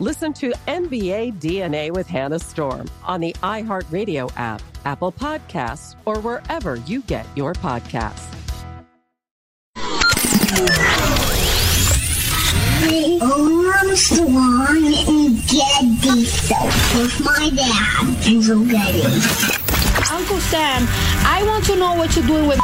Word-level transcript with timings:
Listen 0.00 0.32
to 0.34 0.50
NBA 0.66 1.34
DNA 1.34 1.92
with 1.92 2.08
Hannah 2.08 2.40
Storm 2.40 2.90
on 3.04 3.20
the 3.20 3.32
iHeartRadio 3.44 4.28
app, 4.36 4.60
Apple 4.84 5.12
Podcasts, 5.12 5.94
or 6.04 6.18
wherever 6.18 6.74
you 6.74 7.02
get 7.02 7.24
your 7.36 7.52
podcasts. 7.52 8.28
The 12.80 13.20
Armstrong 13.22 14.34
and 15.06 15.38
Show 16.26 16.64
with 16.98 17.20
my 17.24 17.50
dad. 17.54 17.94
Uncle 20.10 20.40
Sam, 20.40 20.88
I 21.24 21.44
want 21.46 21.64
to 21.66 21.76
know 21.76 21.94
what 21.94 22.16
you're 22.16 22.26
doing 22.26 22.48
with 22.48 22.58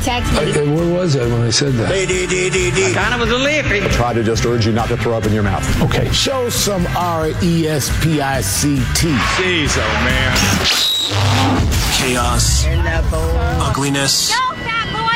text 0.00 0.32
me. 0.32 0.52
Hey, 0.52 0.74
where 0.74 0.92
was 0.92 1.16
I 1.16 1.26
when 1.26 1.42
I 1.42 1.50
said 1.50 1.74
that? 1.74 2.94
Kind 2.94 3.14
of 3.14 3.20
was 3.20 3.30
a 3.30 3.36
lippy. 3.36 3.82
I 3.82 3.88
try 3.88 4.12
to 4.12 4.22
just 4.22 4.44
urge 4.44 4.66
you 4.66 4.72
not 4.72 4.88
to 4.88 4.96
throw 4.96 5.16
up 5.16 5.24
in 5.26 5.32
your 5.32 5.42
mouth. 5.42 5.64
Okay, 5.82 6.10
show 6.12 6.48
some 6.48 6.86
R 6.96 7.30
E 7.42 7.66
S 7.66 7.90
P 8.02 8.20
I 8.20 8.40
C 8.40 8.76
T. 8.94 9.08
Jeez, 9.36 9.76
oh 9.76 10.04
man. 10.04 10.36
Chaos, 11.98 12.64
ugliness, 13.60 14.32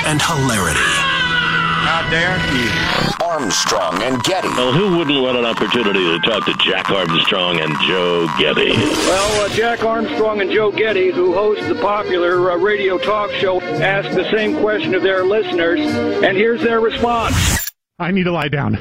and 0.07 0.21
hilarity. 0.23 1.16
How 1.87 2.03
dare 2.11 2.37
you? 2.53 2.69
Armstrong 3.25 4.03
and 4.03 4.21
Getty. 4.25 4.49
Well, 4.49 4.73
who 4.73 4.99
wouldn't 4.99 5.23
want 5.23 5.39
an 5.39 5.45
opportunity 5.45 6.01
to 6.01 6.19
talk 6.29 6.45
to 6.47 6.55
Jack 6.55 6.91
Armstrong 6.91 7.61
and 7.61 7.73
Joe 7.87 8.27
Getty? 8.39 8.73
Well, 8.73 9.43
uh, 9.43 9.49
Jack 9.51 9.85
Armstrong 9.85 10.41
and 10.41 10.51
Joe 10.51 10.73
Getty, 10.73 11.13
who 11.13 11.33
host 11.33 11.69
the 11.69 11.77
popular 11.77 12.51
uh, 12.51 12.57
radio 12.57 12.99
talk 12.99 13.31
show, 13.31 13.61
ask 13.61 14.13
the 14.17 14.29
same 14.33 14.57
question 14.59 14.97
of 14.97 15.05
their 15.05 15.25
listeners, 15.25 15.79
and 15.79 16.37
here's 16.37 16.61
their 16.61 16.81
response. 16.81 17.71
I 18.01 18.11
need 18.11 18.25
to 18.25 18.33
lie 18.33 18.49
down. 18.49 18.79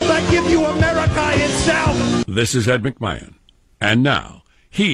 I 0.00 0.30
give 0.30 0.48
you 0.48 0.64
America 0.64 1.30
itself. 1.34 2.24
This 2.26 2.54
is 2.54 2.68
Ed 2.68 2.84
McMahon. 2.84 3.34
And 3.80 4.04
now, 4.04 4.44
here's 4.70 4.92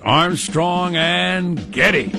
Armstrong 0.00 0.94
and 0.94 1.72
Getty. 1.72 2.12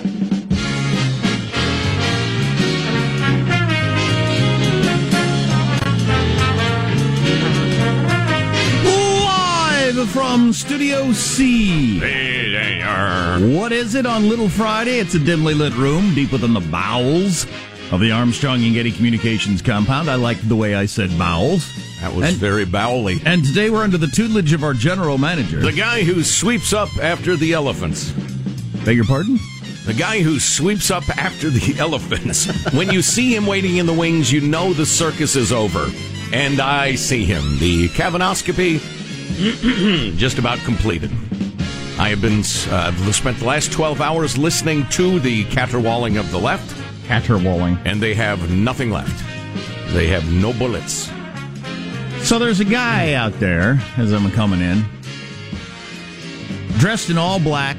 From 10.08 10.52
Studio 10.54 11.12
C. 11.14 12.00
What 13.56 13.72
is 13.72 13.96
it 13.96 14.06
on 14.06 14.28
Little 14.30 14.50
Friday? 14.50 15.00
It's 15.00 15.16
a 15.16 15.20
dimly 15.20 15.54
lit 15.54 15.74
room 15.76 16.14
deep 16.14 16.32
within 16.32 16.54
the 16.54 16.60
bowels 16.60 17.46
of 17.92 18.00
the 18.00 18.12
Armstrong 18.12 18.64
and 18.64 18.74
Getty 18.74 18.92
Communications 18.92 19.62
compound. 19.62 20.10
I 20.10 20.16
liked 20.16 20.48
the 20.48 20.56
way 20.56 20.76
I 20.76 20.86
said 20.88 21.18
bowels. 21.18 21.72
That 22.02 22.14
was 22.14 22.30
And- 22.30 22.38
very 22.38 22.66
bowely. 22.66 23.22
And 23.26 23.44
today 23.46 23.70
we're 23.70 23.84
under 23.84 23.98
the 23.98 24.08
tutelage 24.08 24.52
of 24.54 24.64
our 24.64 24.74
general 24.74 25.18
manager. 25.18 25.62
The 25.62 25.72
guy 25.72 26.04
who 26.04 26.24
sweeps 26.24 26.74
up 26.74 26.90
after 27.02 27.36
the 27.36 27.54
elephants. 27.54 28.12
Beg 28.86 28.98
your 28.98 29.06
pardon? 29.06 29.40
The 29.86 29.94
guy 29.94 30.22
who 30.22 30.40
sweeps 30.40 30.92
up 30.92 31.08
after 31.18 31.50
the 31.50 31.76
elephants. 31.80 32.46
when 32.74 32.92
you 32.92 33.02
see 33.02 33.34
him 33.36 33.46
waiting 33.48 33.78
in 33.78 33.86
the 33.86 33.94
wings, 33.94 34.32
you 34.32 34.42
know 34.42 34.74
the 34.74 34.86
circus 34.86 35.36
is 35.36 35.52
over. 35.52 35.90
And 36.34 36.60
I 36.60 36.96
see 36.96 37.24
him. 37.26 37.58
The 37.60 37.88
Kavanoscopy 37.90 38.82
just 40.18 40.38
about 40.38 40.60
completed. 40.60 41.12
I 41.98 42.10
have 42.10 42.22
been 42.22 42.40
uh, 42.70 43.12
spent 43.12 43.38
the 43.40 43.46
last 43.46 43.72
12 43.72 44.02
hours 44.02 44.38
listening 44.38 44.88
to 44.90 45.20
the 45.20 45.46
caterwauling 45.46 46.18
of 46.18 46.32
the 46.32 46.40
left, 46.40 46.76
Caterwauling. 47.08 47.78
and 47.86 48.02
they 48.02 48.14
have 48.14 48.52
nothing 48.52 48.92
left. 48.92 49.24
They 49.94 50.08
have 50.08 50.32
no 50.32 50.54
bullets. 50.54 51.12
So 52.22 52.40
there's 52.40 52.60
a 52.60 52.66
guy 52.66 53.14
out 53.14 53.34
there 53.40 53.80
as 53.98 54.12
I'm 54.12 54.30
coming 54.32 54.62
in, 54.62 54.86
dressed 56.78 57.10
in 57.10 57.18
all 57.18 57.40
black, 57.40 57.78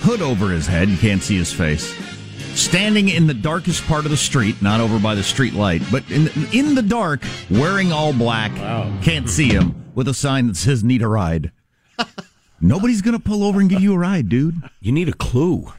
hood 0.00 0.22
over 0.22 0.50
his 0.50 0.66
head. 0.66 0.88
You 0.88 0.96
can't 0.98 1.22
see 1.22 1.36
his 1.36 1.52
face. 1.52 1.94
Standing 2.58 3.10
in 3.10 3.26
the 3.26 3.34
darkest 3.34 3.84
part 3.86 4.06
of 4.06 4.10
the 4.10 4.16
street, 4.16 4.62
not 4.62 4.80
over 4.80 4.98
by 4.98 5.14
the 5.14 5.22
street 5.22 5.52
light, 5.54 5.82
but 5.90 6.10
in 6.10 6.30
in 6.52 6.74
the 6.74 6.82
dark, 6.82 7.22
wearing 7.50 7.92
all 7.92 8.12
black. 8.14 8.52
wow. 8.52 8.90
Can't 9.02 9.28
see 9.28 9.48
him 9.48 9.85
with 9.96 10.06
a 10.06 10.14
sign 10.14 10.46
that 10.46 10.56
says 10.56 10.84
"Need 10.84 11.02
a 11.02 11.08
ride." 11.08 11.50
Nobody's 12.60 13.02
gonna 13.02 13.18
pull 13.18 13.42
over 13.42 13.58
and 13.58 13.68
give 13.68 13.80
you 13.80 13.94
a 13.94 13.98
ride, 13.98 14.28
dude. 14.28 14.62
You 14.78 14.92
need 14.92 15.08
a 15.08 15.12
clue. 15.12 15.72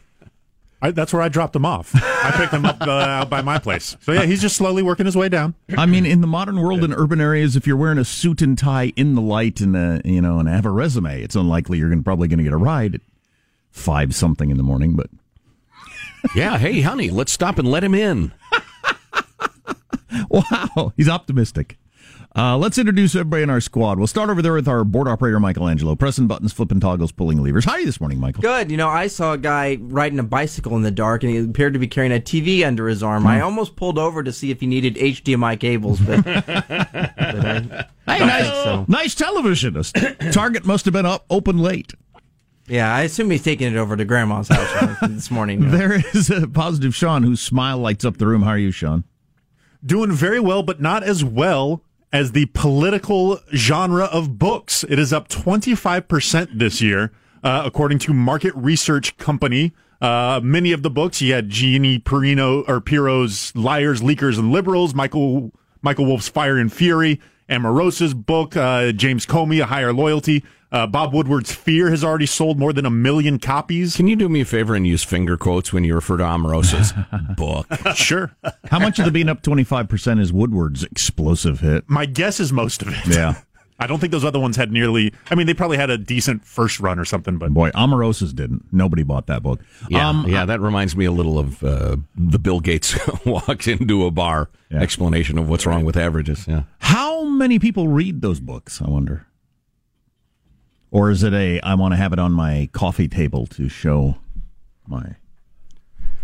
I, 0.79 0.91
that's 0.91 1.11
where 1.11 1.23
I 1.23 1.29
dropped 1.29 1.55
him 1.55 1.65
off. 1.65 1.91
I 1.95 2.31
picked 2.35 2.53
him 2.53 2.65
up 2.65 2.79
uh, 2.81 2.91
out 2.91 3.29
by 3.31 3.41
my 3.41 3.57
place. 3.57 3.97
So 4.01 4.11
yeah, 4.11 4.25
he's 4.25 4.41
just 4.41 4.55
slowly 4.55 4.83
working 4.83 5.07
his 5.07 5.17
way 5.17 5.27
down. 5.27 5.55
I 5.75 5.87
mean, 5.87 6.05
in 6.05 6.21
the 6.21 6.27
modern 6.27 6.59
world, 6.61 6.83
in 6.83 6.93
urban 6.93 7.19
areas, 7.19 7.55
if 7.55 7.65
you're 7.65 7.77
wearing 7.77 7.97
a 7.97 8.05
suit 8.05 8.43
and 8.43 8.55
tie 8.57 8.93
in 8.95 9.15
the 9.15 9.21
light 9.21 9.59
and 9.59 9.75
uh, 9.75 10.01
you 10.05 10.21
know 10.21 10.39
and 10.39 10.47
have 10.47 10.65
a 10.65 10.71
resume, 10.71 11.21
it's 11.21 11.35
unlikely 11.35 11.79
you're 11.79 11.89
gonna, 11.89 12.03
probably 12.03 12.27
going 12.27 12.37
to 12.37 12.43
get 12.43 12.53
a 12.53 12.57
ride 12.57 12.95
at 12.95 13.01
five 13.71 14.13
something 14.13 14.51
in 14.51 14.57
the 14.57 14.63
morning. 14.63 14.95
But 14.95 15.09
yeah, 16.35 16.57
hey, 16.57 16.81
honey, 16.81 17.09
let's 17.09 17.31
stop 17.31 17.57
and 17.57 17.69
let 17.69 17.83
him 17.83 17.95
in. 17.95 18.33
wow, 20.29 20.93
he's 20.95 21.09
optimistic. 21.09 21.77
Uh, 22.37 22.55
let's 22.55 22.77
introduce 22.77 23.15
everybody 23.15 23.41
in 23.41 23.49
our 23.49 23.59
squad. 23.59 23.97
We'll 23.97 24.05
start 24.05 24.29
over 24.29 24.43
there 24.43 24.53
with 24.53 24.67
our 24.67 24.83
board 24.83 25.07
operator, 25.07 25.39
Michelangelo, 25.39 25.95
pressing 25.95 26.27
buttons, 26.27 26.53
flipping 26.53 26.79
toggles, 26.79 27.11
pulling 27.11 27.41
levers. 27.41 27.65
How 27.65 27.71
are 27.71 27.79
you 27.79 27.87
this 27.87 27.99
morning, 27.99 28.19
Michael? 28.19 28.43
Good. 28.43 28.69
You 28.69 28.77
know, 28.77 28.89
I 28.89 29.07
saw 29.07 29.33
a 29.33 29.39
guy 29.39 29.79
riding 29.81 30.19
a 30.19 30.23
bicycle 30.23 30.75
in 30.75 30.83
the 30.83 30.91
dark, 30.91 31.23
and 31.23 31.31
he 31.31 31.39
appeared 31.39 31.73
to 31.73 31.79
be 31.79 31.87
carrying 31.87 32.11
a 32.11 32.19
TV 32.19 32.63
under 32.63 32.87
his 32.87 33.01
arm. 33.01 33.25
I 33.25 33.41
almost 33.41 33.75
pulled 33.75 33.97
over 33.97 34.21
to 34.21 34.31
see 34.31 34.51
if 34.51 34.59
he 34.59 34.67
needed 34.67 34.97
HDMI 34.97 35.59
cables, 35.59 35.99
but, 35.99 36.23
but 36.25 36.45
I, 36.47 37.85
Hey, 38.07 38.19
nice, 38.19 38.87
nice 38.87 39.15
television. 39.15 39.73
Target 40.31 40.63
must 40.63 40.85
have 40.85 40.93
been 40.93 41.07
up 41.07 41.25
open 41.31 41.57
late. 41.57 41.95
Yeah, 42.67 42.93
I 42.93 43.01
assume 43.01 43.31
he's 43.31 43.43
taking 43.43 43.73
it 43.73 43.77
over 43.77 43.97
to 43.97 44.05
Grandma's 44.05 44.49
house 44.49 44.99
this 45.09 45.31
morning. 45.31 45.63
you 45.63 45.69
know. 45.69 45.75
There 45.75 45.93
is 46.13 46.29
a 46.29 46.47
positive 46.47 46.93
Sean 46.93 47.23
whose 47.23 47.41
smile 47.41 47.79
lights 47.79 48.05
up 48.05 48.17
the 48.17 48.27
room. 48.27 48.43
How 48.43 48.51
are 48.51 48.57
you, 48.59 48.69
Sean? 48.69 49.05
Doing 49.83 50.11
very 50.11 50.39
well, 50.39 50.61
but 50.61 50.79
not 50.79 51.01
as 51.01 51.23
well 51.23 51.81
as 52.11 52.31
the 52.31 52.45
political 52.47 53.39
genre 53.53 54.05
of 54.05 54.37
books. 54.39 54.83
It 54.83 54.99
is 54.99 55.11
up 55.11 55.27
25% 55.27 56.57
this 56.57 56.81
year, 56.81 57.11
uh, 57.43 57.63
according 57.65 57.99
to 57.99 58.13
market 58.13 58.53
research 58.55 59.17
company. 59.17 59.73
Uh, 59.99 60.39
many 60.43 60.71
of 60.71 60.83
the 60.83 60.89
books, 60.89 61.21
you 61.21 61.33
had 61.33 61.49
Jeannie 61.49 61.99
Perino 61.99 62.63
or 62.67 62.79
Pirro's 62.79 63.55
Liars, 63.55 64.01
Leakers, 64.01 64.37
and 64.37 64.51
Liberals, 64.51 64.93
Michael 64.93 65.51
Michael 65.81 66.05
Wolff's 66.05 66.27
Fire 66.27 66.57
and 66.57 66.71
Fury, 66.71 67.19
Omarosa's 67.49 68.13
book, 68.13 68.57
uh, 68.57 68.91
James 68.91 69.25
Comey, 69.25 69.61
A 69.61 69.65
Higher 69.65 69.93
Loyalty. 69.93 70.43
Uh, 70.71 70.85
Bob 70.85 71.13
Woodward's 71.13 71.53
Fear 71.53 71.89
has 71.91 72.03
already 72.03 72.25
sold 72.25 72.59
more 72.59 72.73
than 72.73 72.85
a 72.85 72.89
million 72.89 73.39
copies. 73.39 73.95
Can 73.95 74.07
you 74.07 74.15
do 74.17 74.27
me 74.27 74.41
a 74.41 74.45
favor 74.45 74.75
and 74.75 74.85
use 74.85 75.03
finger 75.03 75.37
quotes 75.37 75.71
when 75.71 75.83
you 75.85 75.95
refer 75.95 76.17
to 76.17 76.23
Omarosa's 76.23 76.93
book? 77.37 77.67
Sure. 77.95 78.35
How 78.65 78.79
much 78.79 78.99
of 78.99 79.05
the 79.05 79.11
being 79.11 79.29
up 79.29 79.41
25% 79.43 80.19
is 80.19 80.33
Woodward's 80.33 80.83
explosive 80.83 81.61
hit? 81.61 81.85
My 81.89 82.05
guess 82.05 82.39
is 82.41 82.51
most 82.51 82.81
of 82.81 82.89
it. 82.89 83.07
Yeah. 83.07 83.35
I 83.79 83.85
don't 83.85 83.99
think 83.99 84.11
those 84.11 84.25
other 84.25 84.39
ones 84.39 84.55
had 84.55 84.71
nearly. 84.71 85.13
I 85.29 85.35
mean, 85.35 85.45
they 85.45 85.53
probably 85.53 85.77
had 85.77 85.91
a 85.91 85.99
decent 85.99 86.43
first 86.43 86.79
run 86.79 86.97
or 86.97 87.05
something, 87.05 87.37
but 87.37 87.53
Boy, 87.53 87.69
Omarosa's 87.75 88.33
didn't. 88.33 88.65
Nobody 88.71 89.03
bought 89.03 89.27
that 89.27 89.43
book. 89.43 89.61
Yeah, 89.87 90.09
Um, 90.09 90.25
yeah, 90.27 90.45
that 90.45 90.59
reminds 90.61 90.95
me 90.95 91.05
a 91.05 91.11
little 91.11 91.37
of 91.37 91.63
uh, 91.63 91.97
the 92.15 92.39
Bill 92.39 92.59
Gates 92.59 92.97
walks 93.25 93.67
into 93.67 94.05
a 94.07 94.09
bar 94.11 94.49
explanation 94.71 95.37
of 95.37 95.47
what's 95.47 95.67
wrong 95.67 95.85
with 95.85 95.95
averages. 95.95 96.47
Yeah. 96.47 96.63
How 96.79 97.23
many 97.25 97.59
people 97.59 97.87
read 97.87 98.21
those 98.23 98.39
books, 98.39 98.81
I 98.81 98.89
wonder? 98.89 99.26
Or 100.91 101.11
is 101.11 101.23
it 101.23 101.33
a, 101.33 101.59
I 101.61 101.75
want 101.75 101.93
to 101.93 101.97
have 101.97 102.13
it 102.13 102.19
on 102.19 102.31
my 102.31 102.69
coffee 102.71 103.07
table 103.07 103.45
to 103.47 103.67
show 103.67 104.17
my 104.87 105.15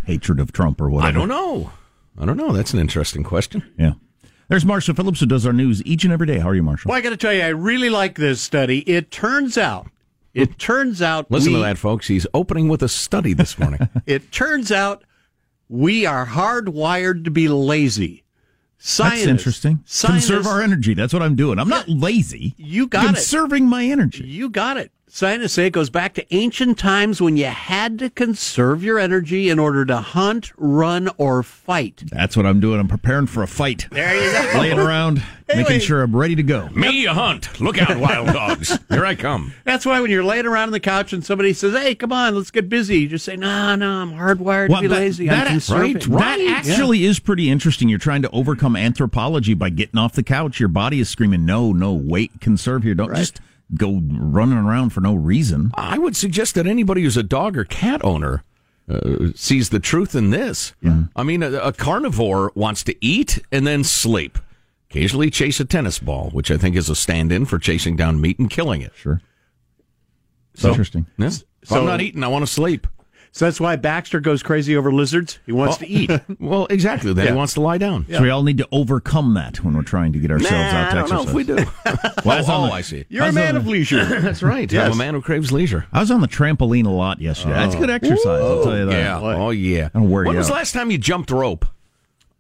hatred 0.06 0.40
of 0.40 0.52
Trump 0.52 0.80
or 0.80 0.90
whatever? 0.90 1.18
I 1.18 1.20
don't 1.20 1.28
know. 1.30 1.72
I 2.18 2.26
don't 2.26 2.38
know. 2.38 2.52
That's 2.52 2.74
an 2.74 2.80
interesting 2.80 3.24
question. 3.24 3.64
Yeah. 3.78 3.94
There's 4.48 4.66
Marshall 4.66 4.96
Phillips 4.96 5.20
who 5.20 5.26
does 5.26 5.46
our 5.46 5.54
news 5.54 5.84
each 5.86 6.04
and 6.04 6.14
every 6.14 6.28
day. 6.28 6.40
How 6.40 6.50
are 6.50 6.56
you, 6.56 6.64
Marshall? 6.64 6.90
Well, 6.90 6.98
I 6.98 7.02
got 7.02 7.10
to 7.10 7.18
tell 7.18 7.34
you, 7.34 7.42
I 7.42 7.48
really 7.50 7.90
like 7.90 8.18
this 8.18 8.42
study. 8.42 8.80
It 8.80 9.10
turns 9.10 9.58
out, 9.58 9.88
it 10.34 10.60
turns 10.60 11.02
out, 11.02 11.32
Listen 11.32 11.54
we, 11.54 11.60
to 11.60 11.64
that, 11.64 11.78
folks. 11.78 12.08
He's 12.08 12.28
opening 12.34 12.68
with 12.68 12.84
a 12.84 12.90
study 12.90 13.34
this 13.34 13.58
morning. 13.58 13.88
It 14.06 14.32
turns 14.32 14.72
out 14.72 15.04
we 15.70 16.06
are 16.06 16.28
hardwired 16.28 17.24
to 17.24 17.32
be 17.32 17.48
lazy. 17.48 18.23
Scientists, 18.86 19.20
That's 19.22 19.30
interesting. 19.30 19.84
Scientists, 19.86 20.30
Conserve 20.30 20.46
our 20.46 20.62
energy. 20.62 20.94
That's 20.94 21.14
what 21.14 21.24
I'm 21.24 21.38
doing. 21.38 21.58
I'm 21.58 21.70
not 21.70 21.88
lazy. 21.88 22.54
You 22.58 22.86
got 22.88 23.06
it. 23.06 23.08
Conserving 23.08 23.66
my 23.66 23.86
energy. 23.86 24.26
You 24.26 24.50
got 24.50 24.76
it. 24.76 24.92
Scientists 25.16 25.54
say 25.54 25.68
it 25.68 25.74
goes 25.74 25.92
back 25.92 26.16
to 26.16 26.26
ancient 26.36 26.76
times 26.76 27.22
when 27.22 27.38
you 27.38 27.46
had 27.46 28.00
to 28.00 28.10
conserve 28.10 28.84
your 28.84 28.98
energy 28.98 29.48
in 29.48 29.60
order 29.60 29.86
to 29.86 29.98
hunt, 29.98 30.52
run, 30.58 31.08
or 31.18 31.44
fight. 31.44 32.02
That's 32.12 32.36
what 32.36 32.48
I'm 32.48 32.60
doing. 32.60 32.80
I'm 32.80 32.88
preparing 32.88 33.28
for 33.28 33.44
a 33.44 33.48
fight. 33.48 33.86
There 33.92 34.16
you 34.16 34.32
go. 34.54 34.60
Laying 34.60 34.80
around, 34.80 35.22
Anyway. 35.48 35.70
making 35.70 35.82
sure 35.86 36.02
I'm 36.02 36.16
ready 36.16 36.34
to 36.38 36.42
go. 36.42 36.68
Me 36.70 37.06
a 37.06 37.14
hunt. 37.14 37.62
Look 37.62 37.78
out, 37.80 37.96
wild 38.00 38.26
dogs. 38.34 38.76
Here 38.90 39.06
I 39.06 39.14
come. 39.14 39.54
That's 39.66 39.86
why 39.86 40.02
when 40.02 40.10
you're 40.10 40.24
laying 40.24 40.48
around 40.48 40.70
on 40.70 40.72
the 40.72 40.80
couch 40.80 41.14
and 41.14 41.24
somebody 41.24 41.54
says, 41.54 41.74
"Hey, 41.76 41.94
come 41.94 42.12
on, 42.12 42.34
let's 42.34 42.50
get 42.50 42.68
busy," 42.68 43.02
you 43.02 43.08
just 43.08 43.26
say, 43.26 43.36
"No, 43.36 43.76
no, 43.76 43.88
I'm 44.02 44.14
hardwired 44.14 44.70
Well, 44.70 44.82
to 44.82 44.88
be 44.90 44.96
that- 44.96 45.00
lazy. 45.00 45.28
that- 45.28 45.46
I'm 45.46 45.54
conserving." 45.54 45.94
That 46.18 46.40
actually 46.40 47.06
is 47.06 47.20
pretty 47.20 47.52
interesting. 47.52 47.88
You're 47.88 48.00
trying 48.00 48.24
to 48.24 48.32
overcome 48.32 48.76
anthropology 48.76 49.54
by 49.54 49.70
getting 49.70 50.00
off 50.00 50.14
the 50.14 50.24
couch. 50.24 50.60
Your 50.60 50.70
body 50.70 51.00
is 51.00 51.08
screaming, 51.08 51.46
"No, 51.46 51.72
no, 51.72 51.94
wait, 51.94 52.32
conserve 52.42 52.82
here. 52.82 52.96
Don't 52.96 53.14
just 53.16 53.40
go 53.76 54.02
running 54.10 54.58
around 54.58 54.92
for 54.92 55.02
no 55.02 55.14
reason." 55.16 55.72
I 55.76 55.98
would 55.98 56.16
suggest 56.16 56.56
that 56.56 56.68
anybody 56.68 57.04
who's 57.04 57.18
a 57.18 57.24
dog 57.24 57.58
or 57.58 57.64
cat 57.64 58.04
owner 58.04 58.44
uh, 58.90 59.28
sees 59.36 59.70
the 59.70 59.80
truth 59.80 60.14
in 60.16 60.30
this. 60.32 60.74
I 61.16 61.24
mean, 61.24 61.44
a, 61.44 61.52
a 61.54 61.74
carnivore 61.74 62.52
wants 62.56 62.84
to 62.84 62.96
eat 63.06 63.40
and 63.52 63.66
then 63.66 63.84
sleep. 63.84 64.38
Occasionally 64.90 65.32
chase 65.32 65.60
a 65.60 65.66
tennis 65.66 65.98
ball, 66.00 66.30
which 66.32 66.52
I 66.52 66.58
think 66.58 66.76
is 66.76 66.88
a 66.90 66.96
stand-in 66.96 67.46
for 67.46 67.58
chasing 67.58 67.96
down 67.96 68.22
meat 68.22 68.38
and 68.38 68.50
killing 68.50 68.82
it. 68.82 68.92
Sure. 68.96 69.22
So, 70.56 70.70
interesting. 70.70 71.08
Yeah. 71.18 71.28
If 71.28 71.70
So- 71.70 71.80
I'm 71.80 71.86
not 71.86 72.02
eating, 72.02 72.24
I 72.24 72.28
want 72.28 72.46
to 72.46 72.52
sleep. 72.52 72.86
So 73.34 73.46
that's 73.46 73.60
why 73.60 73.76
Baxter 73.78 74.20
goes 74.20 74.44
crazy 74.44 74.78
over 74.78 74.94
lizards. 74.94 75.40
He 75.48 75.52
wants 75.52 75.78
to 75.78 75.86
oh. 75.86 75.90
eat. 75.90 76.12
well, 76.40 76.68
exactly. 76.68 77.14
Then 77.14 77.26
Yeah. 77.26 77.32
he 77.32 77.38
wants 77.38 77.56
to 77.56 77.62
lie 77.62 77.80
down. 77.80 78.06
So 78.08 78.22
we 78.22 78.30
all 78.30 78.44
need 78.44 78.60
to 78.60 78.68
overcome 78.72 79.34
that 79.34 79.64
when 79.64 79.76
we're 79.76 79.82
trying 79.82 80.14
to 80.14 80.20
get 80.20 80.30
ourselves 80.30 80.52
Nah, 80.52 80.58
out 80.60 80.92
to 80.92 80.92
I 80.92 80.94
don't 80.94 81.10
know 81.10 81.16
exercise. 81.22 81.30
if 81.30 81.34
we 81.34 81.44
do. 81.44 81.56
Well, 82.26 82.38
I 82.38 82.42
oh, 82.42 82.64
oh, 82.64 82.68
the- 82.68 82.74
I 82.74 82.82
see. 82.82 83.06
You're 83.10 83.24
I 83.24 83.30
a 83.30 83.32
man 83.32 83.56
on 83.56 83.62
of 83.62 83.68
leisure. 83.68 84.06
That's 84.22 84.44
right. 84.44 84.72
Yes. 84.72 84.86
I'm 84.86 84.94
a 84.94 84.96
man 84.96 85.16
who 85.16 85.22
craves 85.22 85.52
leisure. 85.52 85.88
I 85.92 86.00
was 86.00 86.12
on 86.12 86.22
the 86.22 86.28
trampoline 86.28 86.86
a 86.86 86.90
lot 86.90 87.20
yesterday. 87.20 87.56
That's 87.56 87.76
oh. 87.76 87.80
good 87.80 87.90
exercise. 87.90 88.26
I'll 88.26 88.64
tell 88.64 88.78
you 88.78 88.86
that. 88.86 88.94
Yeah. 88.94 89.20
Oh, 89.20 89.50
yeah. 89.50 89.90
That'll 89.90 90.08
wear 90.08 90.24
when 90.26 90.34
you 90.34 90.38
was 90.38 90.48
the 90.48 90.54
out. 90.54 90.58
last 90.58 90.74
time 90.74 90.92
you 90.92 91.00
jumped 91.00 91.32
rope? 91.32 91.66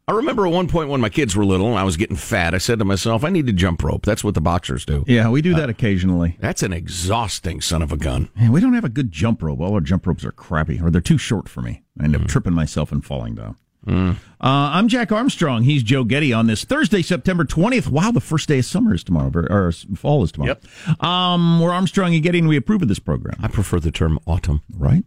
I 0.05 0.11
remember 0.11 0.45
at 0.45 0.51
one 0.51 0.67
point 0.67 0.89
when 0.89 0.99
my 0.99 1.07
kids 1.07 1.33
were 1.35 1.45
little 1.45 1.67
and 1.69 1.77
I 1.79 1.83
was 1.85 1.95
getting 1.95 2.17
fat, 2.17 2.53
I 2.53 2.57
said 2.57 2.77
to 2.79 2.85
myself, 2.85 3.23
I 3.23 3.29
need 3.29 3.47
to 3.47 3.53
jump 3.53 3.81
rope. 3.83 4.05
That's 4.05 4.21
what 4.23 4.33
the 4.33 4.41
boxers 4.41 4.85
do. 4.85 5.05
Yeah, 5.07 5.29
we 5.29 5.41
do 5.41 5.53
that 5.55 5.69
occasionally. 5.69 6.35
That's 6.41 6.61
an 6.61 6.73
exhausting 6.73 7.61
son 7.61 7.81
of 7.81 7.93
a 7.93 7.97
gun. 7.97 8.27
Man, 8.35 8.51
we 8.51 8.59
don't 8.59 8.73
have 8.73 8.83
a 8.83 8.89
good 8.89 9.13
jump 9.13 9.41
rope. 9.41 9.61
All 9.61 9.73
our 9.73 9.79
jump 9.79 10.05
ropes 10.05 10.25
are 10.25 10.33
crappy, 10.33 10.81
or 10.81 10.89
they're 10.89 10.99
too 10.99 11.17
short 11.17 11.47
for 11.47 11.61
me. 11.61 11.83
I 11.97 12.01
Mm. 12.01 12.05
end 12.05 12.15
up 12.17 12.27
tripping 12.27 12.53
myself 12.53 12.91
and 12.91 13.03
falling 13.03 13.35
down. 13.35 13.55
Uh, 13.85 14.15
I'm 14.41 14.87
Jack 14.87 15.11
Armstrong. 15.11 15.63
He's 15.63 15.83
Joe 15.83 16.03
Getty 16.05 16.31
on 16.33 16.47
this 16.47 16.63
Thursday, 16.63 17.01
September 17.01 17.43
20th. 17.45 17.87
Wow, 17.89 18.11
the 18.11 18.21
first 18.21 18.47
day 18.47 18.59
of 18.59 18.65
summer 18.65 18.93
is 18.93 19.03
tomorrow, 19.03 19.29
or 19.49 19.71
fall 19.95 20.23
is 20.23 20.31
tomorrow. 20.31 20.55
Um, 21.01 21.59
we're 21.59 21.71
Armstrong 21.71 22.13
and 22.13 22.23
Getty, 22.23 22.39
and 22.39 22.47
we 22.47 22.55
approve 22.57 22.81
of 22.81 22.87
this 22.87 22.99
program. 22.99 23.35
I 23.41 23.47
prefer 23.49 23.79
the 23.81 23.91
term 23.91 24.19
autumn. 24.25 24.61
Right? 24.77 25.03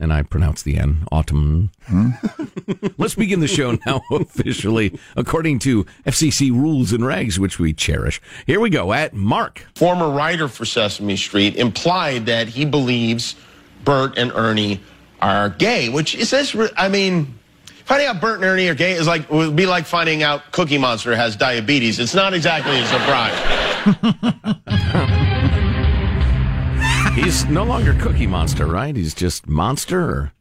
And 0.00 0.12
I 0.12 0.22
pronounce 0.22 0.62
the 0.62 0.78
N, 0.78 1.04
autumn. 1.12 1.70
Hmm? 1.86 2.10
Let's 2.98 3.14
begin 3.14 3.40
the 3.40 3.46
show 3.48 3.78
now 3.86 4.00
officially, 4.10 4.98
according 5.16 5.58
to 5.60 5.84
FCC 6.06 6.50
rules 6.50 6.92
and 6.92 7.04
regs, 7.04 7.38
which 7.38 7.58
we 7.58 7.72
cherish. 7.74 8.20
Here 8.46 8.58
we 8.58 8.70
go 8.70 8.92
at 8.92 9.12
Mark. 9.12 9.66
former 9.76 10.08
writer 10.10 10.48
for 10.48 10.64
Sesame 10.64 11.16
Street, 11.16 11.56
implied 11.56 12.26
that 12.26 12.48
he 12.48 12.64
believes 12.64 13.36
Bert 13.84 14.16
and 14.16 14.32
Ernie 14.32 14.80
are 15.20 15.50
gay, 15.50 15.88
which 15.88 16.14
is 16.14 16.30
this, 16.30 16.56
I 16.76 16.88
mean, 16.88 17.38
finding 17.84 18.08
out 18.08 18.20
Bert 18.20 18.36
and 18.36 18.44
Ernie 18.44 18.68
are 18.68 18.74
gay 18.74 18.92
is 18.92 19.06
like, 19.06 19.30
would 19.30 19.54
be 19.54 19.66
like 19.66 19.84
finding 19.84 20.22
out 20.22 20.50
Cookie 20.52 20.78
Monster 20.78 21.14
has 21.14 21.36
diabetes. 21.36 21.98
It's 21.98 22.14
not 22.14 22.32
exactly 22.32 22.78
a 22.80 22.86
surprise. 22.86 23.38
He's 27.22 27.44
no 27.46 27.64
longer 27.64 27.94
Cookie 28.00 28.26
Monster, 28.26 28.66
right? 28.66 28.94
He's 28.96 29.14
just 29.14 29.46
Monster 29.48 30.00
or, 30.00 30.32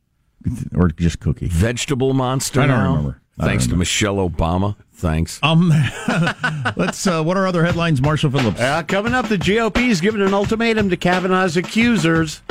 or 0.76 0.90
just 0.90 1.20
Cookie. 1.20 1.48
Vegetable 1.48 2.14
Monster 2.14 2.62
I 2.62 2.68
don't 2.68 2.78
now? 2.78 2.90
remember. 2.90 3.22
I 3.38 3.42
don't 3.44 3.50
Thanks 3.50 3.68
to. 3.68 3.76
Michelle 3.76 4.18
Obama. 4.18 4.76
Thanks. 4.94 5.40
Um, 5.44 5.70
let's. 6.76 7.06
Uh, 7.08 7.24
what 7.24 7.38
are 7.38 7.48
other 7.48 7.64
headlines, 7.64 8.02
Marshall 8.02 8.32
Phillips? 8.32 8.60
Uh, 8.60 8.84
coming 8.84 9.14
up, 9.14 9.28
the 9.30 9.38
GOP 9.38 9.90
is 9.90 10.02
giving 10.02 10.22
an 10.22 10.34
ultimatum 10.34 10.90
to 10.90 10.98
Kavanaugh's 10.98 11.56
accusers. 11.58 12.42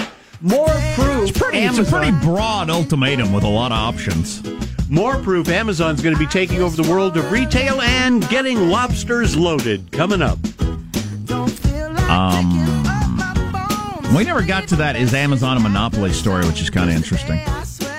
More 0.40 0.66
proof. 0.94 1.28
It's, 1.28 1.38
pretty, 1.38 1.58
it's 1.58 1.78
a 1.78 1.84
pretty 1.84 2.12
broad 2.22 2.70
ultimatum 2.70 3.32
with 3.32 3.44
a 3.44 3.48
lot 3.48 3.72
of 3.72 3.78
options. 3.78 4.42
More 4.88 5.16
proof 5.18 5.48
Amazon's 5.48 6.02
going 6.02 6.14
to 6.14 6.18
be 6.18 6.26
taking 6.26 6.60
over 6.62 6.80
the 6.80 6.88
world 6.90 7.16
of 7.16 7.30
retail 7.30 7.80
and 7.80 8.26
getting 8.28 8.70
lobsters 8.70 9.36
loaded. 9.36 9.92
Coming 9.92 10.22
up. 10.22 10.38
Um, 12.10 12.66
we 14.16 14.24
never 14.24 14.42
got 14.42 14.68
to 14.68 14.76
that. 14.76 14.96
Is 14.96 15.14
Amazon 15.14 15.56
a 15.56 15.60
monopoly 15.60 16.12
story, 16.12 16.46
which 16.46 16.60
is 16.60 16.70
kind 16.70 16.90
of 16.90 16.96
interesting. 16.96 17.40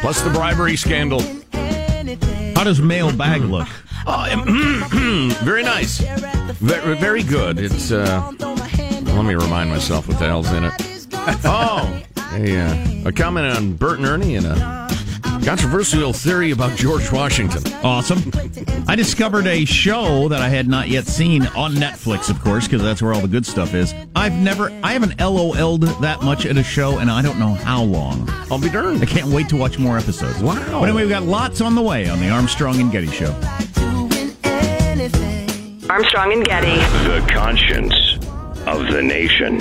Plus 0.02 0.22
the 0.22 0.30
bribery 0.30 0.76
scandal. 0.76 1.22
How 2.56 2.64
does 2.64 2.82
mailbag 2.82 3.42
look? 3.42 3.68
Oh, 4.06 5.34
very 5.44 5.64
nice. 5.64 6.00
Very, 6.00 6.96
very 6.98 7.24
good. 7.24 7.60
It's, 7.60 7.92
uh, 7.92 8.32
let 8.40 9.26
me 9.26 9.36
remind 9.36 9.70
myself 9.70 10.08
what 10.08 10.20
the 10.20 10.26
hell's 10.26 10.52
in 10.52 10.66
it. 10.66 10.74
Oh, 11.44 12.02
a, 12.34 12.58
uh, 12.58 13.10
a 13.10 13.12
comment 13.12 13.46
on 13.56 13.74
Bert 13.74 14.00
and 14.00 14.08
Ernie 14.08 14.38
and 14.38 14.46
a 14.48 14.88
Controversial 15.44 16.14
theory 16.14 16.52
about 16.52 16.78
George 16.78 17.12
Washington. 17.12 17.64
Awesome. 17.84 18.32
I 18.88 18.96
discovered 18.96 19.48
a 19.48 19.66
show 19.66 20.28
that 20.28 20.40
I 20.40 20.50
had 20.50 20.68
not 20.68 20.88
yet 20.88 21.08
seen 21.08 21.48
on 21.48 21.74
Netflix, 21.74 22.30
of 22.30 22.40
course, 22.42 22.68
because 22.68 22.84
that's 22.84 23.02
where 23.02 23.12
all 23.12 23.22
the 23.22 23.28
good 23.28 23.46
stuff 23.46 23.74
is. 23.74 23.94
I've 24.16 24.34
never, 24.34 24.72
I 24.84 24.94
haven't 24.94 25.20
LOL'd 25.20 25.82
that 26.02 26.22
much 26.22 26.46
at 26.46 26.58
a 26.58 26.64
show, 26.64 27.00
and 27.00 27.10
I 27.10 27.22
don't 27.22 27.40
know 27.40 27.56
how 27.56 27.82
long. 27.82 28.30
I'll 28.52 28.62
be 28.62 28.70
darned. 28.70 29.02
I 29.02 29.06
can't 29.06 29.28
wait 29.28 29.50
to 29.50 29.58
watch 29.58 29.80
more 29.80 29.98
episodes. 29.98 30.42
Wow. 30.44 30.56
But 30.80 30.90
anyway, 30.90 31.02
we've 31.02 31.10
got 31.10 31.24
lots 31.24 31.60
on 31.60 31.74
the 31.76 31.82
way 31.82 32.08
on 32.08 32.20
the 32.20 32.30
Armstrong 32.30 32.80
and 32.80 32.92
Getty 32.92 33.08
Show. 33.08 33.32
Armstrong 35.90 36.34
and 36.34 36.46
Getty. 36.46 36.76
The 37.10 37.28
conscience 37.30 38.16
of 38.68 38.88
the 38.92 39.02
nation. 39.02 39.60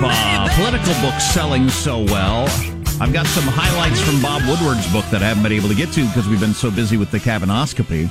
Uh, 0.00 0.48
political 0.54 0.94
books 1.00 1.24
selling 1.24 1.68
so 1.68 2.04
well, 2.04 2.44
I've 3.00 3.12
got 3.12 3.26
some 3.26 3.44
highlights 3.46 4.00
from 4.00 4.20
Bob 4.22 4.42
Woodward's 4.48 4.90
book 4.92 5.04
that 5.06 5.22
I 5.22 5.26
haven't 5.26 5.42
been 5.42 5.52
able 5.52 5.68
to 5.68 5.74
get 5.74 5.92
to 5.92 6.06
because 6.06 6.28
we've 6.28 6.40
been 6.40 6.54
so 6.54 6.70
busy 6.70 6.96
with 6.96 7.10
the 7.10 7.18
Kavanoscopy, 7.18 8.08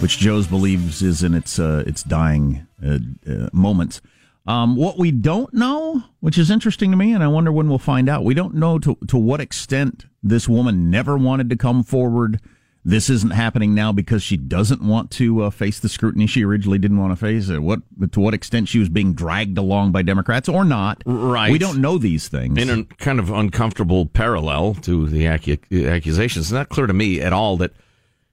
which 0.00 0.18
Joe's 0.18 0.46
believes 0.46 1.02
is 1.02 1.22
in 1.22 1.34
its 1.34 1.58
uh, 1.58 1.84
its 1.86 2.02
dying 2.02 2.66
uh, 2.84 2.98
uh, 3.26 3.48
moments. 3.52 4.00
Um, 4.46 4.76
what 4.76 4.98
we 4.98 5.10
don't 5.10 5.52
know, 5.54 6.02
which 6.20 6.36
is 6.36 6.50
interesting 6.50 6.90
to 6.90 6.96
me, 6.96 7.14
and 7.14 7.22
I 7.22 7.28
wonder 7.28 7.50
when 7.50 7.68
we'll 7.68 7.78
find 7.78 8.08
out. 8.08 8.24
We 8.24 8.34
don't 8.34 8.54
know 8.54 8.78
to 8.78 8.96
to 9.08 9.16
what 9.16 9.40
extent 9.40 10.06
this 10.22 10.48
woman 10.48 10.90
never 10.90 11.16
wanted 11.16 11.48
to 11.50 11.56
come 11.56 11.82
forward. 11.82 12.40
This 12.86 13.08
isn't 13.08 13.30
happening 13.30 13.74
now 13.74 13.92
because 13.92 14.22
she 14.22 14.36
doesn't 14.36 14.82
want 14.82 15.10
to 15.12 15.44
uh, 15.44 15.50
face 15.50 15.78
the 15.80 15.88
scrutiny 15.88 16.26
she 16.26 16.44
originally 16.44 16.78
didn't 16.78 16.98
want 16.98 17.12
to 17.12 17.16
face. 17.16 17.48
It. 17.48 17.60
What 17.60 17.80
to 18.12 18.20
what 18.20 18.34
extent 18.34 18.68
she 18.68 18.78
was 18.78 18.90
being 18.90 19.14
dragged 19.14 19.56
along 19.56 19.92
by 19.92 20.02
Democrats 20.02 20.50
or 20.50 20.64
not? 20.66 21.02
Right. 21.06 21.50
We 21.50 21.58
don't 21.58 21.80
know 21.80 21.96
these 21.96 22.28
things. 22.28 22.58
In 22.58 22.68
a 22.68 22.84
kind 22.96 23.18
of 23.18 23.30
uncomfortable 23.30 24.04
parallel 24.04 24.74
to 24.82 25.06
the 25.08 25.24
accu- 25.24 25.90
accusations, 25.90 26.44
it's 26.46 26.52
not 26.52 26.68
clear 26.68 26.86
to 26.86 26.92
me 26.92 27.22
at 27.22 27.32
all 27.32 27.56
that, 27.56 27.72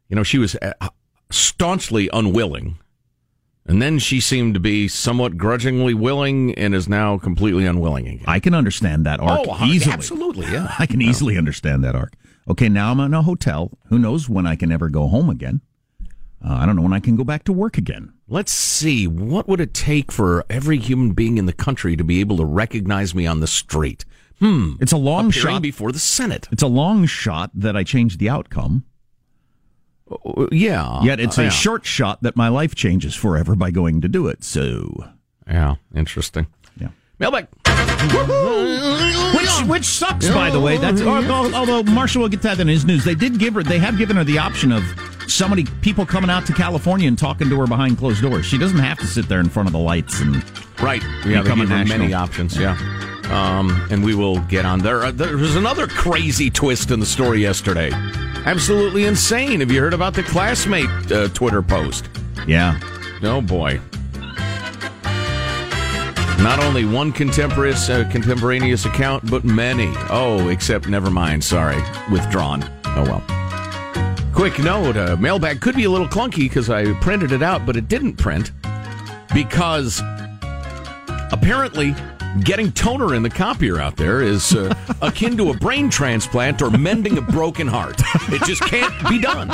you 0.10 0.18
know, 0.18 0.24
she 0.24 0.38
was 0.38 0.56
uh, 0.56 0.74
staunchly 1.30 2.10
unwilling. 2.12 2.78
And 3.66 3.82
then 3.82 4.00
she 4.00 4.20
seemed 4.20 4.56
to 4.56 4.60
be 4.60 4.88
somewhat 4.88 5.38
grudgingly 5.38 5.94
willing 5.94 6.54
and 6.56 6.74
is 6.76 6.90
now 6.90 7.18
completely 7.20 7.66
unwilling 7.66 8.08
again. 8.08 8.26
I 8.28 8.40
can 8.40 8.54
understand 8.56 9.06
that 9.06 9.20
arc 9.20 9.48
Oh, 9.48 9.66
easily. 9.66 9.94
absolutely, 9.94 10.48
yeah. 10.52 10.74
I 10.80 10.88
can 10.88 11.02
easily 11.02 11.38
understand 11.38 11.84
that 11.84 11.96
arc. 11.96 12.14
Okay, 12.48 12.70
now 12.70 12.92
I'm 12.92 13.00
in 13.00 13.14
a 13.14 13.22
hotel. 13.22 13.72
Who 13.88 14.00
knows 14.00 14.28
when 14.28 14.46
I 14.48 14.56
can 14.56 14.72
ever 14.72 14.90
go 14.90 15.08
home 15.08 15.30
again? 15.30 15.62
Uh, 16.44 16.54
I 16.56 16.66
don't 16.66 16.76
know 16.76 16.82
when 16.82 16.94
I 16.94 17.00
can 17.00 17.16
go 17.16 17.24
back 17.24 17.44
to 17.46 17.54
work 17.54 17.78
again. 17.78 18.14
Let's 18.28 18.52
see. 18.52 19.08
What 19.08 19.48
would 19.48 19.62
it 19.62 19.74
take 19.76 20.12
for 20.12 20.44
every 20.50 20.78
human 20.80 21.12
being 21.12 21.38
in 21.38 21.46
the 21.46 21.54
country 21.54 21.96
to 21.96 22.04
be 22.04 22.20
able 22.20 22.38
to 22.38 22.46
recognize 22.46 23.14
me 23.14 23.28
on 23.28 23.42
the 23.42 23.48
street? 23.48 24.06
Hmm. 24.40 24.74
It's 24.80 24.92
a 24.92 24.98
long 24.98 25.30
shot. 25.30 25.62
before 25.62 25.92
the 25.92 26.00
Senate. 26.00 26.48
It's 26.52 26.64
a 26.64 26.68
long 26.68 27.06
shot 27.06 27.52
that 27.54 27.78
I 27.78 27.84
changed 27.84 28.18
the 28.20 28.30
outcome. 28.30 28.86
Uh, 30.10 30.48
Yeah. 30.52 31.04
Yet 31.04 31.20
it's 31.20 31.38
Uh, 31.38 31.44
a 31.44 31.46
yeah. 31.46 31.50
short 31.52 31.86
shot 31.86 32.24
that 32.24 32.36
my 32.36 32.48
life 32.48 32.74
changes 32.74 33.14
forever 33.14 33.56
by 33.56 33.70
going 33.70 34.02
to 34.02 34.08
do 34.10 34.26
it. 34.28 34.44
So, 34.44 35.12
Yeah. 35.48 35.76
Interesting. 35.94 36.48
Yeah. 36.80 36.90
Mailbag. 37.20 37.48
Which 39.62 39.70
which 39.70 39.86
sucks, 39.86 40.30
by 40.30 40.50
the 40.50 40.60
way. 40.60 40.78
That's 40.78 41.02
although, 41.02 41.54
although 41.54 41.84
Marshall 41.84 42.22
will 42.24 42.30
get 42.30 42.42
to 42.44 42.48
that 42.50 42.60
in 42.60 42.68
his 42.68 42.86
news. 42.86 43.04
They 43.04 43.16
did 43.16 43.40
give 43.40 43.54
her. 43.56 43.64
They 43.64 43.80
have 43.80 43.98
given 43.98 44.16
her 44.18 44.24
the 44.24 44.38
option 44.40 44.72
of 44.72 44.84
somebody, 45.28 45.66
people 45.82 46.06
coming 46.06 46.30
out 46.30 46.46
to 46.48 46.54
California 46.54 47.08
and 47.08 47.18
talking 47.18 47.50
to 47.50 47.60
her 47.60 47.68
behind 47.68 47.98
closed 47.98 48.22
doors. 48.22 48.46
She 48.46 48.58
doesn't 48.58 48.80
have 48.80 49.00
to 49.00 49.08
sit 49.08 49.28
there 49.30 49.40
in 49.40 49.50
front 49.50 49.68
of 49.70 49.74
the 49.74 49.80
lights 49.80 50.20
and 50.22 50.44
Right. 50.82 51.02
Yeah, 51.26 51.38
they 51.38 51.42
become 51.44 51.62
a 51.62 51.66
her 51.66 51.70
national. 51.78 52.00
many 52.00 52.14
options. 52.14 52.58
Yeah. 52.58 52.76
Um, 53.30 53.70
and 53.92 54.04
we 54.04 54.14
will 54.16 54.40
get 54.42 54.66
on 54.66 54.80
there. 54.80 55.04
Uh, 55.06 55.12
There 55.12 55.38
was 55.38 55.56
another 55.56 55.88
crazy 55.88 56.50
twist 56.50 56.92
in 56.92 57.00
the 57.00 57.06
story 57.06 57.42
yesterday. 57.42 57.92
Absolutely 58.46 59.06
insane. 59.06 59.60
Have 59.62 59.72
you 59.72 59.80
heard 59.80 59.94
about 59.94 60.16
the 60.16 60.24
classmate 60.24 60.90
uh, 61.12 61.28
Twitter 61.30 61.62
post? 61.62 62.10
Yeah. 62.48 62.80
Oh 63.24 63.40
boy. 63.42 63.80
Not 66.42 66.60
only 66.64 66.86
one 66.86 67.12
contemporaneous 67.12 67.88
uh, 67.88 68.10
contemporaneous 68.12 68.86
account, 68.86 69.30
but 69.30 69.44
many. 69.44 69.94
Oh, 70.10 70.50
except 70.50 70.88
never 70.88 71.12
mind. 71.12 71.44
Sorry, 71.44 71.80
withdrawn. 72.12 72.64
Oh 72.86 73.04
well. 73.04 74.32
Quick 74.34 74.58
note: 74.58 74.98
uh, 74.98 75.16
mailbag 75.18 75.62
could 75.62 75.76
be 75.76 75.84
a 75.84 75.90
little 75.90 76.08
clunky 76.08 76.50
because 76.50 76.70
I 76.70 76.94
printed 76.96 77.32
it 77.32 77.44
out, 77.44 77.66
but 77.68 77.76
it 77.76 77.88
didn't 77.88 78.16
print 78.16 78.52
because 79.36 80.02
apparently 81.32 81.96
getting 82.44 82.72
toner 82.72 83.14
in 83.16 83.24
the 83.24 83.30
copier 83.30 83.80
out 83.80 83.98
there 83.98 84.22
is 84.22 84.56
uh, 84.56 84.74
akin 85.02 85.38
to 85.38 85.52
a 85.52 85.58
brain 85.58 85.90
transplant 85.90 86.62
or 86.62 86.70
mending 86.72 87.18
a 87.18 87.22
broken 87.22 87.68
heart. 87.68 88.02
It 88.30 88.44
just 88.44 88.62
can't 88.64 88.94
be 89.10 89.20
done. 89.20 89.50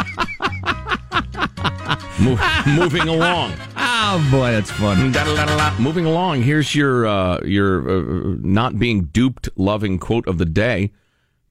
Mo- 2.20 2.38
moving 2.76 3.08
along. 3.08 3.54
Oh 3.76 4.28
boy, 4.32 4.52
that's 4.52 4.72
fun. 4.72 5.12
Moving 5.80 6.06
along, 6.06 6.42
here's 6.44 6.74
your 6.74 7.06
uh, 7.06 7.40
your 7.44 7.90
uh, 7.90 8.36
not 8.42 8.80
being 8.80 9.06
duped 9.06 9.50
loving 9.56 10.00
quote 10.00 10.28
of 10.28 10.38
the 10.38 10.46
day, 10.46 10.92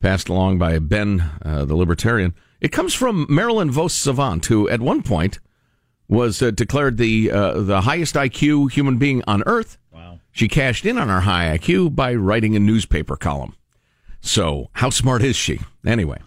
passed 0.01 0.29
along 0.29 0.59
by 0.59 0.79
Ben, 0.79 1.25
uh, 1.45 1.65
the 1.65 1.77
libertarian. 1.77 2.35
It 2.61 2.73
comes 2.73 2.95
from 2.95 3.27
Marilyn 3.29 3.71
Vos 3.71 3.95
Savant, 3.95 4.45
who 4.47 4.69
at 4.69 4.81
one 4.81 5.03
point 5.03 5.39
was 6.09 6.41
uh, 6.43 6.51
declared 6.51 6.97
the 6.97 7.31
uh, 7.31 7.61
the 7.61 7.83
highest 7.83 8.15
IQ 8.15 8.73
human 8.73 8.99
being 8.99 9.23
on 9.27 9.43
Earth. 9.47 9.79
She 10.37 10.49
cashed 10.49 10.85
in 10.85 10.99
on 10.99 11.09
her 11.09 11.21
high 11.23 11.57
IQ 11.57 11.97
by 11.97 12.15
writing 12.15 12.55
a 12.55 12.59
newspaper 12.59 13.17
column. 13.17 13.57
So, 14.21 14.69
how 14.75 14.91
smart 14.91 15.23
is 15.23 15.35
she? 15.35 15.61
Anyway, 15.83 16.19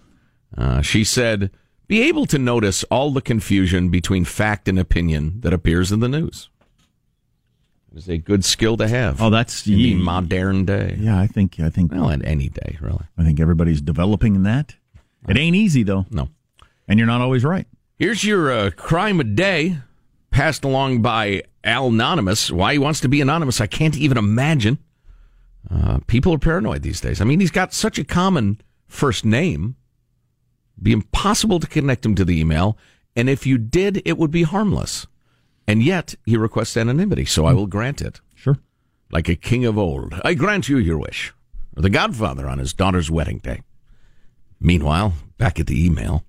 uh, 0.58 0.82
she 0.82 1.04
said, 1.04 1.52
be 1.88 2.02
able 2.02 2.26
to 2.26 2.40
notice 2.40 2.84
all 2.86 3.12
the 3.12 3.22
confusion 3.22 3.90
between 3.90 4.26
fact 4.26 4.68
and 4.68 4.80
opinion 4.80 5.42
that 5.42 5.54
appears 5.54 5.92
in 5.92 6.00
the 6.00 6.10
news. 6.10 6.50
It 7.92 8.00
is 8.00 8.10
a 8.10 8.18
good 8.18 8.44
skill 8.44 8.78
to 8.78 8.88
have. 8.88 9.22
Oh, 9.22 9.30
that's 9.30 9.68
in 9.68 9.76
the 9.76 9.94
modern 9.94 10.66
day. 10.66 10.98
Yeah, 11.00 11.20
I 11.20 11.28
think 11.28 11.60
I 11.60 11.70
think 11.70 11.92
Well, 11.92 12.10
in 12.10 12.26
any 12.26 12.50
day, 12.50 12.80
really. 12.82 13.06
I 13.16 13.24
think 13.24 13.40
everybody's 13.40 13.80
developing 13.80 14.34
in 14.34 14.42
that. 14.42 14.74
It 15.28 15.38
ain't 15.38 15.56
easy 15.56 15.84
though. 15.84 16.08
No. 16.10 16.30
And 16.88 16.98
you're 16.98 17.06
not 17.06 17.22
always 17.22 17.44
right. 17.44 17.68
Here's 18.00 18.24
your 18.24 18.52
uh, 18.52 18.72
crime 18.72 19.20
a 19.20 19.24
day, 19.24 19.78
passed 20.32 20.64
along 20.64 21.04
by 21.04 21.44
Anonymous. 21.64 22.52
Why 22.52 22.74
he 22.74 22.80
wants 22.80 23.00
to 23.02 23.10
be 23.10 23.22
anonymous, 23.22 23.62
I 23.62 23.68
can't 23.68 23.98
even 23.98 24.18
imagine. 24.18 24.80
Uh, 25.70 26.00
people 26.08 26.34
are 26.34 26.40
paranoid 26.40 26.82
these 26.82 27.02
days. 27.02 27.22
I 27.22 27.26
mean, 27.26 27.40
he's 27.40 27.52
got 27.52 27.74
such 27.74 28.00
a 28.00 28.04
common 28.04 28.62
first 28.88 29.26
name. 29.26 29.76
Be 30.82 30.92
impossible 30.94 31.60
to 31.60 31.68
connect 31.68 32.06
him 32.06 32.16
to 32.16 32.24
the 32.24 32.40
email, 32.40 32.78
and 33.16 33.30
if 33.30 33.46
you 33.46 33.58
did, 33.58 34.02
it 34.06 34.18
would 34.18 34.32
be 34.32 34.44
harmless. 34.44 35.06
And 35.68 35.84
yet, 35.84 36.16
he 36.26 36.38
requests 36.38 36.78
anonymity, 36.78 37.26
so 37.26 37.46
I 37.46 37.54
will 37.54 37.68
grant 37.68 38.02
it. 38.02 38.22
Sure. 38.34 38.58
Like 39.12 39.28
a 39.28 39.36
king 39.36 39.66
of 39.66 39.78
old, 39.78 40.14
I 40.24 40.34
grant 40.34 40.70
you 40.70 40.78
your 40.78 40.98
wish. 40.98 41.34
Or 41.76 41.82
the 41.82 41.90
Godfather 41.90 42.48
on 42.48 42.60
his 42.60 42.74
daughter's 42.74 43.12
wedding 43.12 43.40
day. 43.40 43.62
Meanwhile, 44.60 45.14
back 45.38 45.60
at 45.60 45.68
the 45.68 45.86
email. 45.86 46.24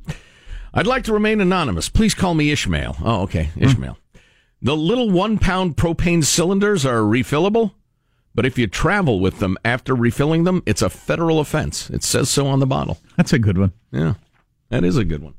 I'd 0.75 0.87
like 0.87 1.05
to 1.05 1.13
remain 1.13 1.41
anonymous. 1.41 1.89
Please 1.89 2.15
call 2.15 2.35
me 2.35 2.51
Ishmael. 2.51 2.97
Oh, 3.03 3.23
okay, 3.23 3.51
Ishmael. 3.57 3.97
The 4.63 4.77
little 4.77 5.11
one 5.11 5.39
pound 5.39 5.77
propane 5.77 6.23
cylinders 6.25 6.85
are 6.85 7.01
refillable, 7.01 7.73
but 8.35 8.45
if 8.45 8.59
you 8.59 8.67
travel 8.67 9.19
with 9.21 9.39
them 9.39 9.57
after 9.65 9.95
refilling 9.95 10.45
them, 10.45 10.63
it's 10.67 10.83
a 10.83 10.91
federal 10.91 11.41
offense. 11.41 11.89
It 11.91 12.03
says 12.05 12.29
so 12.31 12.47
on 12.47 12.61
the 12.61 12.67
bottle. 12.67 12.99
That's 13.17 13.33
a 13.33 13.39
good 13.39 13.57
one. 13.59 13.73
Yeah, 13.91 14.15
that 14.69 14.85
is 14.85 14.97
a 14.97 15.05
good 15.05 15.23
one. 15.23 15.35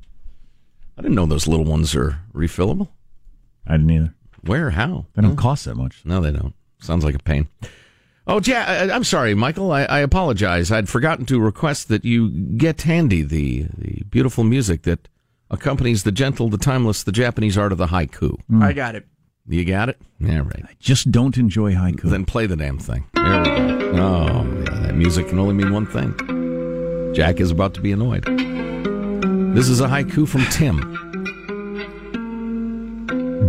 I 0.98 1.02
didn't 1.02 1.14
know 1.14 1.26
those 1.26 1.46
little 1.46 1.64
ones 1.64 1.94
are 1.94 2.18
refillable. 2.34 2.88
I 3.66 3.72
didn't 3.76 3.90
either. 3.90 4.14
Where? 4.42 4.70
How? 4.70 5.06
They 5.14 5.22
don't 5.22 5.36
cost 5.36 5.64
that 5.66 5.76
much. 5.76 6.02
No, 6.04 6.20
they 6.20 6.32
don't. 6.32 6.54
Sounds 6.80 7.04
like 7.04 7.14
a 7.14 7.18
pain. 7.20 7.46
Oh, 8.26 8.40
yeah. 8.44 8.64
I- 8.90 8.94
I'm 8.94 9.04
sorry, 9.04 9.34
Michael. 9.34 9.70
I, 9.70 9.84
I 9.84 10.00
apologize. 10.00 10.70
I'd 10.72 10.88
forgotten 10.88 11.26
to 11.26 11.38
request 11.40 11.86
that 11.88 12.04
you 12.04 12.28
get 12.30 12.82
handy 12.82 13.22
the 13.22 13.66
the 13.78 14.02
beautiful 14.10 14.42
music 14.44 14.82
that 14.82 15.06
accompanies 15.48 16.02
the 16.02 16.12
gentle, 16.12 16.48
the 16.48 16.58
timeless, 16.58 17.04
the 17.04 17.12
Japanese 17.12 17.56
art 17.56 17.70
of 17.72 17.78
the 17.78 17.86
haiku. 17.86 18.36
I 18.60 18.72
got 18.72 18.96
it. 18.96 19.06
You 19.48 19.64
got 19.64 19.88
it? 19.88 20.00
Yeah, 20.20 20.38
right. 20.38 20.62
I 20.64 20.74
just 20.78 21.10
don't 21.10 21.36
enjoy 21.36 21.74
haiku. 21.74 22.02
Then 22.02 22.24
play 22.24 22.46
the 22.46 22.56
damn 22.56 22.78
thing. 22.78 23.04
There 23.14 23.40
we 23.40 23.44
go. 23.44 23.92
Oh, 23.94 24.44
yeah, 24.44 24.86
that 24.86 24.94
music 24.94 25.28
can 25.28 25.38
only 25.38 25.54
mean 25.54 25.72
one 25.72 25.86
thing. 25.86 26.14
Jack 27.14 27.40
is 27.40 27.50
about 27.50 27.74
to 27.74 27.80
be 27.80 27.92
annoyed. 27.92 28.24
This 29.54 29.68
is 29.68 29.80
a 29.80 29.86
haiku 29.88 30.26
from 30.28 30.44
Tim. 30.46 30.98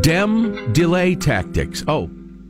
Dem 0.01 0.73
delay 0.73 1.15
tactics. 1.15 1.83
Oh, 1.87 2.07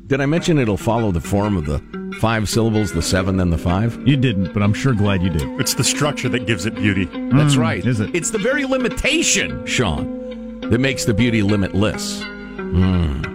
Did 0.08 0.22
I 0.22 0.26
mention 0.26 0.58
it'll 0.58 0.78
follow 0.78 1.12
the 1.12 1.22
form 1.22 1.56
of 1.58 1.66
the 1.66 1.80
five 2.20 2.48
syllables, 2.50 2.94
the 2.94 3.02
seven, 3.02 3.38
then 3.38 3.50
the 3.52 3.58
five? 3.58 3.96
You 4.08 4.16
didn't, 4.18 4.54
but 4.54 4.64
I'm 4.64 4.74
sure 4.74 4.94
glad 4.94 5.22
you 5.22 5.30
did. 5.30 5.44
It's 5.60 5.74
the 5.76 5.84
structure 5.84 6.30
that 6.30 6.48
gives 6.48 6.66
it 6.66 6.76
beauty. 6.76 7.06
That's 7.06 7.56
Mm, 7.56 7.60
right. 7.60 7.86
is 7.86 8.00
it? 8.00 8.14
It's 8.16 8.32
the 8.32 8.38
very 8.40 8.66
limitation, 8.66 9.66
Sean, 9.66 10.62
that 10.70 10.80
makes 10.80 11.06
the 11.06 11.14
beauty 11.14 11.42
limitless. 11.42 12.24
Mm. 12.74 13.34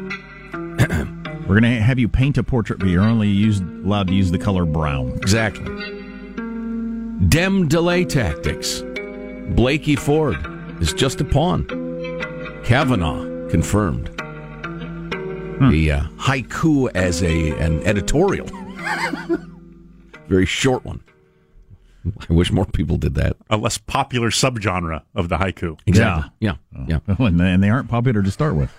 We're 1.49 1.61
going 1.61 1.63
to 1.63 1.81
have 1.81 1.99
you 1.99 2.09
paint 2.09 2.37
a 2.39 2.43
portrait, 2.43 2.79
but 2.79 2.89
you're 2.89 3.05
only 3.05 3.29
used, 3.29 3.63
allowed 3.63 4.09
to 4.09 4.15
use 4.15 4.31
the 4.31 4.39
color 4.39 4.65
brown. 4.65 5.13
Exactly. 5.13 5.65
Dem 7.29 7.69
delay 7.69 8.05
tactics. 8.05 8.83
Blasey 9.55 9.99
Ford 9.99 10.37
is 10.83 10.93
just 10.93 11.21
a 11.21 11.25
pawn. 11.25 11.67
Kavanaugh 12.65 13.49
confirmed. 13.49 14.09
The 15.71 15.93
uh, 15.93 16.03
haiku 16.19 16.91
as 16.95 17.23
a 17.23 17.51
an 17.59 17.83
editorial. 17.83 18.47
Very 20.29 20.47
short 20.47 20.85
one. 20.85 21.03
I 22.31 22.33
wish 22.33 22.51
more 22.53 22.67
people 22.67 22.97
did 22.97 23.15
that. 23.15 23.37
A 23.51 23.57
less 23.57 23.79
popular 23.79 24.31
subgenre 24.31 25.03
of 25.15 25.29
the 25.29 25.37
haiku. 25.39 25.79
Exactly. 25.87 26.31
Yeah. 26.41 26.57
Yeah. 26.87 26.99
Oh, 27.19 27.25
and, 27.27 27.41
they, 27.41 27.53
and 27.53 27.63
they 27.63 27.71
aren't 27.71 27.89
popular 27.89 28.23
to 28.23 28.31
start 28.31 28.55
with. 28.55 28.71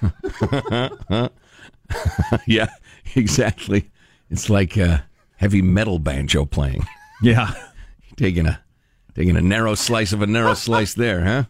yeah, 2.48 2.68
exactly. 3.16 3.90
It's 4.30 4.50
like 4.50 4.78
a 4.78 5.06
heavy 5.38 5.62
metal 5.62 6.00
banjo 6.00 6.46
playing. 6.46 6.86
Yeah. 7.22 7.54
taking 8.18 8.46
a 8.46 8.62
taking 9.16 9.36
a 9.36 9.42
narrow 9.42 9.76
slice 9.76 10.14
of 10.14 10.22
a 10.22 10.28
narrow 10.28 10.54
slice 10.54 10.94
there, 10.94 11.26
huh? 11.26 11.44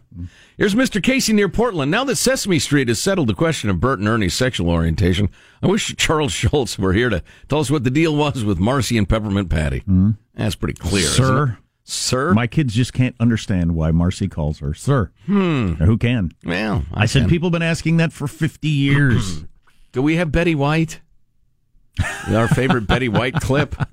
Here's 0.56 0.74
Mr. 0.74 1.02
Casey 1.02 1.32
near 1.32 1.48
Portland. 1.48 1.90
Now 1.90 2.04
that 2.04 2.16
Sesame 2.16 2.58
Street 2.58 2.88
has 2.88 3.00
settled 3.00 3.28
the 3.28 3.34
question 3.34 3.70
of 3.70 3.78
Bert 3.78 4.00
and 4.00 4.08
Ernie's 4.08 4.34
sexual 4.34 4.70
orientation, 4.70 5.30
I 5.62 5.68
wish 5.68 5.94
Charles 5.96 6.32
Schulz 6.32 6.78
were 6.78 6.92
here 6.92 7.10
to 7.10 7.22
tell 7.48 7.60
us 7.60 7.70
what 7.70 7.84
the 7.84 7.90
deal 7.90 8.16
was 8.16 8.44
with 8.44 8.58
Marcie 8.58 8.98
and 8.98 9.08
Peppermint 9.08 9.50
Patty. 9.50 9.80
Mm-hmm. 9.80 10.10
That's 10.34 10.56
pretty 10.56 10.74
clear, 10.74 11.04
isn't 11.04 11.24
it? 11.24 11.28
Sir. 11.28 11.58
Sir? 11.84 12.32
My 12.34 12.46
kids 12.46 12.74
just 12.74 12.92
can't 12.92 13.16
understand 13.18 13.74
why 13.74 13.90
Marcie 13.90 14.30
calls 14.30 14.60
her 14.60 14.74
sir. 14.74 15.10
Hmm. 15.26 15.74
Now, 15.78 15.86
Who 15.86 15.96
can? 15.98 16.32
Well, 16.44 16.84
I, 16.94 17.06
said 17.06 17.22
can. 17.22 17.28
people 17.30 17.48
have 17.48 17.52
been 17.52 17.62
asking 17.62 17.96
that 17.98 18.12
for 18.12 18.28
50 18.28 18.68
years. 18.68 19.44
Do 19.92 20.02
we 20.02 20.16
have 20.16 20.30
Betty 20.30 20.54
White? 20.54 21.00
Our 22.28 22.46
favorite 22.48 22.86
Betty 22.86 23.08
White 23.08 23.34
clip. 23.34 23.74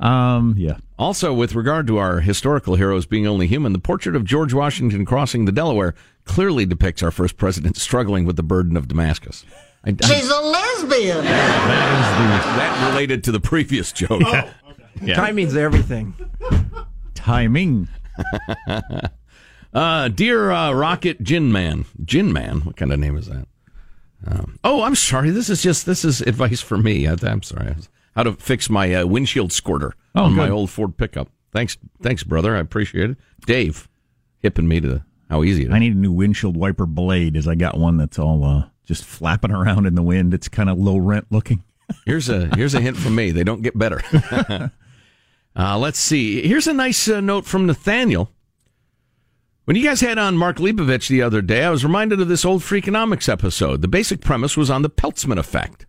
Um, 0.00 0.54
yeah. 0.58 0.76
Also, 0.98 1.32
with 1.32 1.54
regard 1.54 1.86
to 1.86 1.96
our 1.96 2.20
historical 2.20 2.74
heroes 2.74 3.06
being 3.06 3.26
only 3.26 3.46
human, 3.46 3.72
the 3.72 3.78
portrait 3.78 4.14
of 4.14 4.24
George 4.24 4.52
Washington 4.52 5.06
crossing 5.06 5.46
the 5.46 5.52
Delaware 5.52 5.94
clearly 6.24 6.66
depicts 6.66 7.02
our 7.02 7.10
first 7.10 7.36
president 7.38 7.76
struggling 7.78 8.26
with 8.26 8.36
the 8.36 8.42
burden 8.42 8.76
of 8.76 8.86
Damascus. 8.88 9.44
I, 9.84 9.90
I- 10.02 10.06
She's 10.06 10.28
a 10.28 10.40
lesbian. 10.40 11.24
that 11.24 12.90
related 12.90 13.24
to 13.24 13.32
the 13.32 13.40
previous 13.40 13.92
joke. 13.92 14.20
Yeah. 15.02 15.30
means 15.32 15.56
everything. 15.56 16.14
Timing. 17.24 17.88
uh, 19.74 20.08
dear 20.08 20.50
uh, 20.50 20.72
Rocket 20.72 21.22
Gin 21.22 21.50
Man, 21.50 21.86
Gin 22.04 22.34
Man, 22.34 22.60
what 22.60 22.76
kind 22.76 22.92
of 22.92 23.00
name 23.00 23.16
is 23.16 23.28
that? 23.28 23.48
Um, 24.26 24.58
oh, 24.62 24.82
I'm 24.82 24.94
sorry. 24.94 25.30
This 25.30 25.48
is 25.48 25.62
just 25.62 25.86
this 25.86 26.04
is 26.04 26.20
advice 26.20 26.60
for 26.60 26.76
me. 26.76 27.08
I, 27.08 27.16
am 27.22 27.42
sorry. 27.42 27.74
How 28.14 28.24
to 28.24 28.34
fix 28.34 28.68
my 28.68 28.94
uh, 28.94 29.06
windshield 29.06 29.52
squirter 29.52 29.94
Oh, 30.14 30.24
on 30.24 30.34
my 30.34 30.50
old 30.50 30.68
Ford 30.68 30.98
pickup. 30.98 31.30
Thanks, 31.50 31.78
thanks, 32.02 32.24
brother. 32.24 32.56
I 32.56 32.60
appreciate 32.60 33.08
it. 33.08 33.16
Dave, 33.46 33.88
hipping 34.40 34.68
me 34.68 34.80
to 34.80 34.88
the, 34.88 35.04
how 35.30 35.42
easy 35.44 35.62
it 35.62 35.68
is. 35.68 35.72
I 35.72 35.78
need 35.78 35.94
a 35.94 35.98
new 35.98 36.12
windshield 36.12 36.58
wiper 36.58 36.84
blade 36.84 37.38
as 37.38 37.48
I 37.48 37.54
got 37.54 37.78
one 37.78 37.96
that's 37.96 38.18
all 38.18 38.44
uh, 38.44 38.64
just 38.84 39.02
flapping 39.02 39.50
around 39.50 39.86
in 39.86 39.94
the 39.94 40.02
wind. 40.02 40.34
It's 40.34 40.48
kind 40.48 40.68
of 40.68 40.78
low 40.78 40.98
rent 40.98 41.28
looking. 41.30 41.64
Here's 42.04 42.28
a 42.28 42.54
here's 42.54 42.74
a 42.74 42.82
hint 42.82 42.98
from 42.98 43.14
me. 43.14 43.30
They 43.30 43.44
don't 43.44 43.62
get 43.62 43.78
better. 43.78 44.02
uh, 45.56 45.78
let's 45.78 45.98
see. 45.98 46.46
Here's 46.46 46.66
a 46.66 46.72
nice 46.74 47.08
uh, 47.08 47.20
note 47.20 47.44
from 47.46 47.66
Nathaniel. 47.66 48.30
When 49.64 49.76
you 49.76 49.82
guys 49.84 50.00
had 50.02 50.18
on 50.18 50.36
Mark 50.36 50.58
Leibovich 50.58 51.08
the 51.08 51.22
other 51.22 51.40
day, 51.40 51.64
I 51.64 51.70
was 51.70 51.84
reminded 51.84 52.20
of 52.20 52.28
this 52.28 52.44
old 52.44 52.60
Freakonomics 52.62 53.30
episode. 53.30 53.80
The 53.80 53.88
basic 53.88 54.20
premise 54.20 54.56
was 54.58 54.68
on 54.68 54.82
the 54.82 54.90
Peltzman 54.90 55.38
effect, 55.38 55.86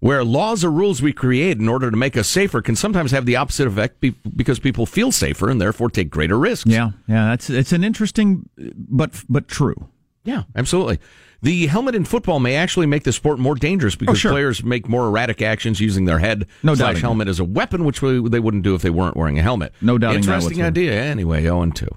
where 0.00 0.22
laws 0.22 0.62
or 0.62 0.70
rules 0.70 1.00
we 1.00 1.14
create 1.14 1.58
in 1.58 1.68
order 1.68 1.90
to 1.90 1.96
make 1.96 2.18
us 2.18 2.28
safer 2.28 2.60
can 2.60 2.76
sometimes 2.76 3.12
have 3.12 3.24
the 3.24 3.36
opposite 3.36 3.66
effect 3.66 4.00
be- 4.00 4.14
because 4.34 4.58
people 4.58 4.84
feel 4.84 5.10
safer 5.10 5.48
and 5.48 5.58
therefore 5.58 5.88
take 5.88 6.10
greater 6.10 6.38
risks. 6.38 6.68
Yeah, 6.70 6.90
yeah, 7.08 7.28
that's 7.30 7.48
it's 7.48 7.72
an 7.72 7.82
interesting, 7.82 8.46
but 8.58 9.24
but 9.26 9.48
true. 9.48 9.88
Yeah, 10.26 10.42
absolutely. 10.54 10.98
The 11.42 11.66
helmet 11.66 11.94
in 11.94 12.04
football 12.04 12.40
may 12.40 12.56
actually 12.56 12.86
make 12.86 13.04
the 13.04 13.12
sport 13.12 13.38
more 13.38 13.54
dangerous 13.54 13.94
because 13.94 14.14
Oh, 14.14 14.18
sure. 14.18 14.32
players 14.32 14.64
make 14.64 14.88
more 14.88 15.06
erratic 15.06 15.40
actions 15.40 15.80
using 15.80 16.04
their 16.04 16.18
head 16.18 16.46
No 16.62 16.74
slash 16.74 17.00
helmet 17.00 17.28
as 17.28 17.38
a 17.38 17.44
weapon, 17.44 17.84
which 17.84 18.00
they 18.00 18.40
wouldn't 18.40 18.62
do 18.64 18.74
if 18.74 18.82
they 18.82 18.90
weren't 18.90 19.16
wearing 19.16 19.38
a 19.38 19.42
helmet. 19.42 19.72
No 19.80 19.96
doubt. 19.98 20.16
Interesting 20.16 20.62
idea. 20.62 20.92
Anyway, 21.00 21.42
0 21.42 21.62
and 21.62 21.76
2. 21.76 21.88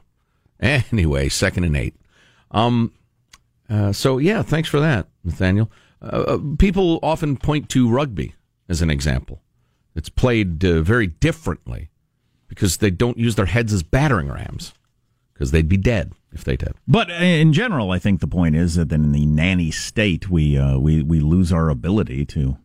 Anyway, 0.59 1.29
second 1.29 1.63
and 1.63 1.75
eight. 1.75 1.95
Um, 2.51 2.91
uh, 3.69 3.91
so, 3.93 4.17
yeah, 4.17 4.41
thanks 4.41 4.67
for 4.69 4.79
that, 4.79 5.07
Nathaniel. 5.23 5.71
Uh, 6.01 6.05
uh, 6.05 6.37
people 6.57 6.99
often 7.01 7.37
point 7.37 7.69
to 7.69 7.89
rugby 7.89 8.35
as 8.67 8.81
an 8.81 8.89
example. 8.89 9.41
It's 9.95 10.09
played 10.09 10.63
uh, 10.65 10.81
very 10.81 11.07
differently 11.07 11.89
because 12.47 12.77
they 12.77 12.91
don't 12.91 13.17
use 13.17 13.35
their 13.35 13.45
heads 13.45 13.71
as 13.73 13.83
battering 13.83 14.27
rams 14.29 14.73
because 15.33 15.51
they'd 15.51 15.69
be 15.69 15.77
dead 15.77 16.13
if 16.31 16.43
they 16.43 16.55
did. 16.55 16.73
But 16.87 17.09
in 17.09 17.53
general, 17.53 17.91
I 17.91 17.99
think 17.99 18.19
the 18.19 18.27
point 18.27 18.55
is 18.55 18.75
that 18.75 18.91
in 18.91 19.11
the 19.11 19.25
nanny 19.25 19.71
state, 19.71 20.29
we 20.29 20.57
uh, 20.57 20.77
we 20.77 21.01
we 21.01 21.19
lose 21.19 21.51
our 21.51 21.69
ability 21.69 22.25
to 22.27 22.57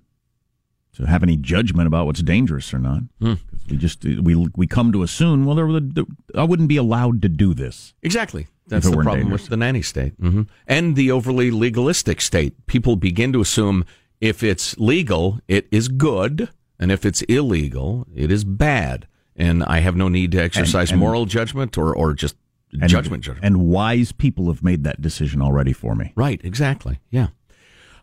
to 0.96 1.06
have 1.06 1.22
any 1.22 1.36
judgment 1.36 1.86
about 1.86 2.06
what's 2.06 2.22
dangerous 2.22 2.72
or 2.72 2.78
not. 2.78 3.02
Hmm. 3.20 3.34
We 3.68 3.76
just 3.76 4.04
we 4.04 4.34
we 4.54 4.66
come 4.66 4.92
to 4.92 5.02
assume 5.02 5.44
well, 5.44 5.56
there, 5.56 5.80
there, 5.80 6.04
I 6.34 6.44
wouldn't 6.44 6.68
be 6.68 6.76
allowed 6.76 7.22
to 7.22 7.28
do 7.28 7.54
this. 7.54 7.94
Exactly. 8.02 8.46
That's 8.66 8.86
the 8.86 8.92
problem 8.92 9.24
dangerous. 9.24 9.42
with 9.42 9.50
the 9.50 9.56
nanny 9.58 9.82
state 9.82 10.14
hmm 10.18 10.42
and 10.66 10.96
the 10.96 11.10
overly 11.10 11.50
legalistic 11.50 12.20
state. 12.20 12.66
People 12.66 12.96
begin 12.96 13.32
to 13.32 13.40
assume 13.40 13.84
if 14.20 14.42
it's 14.42 14.78
legal, 14.78 15.38
it 15.48 15.66
is 15.70 15.88
good, 15.88 16.48
and 16.78 16.90
if 16.90 17.04
it's 17.04 17.20
illegal, 17.22 18.06
it 18.14 18.30
is 18.30 18.44
bad. 18.44 19.06
And 19.36 19.64
I 19.64 19.80
have 19.80 19.96
no 19.96 20.08
need 20.08 20.32
to 20.32 20.38
exercise 20.38 20.92
and- 20.92 21.00
moral 21.00 21.26
judgment 21.26 21.76
or, 21.76 21.94
or 21.94 22.14
just 22.14 22.36
And, 22.80 22.90
judgment. 22.90 23.22
judgment. 23.22 23.44
And 23.44 23.68
wise 23.68 24.12
people 24.12 24.48
have 24.48 24.62
made 24.62 24.84
that 24.84 25.00
decision 25.00 25.40
already 25.40 25.72
for 25.72 25.94
me. 25.94 26.12
Right, 26.16 26.40
exactly. 26.44 26.98
Yeah. 27.10 27.28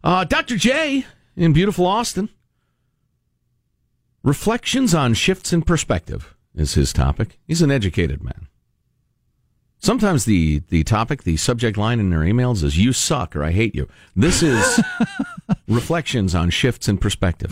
Uh, 0.04 0.24
Dr. 0.24 0.58
J 0.58 1.06
in 1.36 1.54
beautiful 1.54 1.86
Austin. 1.86 2.30
Reflections 4.24 4.94
on 4.94 5.14
shifts 5.14 5.52
in 5.52 5.64
perspective 5.64 6.36
is 6.56 6.76
his 6.76 6.94
topic. 6.94 7.40
He's 7.48 7.62
an 7.62 7.72
educated 7.72 8.24
man. 8.24 8.48
Sometimes 9.80 10.26
the, 10.26 10.60
the 10.70 10.84
topic, 10.84 11.24
the 11.24 11.38
subject 11.38 11.76
line 11.76 12.00
in 12.00 12.12
their 12.12 12.20
emails 12.20 12.64
is 12.64 12.78
"You 12.78 12.94
suck" 12.94 13.36
or 13.36 13.44
"I 13.44 13.52
hate 13.52 13.74
you." 13.74 13.88
This 14.16 14.44
is 14.44 14.80
reflections 15.68 16.36
on 16.36 16.52
shifts 16.52 16.88
in 16.88 17.00
perspective. 17.00 17.52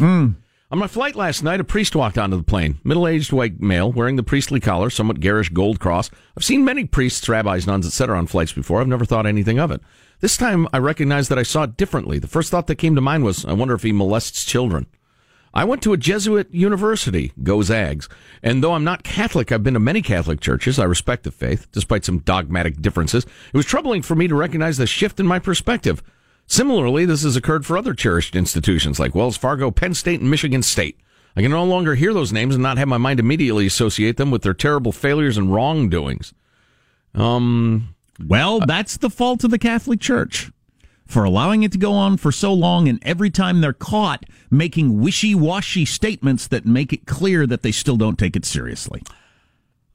On 0.72 0.78
my 0.78 0.86
flight 0.86 1.16
last 1.16 1.42
night, 1.42 1.60
a 1.60 1.64
priest 1.64 1.96
walked 1.96 2.20
onto 2.20 2.38
the 2.38 2.44
plane. 2.44 2.78
Middle-aged 2.84 3.34
white 3.34 3.60
male 3.60 3.92
wearing 3.92 4.18
the 4.18 4.24
priestly 4.24 4.60
collar, 4.60 4.92
somewhat 4.92 5.20
garish 5.20 5.50
gold 5.50 5.80
cross. 5.80 6.12
I've 6.38 6.44
seen 6.44 6.64
many 6.64 6.86
priests, 6.86 7.28
rabbis, 7.28 7.66
nuns, 7.66 7.88
etc. 7.88 8.16
on 8.16 8.28
flights 8.28 8.54
before. 8.54 8.80
I've 8.80 8.88
never 8.88 9.04
thought 9.04 9.26
anything 9.26 9.58
of 9.58 9.72
it. 9.72 9.82
This 10.20 10.38
time, 10.38 10.68
I 10.72 10.78
recognized 10.78 11.32
that 11.32 11.40
I 11.40 11.44
saw 11.44 11.64
it 11.64 11.76
differently. 11.76 12.20
The 12.20 12.28
first 12.28 12.52
thought 12.52 12.68
that 12.68 12.76
came 12.76 12.94
to 12.94 13.02
mind 13.02 13.24
was, 13.24 13.46
I 13.46 13.54
wonder 13.54 13.74
if 13.74 13.82
he 13.82 13.92
molests 13.92 14.46
children. 14.46 14.86
I 15.56 15.64
went 15.64 15.82
to 15.82 15.94
a 15.94 15.98
Jesuit 15.98 16.54
university, 16.54 17.34
go 17.42 17.64
Zags, 17.64 18.08
and 18.44 18.64
though 18.64 18.74
I'm 18.74 18.84
not 18.84 19.02
Catholic, 19.02 19.52
I've 19.52 19.64
been 19.64 19.74
to 19.74 19.80
many 19.80 20.04
Catholic 20.04 20.40
churches. 20.40 20.78
I 20.78 20.84
respect 20.84 21.24
the 21.24 21.32
faith, 21.32 21.68
despite 21.72 22.06
some 22.06 22.20
dogmatic 22.20 22.80
differences. 22.80 23.26
It 23.26 23.58
was 23.58 23.66
troubling 23.66 24.04
for 24.04 24.14
me 24.14 24.28
to 24.28 24.36
recognize 24.36 24.78
the 24.78 24.86
shift 24.86 25.20
in 25.20 25.26
my 25.26 25.40
perspective. 25.40 26.04
Similarly, 26.50 27.06
this 27.06 27.22
has 27.22 27.36
occurred 27.36 27.64
for 27.64 27.78
other 27.78 27.94
cherished 27.94 28.36
institutions 28.36 29.00
like 29.00 29.14
Wells 29.14 29.38
Fargo, 29.38 29.70
Penn 29.70 29.94
State, 29.94 30.20
and 30.20 30.32
Michigan 30.32 30.64
State. 30.64 31.00
I 31.36 31.44
can 31.44 31.52
no 31.52 31.64
longer 31.64 31.94
hear 31.94 32.12
those 32.12 32.34
names 32.34 32.56
and 32.56 32.64
not 32.64 32.80
have 32.80 32.88
my 32.88 32.98
mind 32.98 33.20
immediately 33.20 33.68
associate 33.68 34.18
them 34.18 34.32
with 34.32 34.42
their 34.42 34.56
terrible 34.56 34.92
failures 34.92 35.38
and 35.38 35.54
wrongdoings. 35.54 36.34
Um, 37.14 37.94
Well, 38.26 38.62
that's 38.62 38.98
the 38.98 39.12
fault 39.12 39.44
of 39.44 39.52
the 39.52 39.60
Catholic 39.60 40.00
Church 40.00 40.50
for 41.06 41.24
allowing 41.24 41.62
it 41.62 41.72
to 41.74 41.78
go 41.78 41.94
on 41.94 42.18
for 42.18 42.32
so 42.32 42.52
long, 42.52 42.90
and 42.90 42.98
every 43.04 43.30
time 43.30 43.62
they're 43.62 43.72
caught 43.72 44.26
making 44.50 45.00
wishy 45.00 45.36
washy 45.36 45.86
statements 45.86 46.48
that 46.48 46.66
make 46.66 46.92
it 46.92 47.06
clear 47.06 47.46
that 47.46 47.62
they 47.62 47.72
still 47.72 47.96
don't 47.96 48.18
take 48.18 48.36
it 48.36 48.44
seriously. 48.44 49.04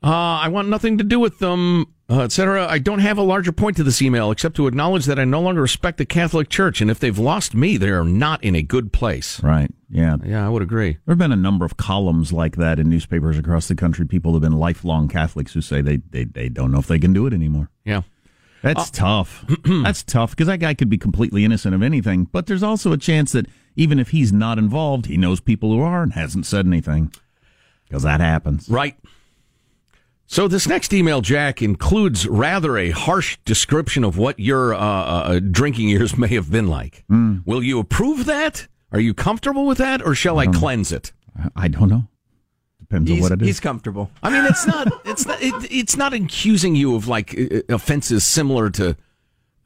Uh, 0.05 0.38
I 0.43 0.49
want 0.49 0.69
nothing 0.69 0.99
to 0.99 1.05
do 1.05 1.19
with 1.19 1.38
them, 1.38 1.87
uh, 2.11 2.21
etc. 2.21 2.67
I 2.69 2.79
don't 2.79 2.99
have 2.99 3.17
a 3.17 3.23
larger 3.23 3.53
point 3.53 3.79
to 3.79 3.83
this 3.83 4.03
email 4.03 4.31
except 4.31 4.55
to 4.57 4.67
acknowledge 4.67 5.07
that 5.07 5.19
I 5.19 5.25
no 5.25 5.40
longer 5.40 5.62
respect 5.62 5.97
the 5.97 6.05
Catholic 6.05 6.51
Church, 6.51 6.83
and 6.83 6.90
if 6.90 7.01
they've 7.01 7.19
lost 7.19 7.55
me, 7.55 7.79
they 7.79 7.88
are 7.88 8.05
not 8.05 8.45
in 8.45 8.55
a 8.55 8.61
good 8.61 8.93
place. 8.93 9.43
Right. 9.43 9.71
Yeah. 9.88 10.19
Yeah, 10.23 10.45
I 10.45 10.51
would 10.51 10.61
agree. 10.61 10.99
There 11.07 11.12
have 11.12 11.19
been 11.19 11.33
a 11.33 11.37
number 11.37 11.64
of 11.64 11.79
columns 11.79 12.35
like 12.35 12.57
that 12.57 12.79
in 12.79 12.90
newspapers 12.90 13.38
across 13.38 13.67
the 13.67 13.75
country. 13.75 14.07
People 14.07 14.35
have 14.35 14.43
been 14.43 14.59
lifelong 14.59 15.09
Catholics 15.09 15.55
who 15.55 15.62
say 15.62 15.81
they, 15.81 15.97
they, 16.11 16.25
they 16.25 16.51
don't 16.51 16.71
know 16.71 16.81
if 16.81 16.87
they 16.87 16.99
can 16.99 17.14
do 17.14 17.27
it 17.27 17.33
anymore. 17.33 17.71
Yeah. 17.87 18.03
That's 18.61 18.90
tough. 18.90 19.45
That's 19.64 20.03
tough 20.03 20.31
because 20.31 20.47
that 20.47 20.59
guy 20.59 20.75
could 20.75 20.88
be 20.88 20.99
completely 20.99 21.45
innocent 21.45 21.75
of 21.75 21.83
anything. 21.83 22.25
But 22.25 22.47
there's 22.47 22.62
also 22.62 22.93
a 22.93 22.99
chance 22.99 23.33
that 23.33 23.47
even 23.77 23.99
if 23.99 24.09
he's 24.11 24.33
not 24.33 24.59
involved, 24.59 25.07
he 25.07 25.17
knows 25.17 25.40
people 25.40 25.71
who 25.71 25.81
are 25.81 26.03
and 26.03 26.14
hasn't 26.14 26.47
said 26.47 26.67
anything. 26.67 27.12
Because 27.87 28.03
that 28.03 28.21
happens. 28.21 28.69
Right. 28.69 28.97
So 30.35 30.49
this 30.49 30.66
next 30.66 30.92
email, 30.92 31.20
Jack, 31.20 31.62
includes 31.62 32.27
rather 32.27 32.77
a 32.77 32.90
harsh 32.90 33.38
description 33.44 34.03
of 34.03 34.18
what 34.18 34.40
your 34.40 34.75
uh, 34.75 34.79
uh, 34.81 35.38
drinking 35.38 35.88
years 35.90 36.18
may 36.18 36.27
have 36.35 36.51
been 36.51 36.66
like. 36.66 37.05
Mm. 37.09 37.47
Will 37.47 37.62
you 37.62 37.79
approve 37.79 38.25
that? 38.27 38.66
Are 38.90 38.99
you 38.99 39.14
comfortable 39.14 39.64
with 39.64 39.79
that, 39.79 40.05
or 40.05 40.12
shall 40.16 40.40
I, 40.40 40.49
cleanse 40.49 40.90
it? 40.90 41.12
I 41.55 41.68
don't 41.68 41.88
know. 41.88 42.09
Depends 42.81 43.09
He's, 43.09 43.18
on 43.18 43.23
what 43.23 43.31
it 43.33 43.42
is. 43.42 43.47
he's 43.47 43.61
comfortable. 43.61 44.11
I 44.25 44.31
mean, 44.31 44.44
it's 44.44 44.66
not. 44.66 44.88
It's 45.05 45.25
not. 45.25 45.40
It, 45.40 45.70
it's 45.70 45.97
not 45.97 46.12
accusing 46.12 46.75
you 46.75 46.97
of 46.97 47.07
like 47.07 47.38
uh, 47.38 47.61
offenses 47.68 48.27
similar 48.27 48.70
to 48.70 48.97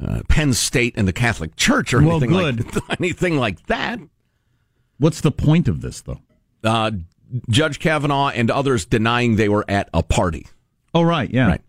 uh, 0.06 0.20
Penn 0.28 0.52
State 0.52 0.92
and 0.98 1.08
the 1.08 1.14
Catholic 1.14 1.56
Church 1.56 1.94
or 1.94 2.02
Well, 2.02 2.22
anything 2.22 2.30
good. 2.30 2.74
like 2.74 3.00
anything 3.00 3.38
like 3.38 3.66
that. 3.68 4.00
What's 4.98 5.22
the 5.22 5.32
point 5.32 5.66
of 5.66 5.80
this, 5.80 6.02
though? 6.02 6.20
Uh, 6.62 6.90
Judge 7.48 7.78
Kavanaugh 7.78 8.28
and 8.28 8.50
others 8.50 8.84
denying 8.84 9.36
they 9.36 9.48
were 9.48 9.64
at 9.66 9.88
a 9.94 10.02
party. 10.02 10.46
Oh, 10.98 11.02
right, 11.02 11.30
yeah. 11.30 11.46
Right. 11.46 11.60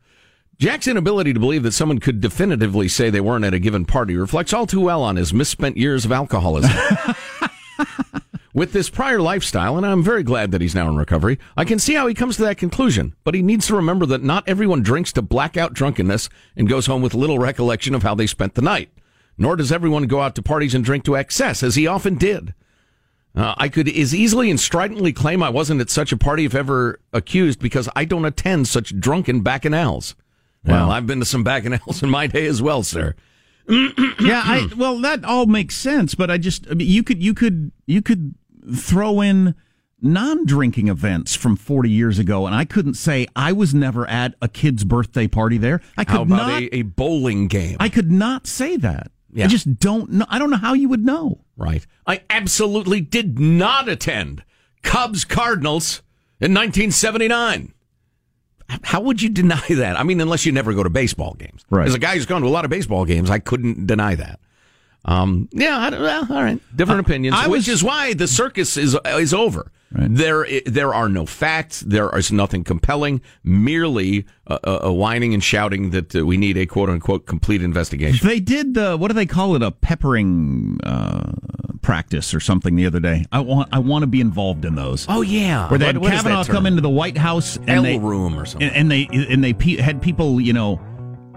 Jack's 0.57 0.87
inability 0.87 1.33
to 1.33 1.39
believe 1.39 1.61
that 1.61 1.73
someone 1.73 1.99
could 1.99 2.19
definitively 2.19 2.87
say 2.87 3.11
they 3.11 3.21
weren't 3.21 3.45
at 3.45 3.53
a 3.53 3.59
given 3.59 3.85
party 3.85 4.15
reflects 4.17 4.53
all 4.53 4.65
too 4.65 4.81
well 4.81 5.03
on 5.03 5.17
his 5.17 5.31
misspent 5.31 5.77
years 5.77 6.03
of 6.03 6.11
alcoholism. 6.11 6.71
With 8.55 8.73
this 8.73 8.89
prior 8.89 9.21
lifestyle, 9.21 9.77
and 9.77 9.85
I'm 9.85 10.01
very 10.01 10.23
glad 10.23 10.49
that 10.49 10.61
he's 10.61 10.73
now 10.73 10.89
in 10.89 10.97
recovery, 10.97 11.37
I 11.55 11.63
can 11.63 11.77
see 11.77 11.93
how 11.93 12.07
he 12.07 12.15
comes 12.15 12.37
to 12.37 12.41
that 12.45 12.57
conclusion. 12.57 13.13
But 13.23 13.35
he 13.35 13.43
needs 13.43 13.67
to 13.67 13.75
remember 13.75 14.07
that 14.07 14.23
not 14.23 14.49
everyone 14.49 14.81
drinks 14.81 15.13
to 15.13 15.21
blackout 15.21 15.73
drunkenness 15.73 16.27
and 16.57 16.67
goes 16.67 16.87
home 16.87 17.03
with 17.03 17.13
little 17.13 17.37
recollection 17.37 17.93
of 17.93 18.01
how 18.01 18.15
they 18.15 18.25
spent 18.25 18.55
the 18.55 18.63
night. 18.63 18.89
Nor 19.37 19.57
does 19.57 19.71
everyone 19.71 20.07
go 20.07 20.21
out 20.21 20.33
to 20.35 20.41
parties 20.41 20.73
and 20.73 20.83
drink 20.83 21.03
to 21.03 21.15
excess, 21.15 21.61
as 21.61 21.75
he 21.75 21.85
often 21.85 22.15
did. 22.15 22.55
Uh, 23.35 23.53
I 23.57 23.69
could 23.69 23.87
as 23.87 24.13
easily 24.13 24.49
and 24.49 24.59
stridently 24.59 25.13
claim 25.13 25.43
I 25.43 25.49
wasn't 25.49 25.81
at 25.81 25.89
such 25.89 26.11
a 26.11 26.17
party 26.17 26.45
if 26.45 26.55
ever 26.55 26.99
accused 27.13 27.59
because 27.59 27.87
I 27.95 28.05
don't 28.05 28.25
attend 28.25 28.67
such 28.67 28.99
drunken 28.99 29.43
bacchanals. 29.43 30.15
Well, 30.65 30.91
I've 30.91 31.07
been 31.07 31.19
to 31.19 31.25
some 31.25 31.45
bacchanals 31.45 32.03
in 32.03 32.09
my 32.09 32.27
day 32.27 32.45
as 32.45 32.61
well, 32.61 32.83
sir. 32.83 33.15
yeah, 33.69 34.41
I 34.45 34.67
well 34.75 34.99
that 35.01 35.23
all 35.23 35.45
makes 35.45 35.75
sense, 35.75 36.15
but 36.15 36.31
I 36.31 36.37
just 36.37 36.67
I 36.69 36.73
mean, 36.73 36.87
you 36.87 37.03
could 37.03 37.21
you 37.21 37.33
could 37.33 37.71
you 37.85 38.01
could 38.01 38.33
throw 38.75 39.21
in 39.21 39.55
non-drinking 40.01 40.87
events 40.87 41.35
from 41.35 41.55
40 41.55 41.89
years 41.89 42.19
ago 42.19 42.45
and 42.45 42.55
I 42.55 42.63
couldn't 42.63 42.93
say 42.93 43.27
I 43.35 43.51
was 43.51 43.73
never 43.73 44.07
at 44.07 44.33
a 44.41 44.47
kid's 44.47 44.85
birthday 44.85 45.27
party 45.27 45.57
there. 45.57 45.81
I 45.97 46.05
could 46.05 46.13
How 46.13 46.21
about 46.21 46.35
not 46.35 46.61
a, 46.61 46.75
a 46.77 46.81
bowling 46.83 47.47
game? 47.47 47.77
I 47.79 47.89
could 47.89 48.11
not 48.11 48.47
say 48.47 48.77
that. 48.77 49.11
Yeah. 49.31 49.45
I 49.45 49.47
just 49.47 49.79
don't 49.79 50.11
know. 50.11 50.25
I 50.29 50.39
don't 50.39 50.49
know 50.49 50.57
how 50.57 50.73
you 50.73 50.89
would 50.89 51.05
know. 51.05 51.39
Right. 51.57 51.85
I 52.07 52.21
absolutely 52.29 53.01
did 53.01 53.39
not 53.39 53.87
attend 53.89 54.43
Cubs 54.81 55.25
Cardinals 55.25 56.01
in 56.39 56.53
1979. 56.53 57.73
How 58.83 59.01
would 59.01 59.21
you 59.21 59.29
deny 59.29 59.61
that? 59.69 59.99
I 59.99 60.03
mean, 60.03 60.21
unless 60.21 60.45
you 60.45 60.51
never 60.51 60.73
go 60.73 60.83
to 60.83 60.89
baseball 60.89 61.33
games. 61.33 61.65
Right. 61.69 61.87
As 61.87 61.93
a 61.95 61.99
guy 61.99 62.15
who's 62.15 62.25
gone 62.25 62.41
to 62.41 62.47
a 62.47 62.49
lot 62.49 62.65
of 62.65 62.71
baseball 62.71 63.05
games, 63.05 63.29
I 63.29 63.39
couldn't 63.39 63.87
deny 63.87 64.15
that. 64.15 64.39
Um, 65.05 65.47
yeah, 65.53 65.77
I 65.77 65.89
well, 65.91 66.27
all 66.29 66.43
right. 66.43 66.59
Different 66.75 66.99
opinions, 67.01 67.35
I 67.37 67.47
which 67.47 67.59
was- 67.59 67.67
is 67.69 67.83
why 67.83 68.13
the 68.13 68.27
circus 68.27 68.75
is 68.77 68.97
is 69.05 69.33
over. 69.33 69.71
There, 69.91 70.45
there 70.65 70.93
are 70.93 71.10
no 71.10 71.25
facts. 71.25 71.80
There 71.80 72.15
is 72.15 72.32
nothing 72.32 72.63
compelling. 72.63 73.21
Merely 73.43 74.25
a, 74.45 74.54
uh, 74.67 74.88
uh, 74.88 74.93
whining 74.93 75.34
and 75.34 75.43
shouting 75.43 75.89
that 75.91 76.15
uh, 76.15 76.25
we 76.25 76.38
need 76.38 76.58
a 76.58 76.65
quote 76.67 76.89
unquote 76.89 77.25
complete 77.25 77.63
investigation. 77.63 78.28
They 78.28 78.39
did 78.39 78.75
the 78.75 78.97
what 78.97 79.08
do 79.08 79.13
they 79.15 79.25
call 79.25 79.56
it 79.56 79.63
a 79.63 79.71
peppering 79.71 80.80
uh, 80.84 81.32
practice 81.82 82.34
or 82.36 82.39
something 82.39 82.75
the 82.75 82.86
other 82.86 82.99
day. 82.99 83.25
I 83.32 83.39
want 83.39 83.69
I 83.71 83.80
want 83.80 84.04
to 84.04 84.08
be 84.08 84.21
involved 84.21 84.63
in 84.63 84.75
those. 84.75 85.08
Oh 85.10 85.21
yeah, 85.21 85.67
where 85.69 85.80
they 85.80 85.86
had 85.88 85.97
What- 85.97 86.04
what 86.04 86.13
is 86.13 86.21
Kavanaugh 86.21 86.43
come 86.43 86.65
into 86.67 86.82
the 86.82 86.89
White 86.89 87.17
House 87.17 87.58
and 87.58 87.69
L 87.69 87.84
they, 87.84 87.97
room 87.97 88.38
or 88.39 88.45
something. 88.45 88.67
and, 88.69 88.75
and 88.75 88.91
they 88.91 89.08
and 89.12 89.43
they 89.43 89.54
pe- 89.54 89.78
had 89.78 90.02
people 90.04 90.39
you 90.39 90.54
know 90.54 90.80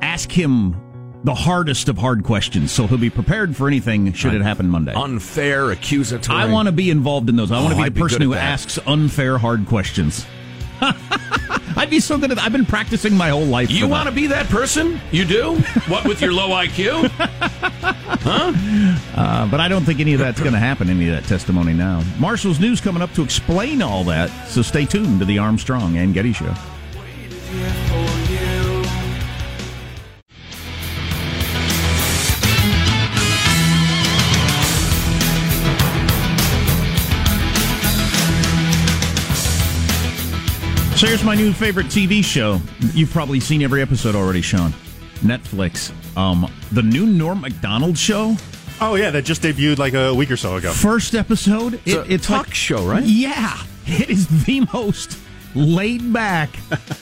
ask 0.03 0.31
him 0.31 0.75
the 1.24 1.35
hardest 1.35 1.88
of 1.88 1.98
hard 1.98 2.24
questions, 2.24 2.72
so 2.72 2.87
he'll 2.87 2.98
be 2.98 3.11
prepared 3.11 3.56
for 3.56 3.68
anything 3.68 4.12
should 4.12 4.35
it 4.35 4.42
happen 4.42 4.68
Monday. 4.68 4.92
Unfair, 4.94 5.70
accusatory. 5.70 6.37
I 6.38 6.46
want 6.46 6.66
to 6.66 6.72
be 6.72 6.90
involved 6.90 7.28
in 7.28 7.37
those. 7.37 7.50
I 7.52 7.61
want 7.61 7.66
Oh, 7.66 7.70
to 7.70 7.76
be 7.76 7.82
I'd 7.82 7.92
the 7.92 7.94
be 7.94 8.00
person 8.00 8.18
good 8.18 8.24
who 8.26 8.35
asks 8.35 8.78
unfair 8.87 9.38
hard 9.38 9.66
questions. 9.66 10.26
I'd 11.74 11.88
be 11.90 12.00
so 12.00 12.18
good 12.18 12.32
at. 12.32 12.38
I've 12.38 12.52
been 12.52 12.66
practicing 12.66 13.16
my 13.16 13.28
whole 13.30 13.44
life. 13.46 13.70
You 13.70 13.87
want 13.88 14.08
to 14.08 14.14
be 14.14 14.26
that 14.28 14.46
person? 14.46 15.00
You 15.12 15.24
do? 15.24 15.54
what 15.88 16.04
with 16.04 16.20
your 16.20 16.32
low 16.32 16.48
IQ? 16.50 17.08
huh? 18.20 18.52
Uh, 19.20 19.46
but 19.48 19.61
I 19.61 19.68
don't 19.68 19.85
think 19.85 20.00
any 20.00 20.12
of 20.14 20.18
that's 20.20 20.40
going 20.40 20.52
to 20.52 20.58
happen. 20.58 20.90
Any 20.90 21.08
of 21.08 21.14
that 21.14 21.28
testimony 21.28 21.72
now. 21.72 22.02
Marshall's 22.18 22.58
news 22.61 22.80
coming 22.80 23.00
up 23.00 23.12
to 23.14 23.22
explain 23.22 23.80
all 23.80 24.02
that. 24.04 24.28
So 24.48 24.61
stay 24.61 24.85
tuned 24.85 25.20
to 25.20 25.24
the 25.24 25.38
Armstrong 25.38 25.96
and 25.96 26.12
Getty 26.12 26.32
Show. 26.32 26.52
So 41.03 41.09
here's 41.09 41.25
my 41.25 41.35
new 41.35 41.53
favorite 41.53 41.87
TV 41.87 42.23
show. 42.23 42.61
You've 42.95 43.11
probably 43.11 43.41
seen 43.41 43.61
every 43.62 43.83
episode 43.83 44.15
already, 44.15 44.41
Sean. 44.41 44.71
Netflix. 45.15 45.91
Um, 46.17 46.49
the 46.71 46.83
new 46.85 47.07
Norm 47.07 47.41
Macdonald 47.41 47.99
show. 47.99 48.37
Oh 48.81 48.95
yeah, 48.95 49.11
that 49.11 49.25
just 49.25 49.43
debuted 49.43 49.79
like 49.79 49.95
a 49.95 50.15
week 50.15 50.31
or 50.31 50.37
so 50.37 50.55
ago. 50.55 50.71
First 50.71 51.17
episode. 51.17 51.81
It's 51.85 52.09
a 52.09 52.19
talk 52.19 52.47
like- 52.47 52.55
show, 52.55 52.87
right? 52.87 53.03
Yeah, 53.03 53.61
it 53.87 54.11
is 54.11 54.45
the 54.45 54.65
most 54.73 55.19
laid 55.57 56.12
back, 56.12 56.51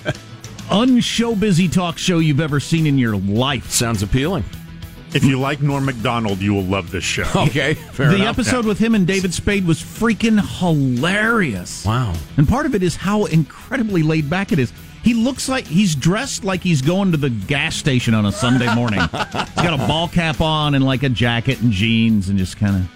unshow 0.70 1.34
busy 1.34 1.68
talk 1.68 1.98
show 1.98 2.20
you've 2.20 2.40
ever 2.40 2.58
seen 2.58 2.86
in 2.86 2.96
your 2.96 3.16
life. 3.16 3.70
Sounds 3.70 4.02
appealing. 4.02 4.44
If 5.12 5.24
you 5.24 5.40
like 5.40 5.60
Norm 5.60 5.84
Macdonald, 5.84 6.40
you 6.40 6.54
will 6.54 6.64
love 6.64 6.90
this 6.90 7.04
show. 7.04 7.24
Okay, 7.50 7.74
fair 7.74 8.10
the 8.10 8.16
enough. 8.16 8.38
episode 8.38 8.64
with 8.64 8.78
him 8.78 8.94
and 8.94 9.06
David 9.06 9.34
Spade 9.34 9.66
was 9.66 9.80
freaking 9.82 10.40
hilarious. 10.58 11.84
Wow. 11.84 12.14
And 12.36 12.48
part 12.48 12.66
of 12.66 12.74
it 12.74 12.82
is 12.82 12.94
how 12.96 13.24
incredibly 13.24 14.02
laid 14.02 14.30
back 14.30 14.52
it 14.52 14.58
is. 14.58 14.72
He 15.02 15.14
looks 15.14 15.48
like 15.48 15.66
he's 15.66 15.94
dressed 15.94 16.44
like 16.44 16.62
he's 16.62 16.82
going 16.82 17.10
to 17.12 17.16
the 17.16 17.30
gas 17.30 17.74
station 17.74 18.14
on 18.14 18.26
a 18.26 18.32
Sunday 18.32 18.72
morning. 18.74 19.00
he's 19.10 19.10
got 19.10 19.72
a 19.72 19.86
ball 19.88 20.06
cap 20.08 20.40
on 20.40 20.74
and 20.74 20.84
like 20.84 21.02
a 21.02 21.08
jacket 21.08 21.60
and 21.60 21.72
jeans 21.72 22.28
and 22.28 22.38
just 22.38 22.56
kind 22.58 22.76
of. 22.76 22.90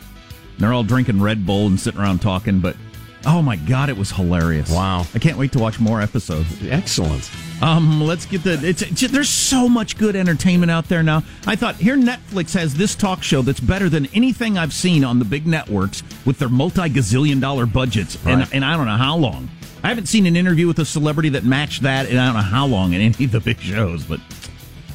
They're 0.59 0.73
all 0.73 0.85
drinking 0.85 1.21
Red 1.21 1.45
Bull 1.45 1.67
and 1.67 1.81
sitting 1.81 2.01
around 2.01 2.21
talking, 2.21 2.61
but 2.61 2.77
oh 3.27 3.43
my 3.43 3.57
god, 3.57 3.89
it 3.89 3.97
was 3.97 4.11
hilarious! 4.11 4.71
Wow. 4.71 5.07
I 5.15 5.19
can't 5.19 5.37
wait 5.39 5.53
to 5.53 5.59
watch 5.59 5.81
more 5.81 6.01
episodes. 6.01 6.47
Excellent. 6.69 7.31
Um, 7.63 8.03
let's 8.03 8.27
get 8.27 8.43
the. 8.43 8.53
It's, 8.67 8.83
it's 8.83 9.01
there's 9.09 9.29
so 9.29 9.69
much 9.69 9.97
good 9.97 10.17
entertainment 10.17 10.71
out 10.71 10.89
there 10.89 11.03
now. 11.03 11.23
I 11.47 11.57
thought 11.57 11.77
here 11.77 11.97
Netflix 11.97 12.55
has 12.55 12.75
this 12.75 12.95
talk 12.95 13.23
show 13.23 13.43
that's 13.43 13.61
better 13.61 13.89
than 13.89 14.07
anything 14.15 14.59
I've 14.59 14.73
seen 14.73 15.05
on 15.05 15.19
the 15.19 15.25
big 15.25 15.47
networks 15.47 16.03
with 16.27 16.39
their 16.39 16.49
multi 16.49 16.89
gazillion 16.89 17.41
dollar 17.41 17.67
budgets, 17.67 18.17
Right. 18.25 18.33
and 18.35 18.49
and 18.53 18.65
I 18.65 18.77
don't 18.77 18.87
know 18.87 18.97
how 18.97 19.17
long. 19.17 19.49
I 19.83 19.89
haven't 19.89 20.07
seen 20.07 20.25
an 20.27 20.35
interview 20.37 20.67
with 20.67 20.79
a 20.79 20.85
celebrity 20.85 21.29
that 21.31 21.45
matched 21.45 21.83
that, 21.83 22.09
and 22.09 22.19
I 22.19 22.27
don't 22.27 22.35
know 22.37 22.41
how 22.41 22.67
long 22.67 22.95
in 22.95 23.01
any 23.03 23.25
of 23.27 23.33
the 23.33 23.41
big 23.41 23.61
shows, 23.61 24.03
but 24.05 24.19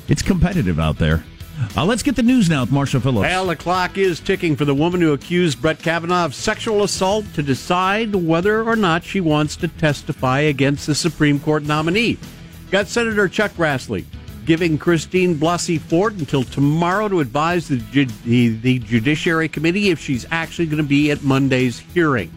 it's 0.08 0.22
competitive 0.24 0.80
out 0.80 0.98
there. 0.98 1.24
Uh, 1.76 1.86
let's 1.86 2.04
get 2.04 2.16
the 2.16 2.24
news 2.24 2.50
now 2.50 2.62
with 2.62 2.72
Marshall 2.72 3.02
Phillips. 3.02 3.22
Well, 3.22 3.48
the 3.48 3.56
clock 3.56 3.98
is 3.98 4.20
ticking 4.20 4.56
for 4.56 4.66
the 4.66 4.76
woman 4.76 5.02
who 5.02 5.14
accused 5.14 5.62
Brett 5.62 5.80
Kavanaugh 5.80 6.26
of 6.26 6.36
sexual 6.36 6.84
assault 6.84 7.26
to 7.36 7.44
decide 7.44 8.16
whether 8.16 8.64
or 8.64 8.76
not 8.76 9.04
she 9.04 9.20
wants 9.22 9.56
to 9.58 9.68
testify 9.68 10.40
against 10.40 10.88
the 10.88 10.96
Supreme 10.96 11.40
Court 11.40 11.64
nominee. 11.64 12.18
Got 12.72 12.88
Senator 12.88 13.28
Chuck 13.28 13.52
Grassley 13.54 14.06
giving 14.46 14.80
Christine 14.80 15.36
Blasey 15.36 15.80
Ford 15.80 16.18
until 16.18 16.44
tomorrow 16.44 17.08
to 17.08 17.20
advise 17.20 17.68
the, 17.68 17.78
ju- 17.78 18.08
the, 18.26 18.48
the 18.48 18.80
Judiciary 18.80 19.48
Committee 19.48 19.92
if 19.92 20.00
she's 20.00 20.26
actually 20.32 20.66
going 20.66 20.82
to 20.82 20.90
be 20.90 21.12
at 21.12 21.22
Monday's 21.22 21.78
hearing. 21.78 22.32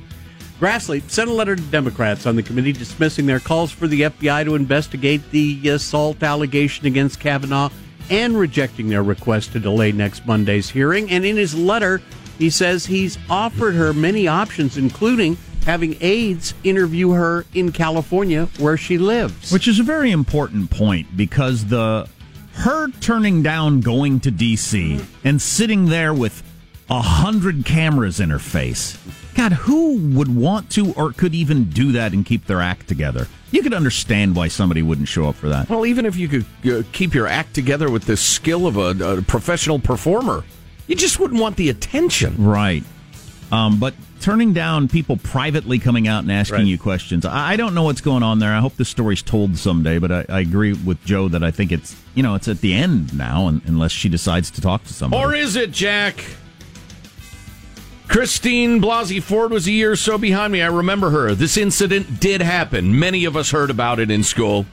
Grassley 0.60 1.02
sent 1.10 1.30
a 1.30 1.32
letter 1.32 1.56
to 1.56 1.62
Democrats 1.62 2.26
on 2.26 2.36
the 2.36 2.42
committee 2.42 2.72
dismissing 2.72 3.24
their 3.24 3.40
calls 3.40 3.72
for 3.72 3.88
the 3.88 4.02
FBI 4.02 4.44
to 4.44 4.54
investigate 4.54 5.22
the 5.30 5.66
assault 5.70 6.22
allegation 6.22 6.86
against 6.86 7.18
Kavanaugh 7.18 7.70
and 8.10 8.38
rejecting 8.38 8.88
their 8.88 9.02
request 9.02 9.52
to 9.52 9.60
delay 9.60 9.92
next 9.92 10.26
Monday's 10.26 10.70
hearing. 10.70 11.10
And 11.10 11.24
in 11.24 11.36
his 11.36 11.54
letter, 11.54 12.00
he 12.38 12.50
says 12.50 12.86
he's 12.86 13.18
offered 13.30 13.74
her 13.74 13.92
many 13.92 14.26
options, 14.26 14.76
including 14.76 15.36
having 15.64 15.96
aides 16.00 16.54
interview 16.64 17.10
her 17.10 17.46
in 17.54 17.72
California 17.72 18.46
where 18.58 18.76
she 18.76 18.98
lives. 18.98 19.52
Which 19.52 19.68
is 19.68 19.78
a 19.78 19.84
very 19.84 20.10
important 20.10 20.70
point 20.70 21.16
because 21.16 21.66
the 21.66 22.08
her 22.54 22.88
turning 23.00 23.42
down 23.42 23.80
going 23.80 24.20
to 24.20 24.32
DC 24.32 25.02
and 25.24 25.40
sitting 25.40 25.86
there 25.86 26.12
with 26.12 26.42
a 26.90 27.00
hundred 27.00 27.64
cameras 27.64 28.20
in 28.20 28.30
her 28.30 28.38
face. 28.38 28.98
God, 29.34 29.52
who 29.52 29.96
would 30.16 30.34
want 30.34 30.70
to 30.72 30.92
or 30.92 31.12
could 31.12 31.34
even 31.34 31.70
do 31.70 31.92
that 31.92 32.12
and 32.12 32.24
keep 32.24 32.46
their 32.46 32.60
act 32.60 32.86
together? 32.88 33.26
You 33.50 33.62
could 33.62 33.74
understand 33.74 34.36
why 34.36 34.48
somebody 34.48 34.82
wouldn't 34.82 35.08
show 35.08 35.28
up 35.28 35.34
for 35.36 35.48
that. 35.48 35.68
Well, 35.68 35.86
even 35.86 36.06
if 36.06 36.16
you 36.16 36.28
could 36.28 36.46
uh, 36.66 36.82
keep 36.92 37.14
your 37.14 37.26
act 37.26 37.54
together 37.54 37.90
with 37.90 38.04
the 38.04 38.16
skill 38.16 38.66
of 38.66 38.76
a, 38.76 39.18
a 39.18 39.22
professional 39.22 39.78
performer, 39.78 40.44
you 40.86 40.96
just 40.96 41.18
wouldn't 41.20 41.40
want 41.40 41.56
the 41.56 41.68
attention. 41.70 42.42
Right. 42.44 42.84
Um, 43.50 43.78
but 43.78 43.94
turning 44.20 44.52
down 44.54 44.88
people 44.88 45.16
privately 45.18 45.78
coming 45.78 46.08
out 46.08 46.22
and 46.22 46.32
asking 46.32 46.58
Right. 46.60 46.66
you 46.66 46.78
questions, 46.78 47.26
I, 47.26 47.52
I 47.52 47.56
don't 47.56 47.74
know 47.74 47.82
what's 47.82 48.00
going 48.00 48.22
on 48.22 48.38
there. 48.38 48.52
I 48.52 48.60
hope 48.60 48.76
the 48.76 48.84
story's 48.84 49.22
told 49.22 49.58
someday, 49.58 49.98
but 49.98 50.10
I, 50.12 50.24
I 50.28 50.40
agree 50.40 50.72
with 50.72 51.04
Joe 51.04 51.28
that 51.28 51.42
I 51.42 51.50
think 51.50 51.72
it's 51.72 51.94
you 52.14 52.22
know 52.22 52.34
it's 52.34 52.48
at 52.48 52.60
the 52.62 52.72
end 52.74 53.16
now, 53.16 53.48
un 53.48 53.60
unless 53.66 53.92
she 53.92 54.08
decides 54.08 54.50
to 54.52 54.60
talk 54.62 54.84
to 54.84 54.94
somebody. 54.94 55.22
Or 55.22 55.34
is 55.34 55.56
it, 55.56 55.70
Jack? 55.72 56.24
Christine 58.12 58.78
Blasey 58.78 59.22
Ford 59.22 59.52
was 59.52 59.66
a 59.66 59.72
year 59.72 59.92
or 59.92 59.96
so 59.96 60.18
behind 60.18 60.52
me. 60.52 60.60
I 60.60 60.66
remember 60.66 61.08
her. 61.08 61.34
This 61.34 61.56
incident 61.56 62.20
did 62.20 62.42
happen. 62.42 62.98
Many 62.98 63.24
of 63.24 63.38
us 63.38 63.50
heard 63.50 63.70
about 63.70 63.98
it 63.98 64.10
in 64.10 64.22
school. 64.22 64.66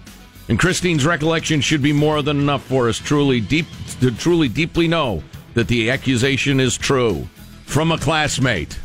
And 0.49 0.59
Christine's 0.59 1.05
recollection 1.05 1.61
should 1.61 1.81
be 1.81 1.93
more 1.93 2.21
than 2.21 2.37
enough 2.37 2.63
for 2.63 2.89
us 2.89 2.97
truly 2.97 3.39
deep 3.39 3.65
to 4.01 4.11
truly 4.11 4.49
deeply 4.49 4.89
know 4.89 5.23
that 5.53 5.69
the 5.69 5.89
accusation 5.89 6.59
is 6.59 6.77
true 6.77 7.29
from 7.65 7.93
a 7.93 7.97
classmate. 7.97 8.77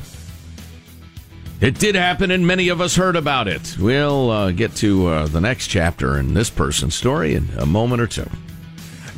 It 1.60 1.80
did 1.80 1.96
happen, 1.96 2.30
and 2.30 2.46
many 2.46 2.68
of 2.68 2.80
us 2.80 2.94
heard 2.94 3.16
about 3.16 3.48
it. 3.48 3.76
We'll 3.76 4.30
uh, 4.30 4.50
get 4.52 4.76
to 4.76 5.08
uh, 5.08 5.26
the 5.26 5.40
next 5.40 5.66
chapter 5.66 6.16
in 6.16 6.34
this 6.34 6.48
person's 6.48 6.94
story 6.94 7.34
in 7.34 7.48
a 7.58 7.66
moment 7.66 8.02
or 8.02 8.06
two. 8.06 8.30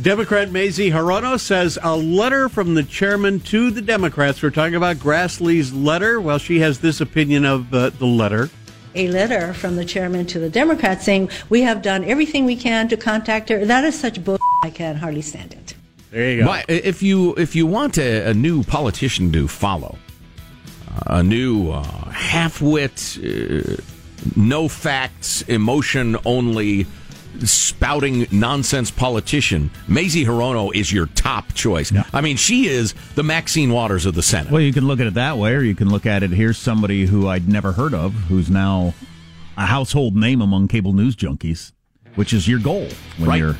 Democrat 0.06 0.52
Mazie 0.52 0.92
Hirono 0.92 1.36
says 1.36 1.80
a 1.82 1.96
letter 1.96 2.48
from 2.48 2.74
the 2.74 2.84
chairman 2.84 3.40
to 3.40 3.72
the 3.72 3.82
Democrats. 3.82 4.40
We're 4.40 4.50
talking 4.50 4.76
about 4.76 4.98
Grassley's 4.98 5.72
letter. 5.72 6.20
Well, 6.20 6.38
she 6.38 6.60
has 6.60 6.78
this 6.78 7.00
opinion 7.00 7.44
of 7.44 7.74
uh, 7.74 7.90
the 7.90 8.06
letter. 8.06 8.48
a 8.94 9.08
letter 9.08 9.52
from 9.52 9.74
the 9.74 9.84
chairman 9.84 10.24
to 10.26 10.38
the 10.38 10.48
Democrats 10.48 11.04
saying 11.04 11.30
we 11.48 11.62
have 11.62 11.82
done 11.82 12.04
everything 12.04 12.44
we 12.44 12.54
can 12.54 12.86
to 12.86 12.96
contact 12.96 13.48
her. 13.48 13.64
That 13.64 13.82
is 13.82 13.98
such 13.98 14.22
bull. 14.22 14.38
I 14.62 14.70
can 14.70 14.94
hardly 14.94 15.22
stand 15.22 15.54
it. 15.54 15.74
There 16.12 16.30
you 16.30 16.40
go. 16.42 16.46
But 16.46 16.70
if 16.70 17.02
you 17.02 17.34
if 17.34 17.56
you 17.56 17.66
want 17.66 17.98
a, 17.98 18.30
a 18.30 18.32
new 18.32 18.62
politician 18.62 19.32
to 19.32 19.48
follow, 19.48 19.98
a 21.06 21.24
new 21.24 21.72
uh, 21.72 21.82
half-wit, 22.10 23.18
uh, 23.24 23.76
no 24.36 24.68
facts, 24.68 25.42
emotion 25.42 26.16
only, 26.24 26.86
spouting 27.44 28.26
nonsense 28.30 28.90
politician, 28.90 29.70
Mazie 29.88 30.24
Hirono 30.24 30.74
is 30.74 30.92
your 30.92 31.06
top 31.06 31.52
choice. 31.54 31.92
I 32.12 32.20
mean, 32.20 32.36
she 32.36 32.66
is 32.68 32.94
the 33.14 33.22
Maxine 33.22 33.72
Waters 33.72 34.06
of 34.06 34.14
the 34.14 34.22
Senate. 34.22 34.50
Well, 34.52 34.60
you 34.60 34.72
can 34.72 34.86
look 34.86 35.00
at 35.00 35.06
it 35.06 35.14
that 35.14 35.38
way, 35.38 35.54
or 35.54 35.62
you 35.62 35.74
can 35.74 35.90
look 35.90 36.06
at 36.06 36.22
it 36.22 36.30
here's 36.30 36.58
somebody 36.58 37.06
who 37.06 37.28
I'd 37.28 37.48
never 37.48 37.72
heard 37.72 37.94
of, 37.94 38.12
who's 38.12 38.48
now 38.50 38.94
a 39.56 39.66
household 39.66 40.14
name 40.16 40.40
among 40.42 40.68
cable 40.68 40.92
news 40.92 41.16
junkies, 41.16 41.72
which 42.14 42.32
is 42.32 42.46
your 42.46 42.58
goal 42.58 42.88
when 43.18 43.28
Right. 43.28 43.38
you're 43.38 43.56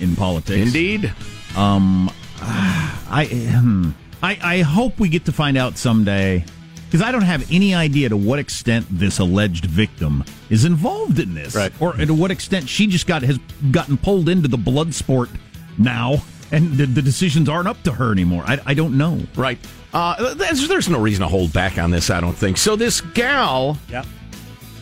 in 0.00 0.16
politics. 0.16 0.60
Indeed. 0.66 1.12
Um, 1.56 2.10
I, 2.40 3.26
hmm, 3.26 3.90
I 4.22 4.38
I 4.42 4.60
hope 4.62 4.98
we 4.98 5.08
get 5.08 5.24
to 5.26 5.32
find 5.32 5.56
out 5.56 5.76
someday 5.78 6.44
because 6.92 7.00
I 7.00 7.10
don't 7.10 7.22
have 7.22 7.50
any 7.50 7.74
idea 7.74 8.10
to 8.10 8.18
what 8.18 8.38
extent 8.38 8.84
this 8.90 9.18
alleged 9.18 9.64
victim 9.64 10.24
is 10.50 10.66
involved 10.66 11.18
in 11.18 11.32
this, 11.32 11.54
Right. 11.54 11.72
or 11.80 11.94
to 11.94 12.12
what 12.12 12.30
extent 12.30 12.68
she 12.68 12.86
just 12.86 13.06
got 13.06 13.22
has 13.22 13.38
gotten 13.70 13.96
pulled 13.96 14.28
into 14.28 14.46
the 14.46 14.58
blood 14.58 14.92
sport 14.92 15.30
now, 15.78 16.22
and 16.50 16.74
the, 16.76 16.84
the 16.84 17.00
decisions 17.00 17.48
aren't 17.48 17.66
up 17.66 17.82
to 17.84 17.92
her 17.92 18.12
anymore. 18.12 18.44
I, 18.46 18.60
I 18.66 18.74
don't 18.74 18.98
know. 18.98 19.22
Right. 19.36 19.56
Uh, 19.94 20.34
there's, 20.34 20.68
there's 20.68 20.90
no 20.90 21.00
reason 21.00 21.22
to 21.22 21.28
hold 21.28 21.50
back 21.54 21.78
on 21.78 21.90
this, 21.90 22.10
I 22.10 22.20
don't 22.20 22.36
think. 22.36 22.58
So, 22.58 22.76
this 22.76 23.00
gal 23.00 23.78
Yep. 23.88 24.06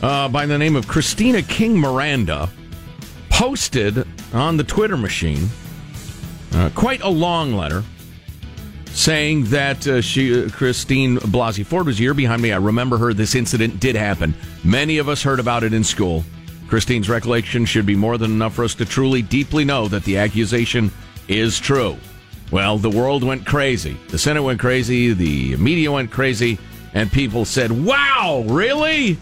uh, 0.02 0.28
by 0.30 0.46
the 0.46 0.58
name 0.58 0.74
of 0.74 0.88
Christina 0.88 1.42
King 1.42 1.78
Miranda 1.78 2.48
posted 3.28 4.04
on 4.32 4.56
the 4.56 4.64
Twitter 4.64 4.96
machine 4.96 5.48
uh, 6.54 6.70
quite 6.74 7.02
a 7.02 7.08
long 7.08 7.54
letter 7.54 7.84
saying 8.92 9.44
that 9.44 9.86
uh, 9.86 10.00
she, 10.00 10.44
uh, 10.44 10.48
Christine 10.50 11.18
Blasey 11.18 11.64
Ford 11.64 11.86
was 11.86 11.98
a 11.98 12.02
year 12.02 12.14
behind 12.14 12.42
me. 12.42 12.52
I 12.52 12.56
remember 12.56 12.98
her. 12.98 13.14
This 13.14 13.34
incident 13.34 13.80
did 13.80 13.96
happen. 13.96 14.34
Many 14.64 14.98
of 14.98 15.08
us 15.08 15.22
heard 15.22 15.40
about 15.40 15.62
it 15.62 15.72
in 15.72 15.84
school. 15.84 16.24
Christine's 16.68 17.08
recollection 17.08 17.64
should 17.64 17.86
be 17.86 17.96
more 17.96 18.18
than 18.18 18.30
enough 18.30 18.54
for 18.54 18.64
us 18.64 18.74
to 18.76 18.84
truly, 18.84 19.22
deeply 19.22 19.64
know 19.64 19.88
that 19.88 20.04
the 20.04 20.18
accusation 20.18 20.92
is 21.28 21.58
true. 21.58 21.96
Well, 22.50 22.78
the 22.78 22.90
world 22.90 23.22
went 23.22 23.46
crazy. 23.46 23.96
The 24.08 24.18
Senate 24.18 24.42
went 24.42 24.60
crazy. 24.60 25.12
The 25.12 25.56
media 25.56 25.90
went 25.90 26.10
crazy. 26.10 26.58
And 26.94 27.10
people 27.10 27.44
said, 27.44 27.70
wow, 27.70 28.44
really? 28.46 29.18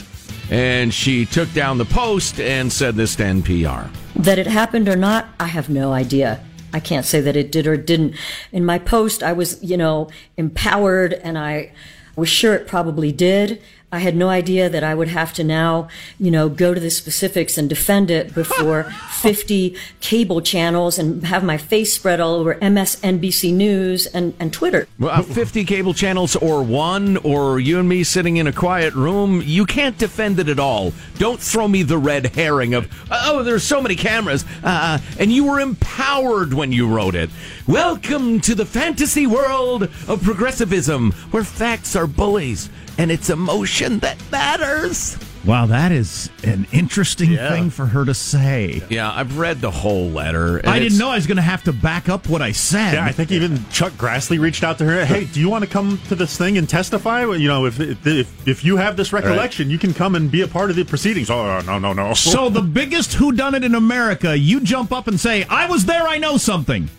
And 0.50 0.92
she 0.92 1.26
took 1.26 1.52
down 1.52 1.76
the 1.76 1.84
post 1.84 2.40
and 2.40 2.72
said 2.72 2.96
this 2.96 3.16
to 3.16 3.22
NPR. 3.24 3.90
That 4.16 4.38
it 4.38 4.46
happened 4.46 4.88
or 4.88 4.96
not, 4.96 5.28
I 5.38 5.46
have 5.46 5.68
no 5.68 5.92
idea. 5.92 6.42
I 6.72 6.80
can't 6.80 7.06
say 7.06 7.20
that 7.20 7.36
it 7.36 7.50
did 7.50 7.66
or 7.66 7.76
didn't. 7.76 8.14
In 8.52 8.64
my 8.64 8.78
post, 8.78 9.22
I 9.22 9.32
was, 9.32 9.62
you 9.62 9.76
know, 9.76 10.08
empowered 10.36 11.14
and 11.14 11.38
I 11.38 11.72
was 12.16 12.28
sure 12.28 12.54
it 12.54 12.66
probably 12.66 13.12
did. 13.12 13.62
I 13.90 14.00
had 14.00 14.14
no 14.14 14.28
idea 14.28 14.68
that 14.68 14.84
I 14.84 14.94
would 14.94 15.08
have 15.08 15.32
to 15.34 15.44
now, 15.44 15.88
you 16.20 16.30
know, 16.30 16.50
go 16.50 16.74
to 16.74 16.80
the 16.80 16.90
specifics 16.90 17.56
and 17.56 17.70
defend 17.70 18.10
it 18.10 18.34
before 18.34 18.82
50 19.22 19.74
cable 20.00 20.42
channels 20.42 20.98
and 20.98 21.24
have 21.24 21.42
my 21.42 21.56
face 21.56 21.94
spread 21.94 22.20
all 22.20 22.34
over 22.34 22.56
MSNBC 22.56 23.54
News 23.54 24.04
and, 24.04 24.34
and 24.38 24.52
Twitter. 24.52 24.86
Well, 24.98 25.18
uh, 25.18 25.22
50 25.22 25.64
cable 25.64 25.94
channels 25.94 26.36
or 26.36 26.62
one, 26.62 27.16
or 27.18 27.58
you 27.58 27.78
and 27.78 27.88
me 27.88 28.04
sitting 28.04 28.36
in 28.36 28.46
a 28.46 28.52
quiet 28.52 28.92
room, 28.92 29.40
you 29.42 29.64
can't 29.64 29.96
defend 29.96 30.38
it 30.38 30.50
at 30.50 30.58
all. 30.58 30.92
Don't 31.16 31.40
throw 31.40 31.66
me 31.66 31.82
the 31.82 31.96
red 31.96 32.26
herring 32.34 32.74
of, 32.74 32.92
oh, 33.10 33.42
there's 33.42 33.64
so 33.64 33.80
many 33.80 33.96
cameras, 33.96 34.44
uh, 34.64 34.98
and 35.18 35.32
you 35.32 35.46
were 35.46 35.60
empowered 35.60 36.52
when 36.52 36.72
you 36.72 36.86
wrote 36.86 37.14
it. 37.14 37.30
Welcome 37.66 38.40
to 38.40 38.54
the 38.54 38.66
fantasy 38.66 39.26
world 39.26 39.84
of 40.06 40.22
progressivism, 40.22 41.12
where 41.30 41.44
facts 41.44 41.96
are 41.96 42.06
bullies 42.06 42.68
and 42.98 43.10
it's 43.10 43.30
emotion 43.30 44.00
that 44.00 44.18
matters. 44.30 45.16
Wow, 45.44 45.66
that 45.66 45.92
is 45.92 46.28
an 46.42 46.66
interesting 46.72 47.30
Yeah. 47.32 47.48
thing 47.50 47.70
for 47.70 47.86
her 47.86 48.04
to 48.04 48.12
say. 48.12 48.82
Yeah, 48.90 49.10
I've 49.10 49.38
read 49.38 49.60
the 49.60 49.70
whole 49.70 50.10
letter. 50.10 50.58
and 50.58 50.68
I 50.68 50.78
didn't 50.80 50.98
know 50.98 51.08
I 51.10 51.14
was 51.14 51.26
going 51.26 51.36
to 51.36 51.42
have 51.42 51.62
to 51.64 51.72
back 51.72 52.08
up 52.08 52.28
what 52.28 52.42
I 52.42 52.50
said. 52.52 52.94
Yeah, 52.94 53.04
I 53.04 53.12
think 53.12 53.30
even 53.30 53.64
Chuck 53.70 53.92
Grassley 53.92 54.38
reached 54.40 54.62
out 54.64 54.76
to 54.78 54.84
her. 54.84 55.04
Hey, 55.06 55.24
do 55.24 55.38
you 55.40 55.48
want 55.48 55.64
to 55.64 55.70
come 55.70 56.00
to 56.08 56.14
this 56.16 56.36
thing 56.36 56.58
and 56.58 56.68
testify? 56.68 57.22
You 57.24 57.48
know, 57.48 57.64
if 57.66 57.78
if 57.80 58.46
if 58.48 58.64
you 58.64 58.76
have 58.76 58.96
this 58.96 59.12
recollection, 59.12 59.70
you 59.70 59.78
can 59.78 59.94
come 59.94 60.16
and 60.16 60.28
be 60.30 60.42
a 60.42 60.48
part 60.48 60.68
of 60.70 60.76
the 60.76 60.84
proceedings. 60.84 61.30
Oh 61.30 61.60
no, 61.60 61.78
no, 61.78 61.92
no. 61.92 62.14
So 62.14 62.50
the 62.50 62.60
biggest 62.62 63.12
whodunit 63.12 63.64
in 63.64 63.74
America, 63.76 64.36
you 64.36 64.60
jump 64.60 64.92
up 64.92 65.06
and 65.06 65.18
say, 65.18 65.44
"I 65.48 65.66
was 65.66 65.86
there. 65.86 66.06
I 66.06 66.18
know 66.18 66.36
something," 66.36 66.90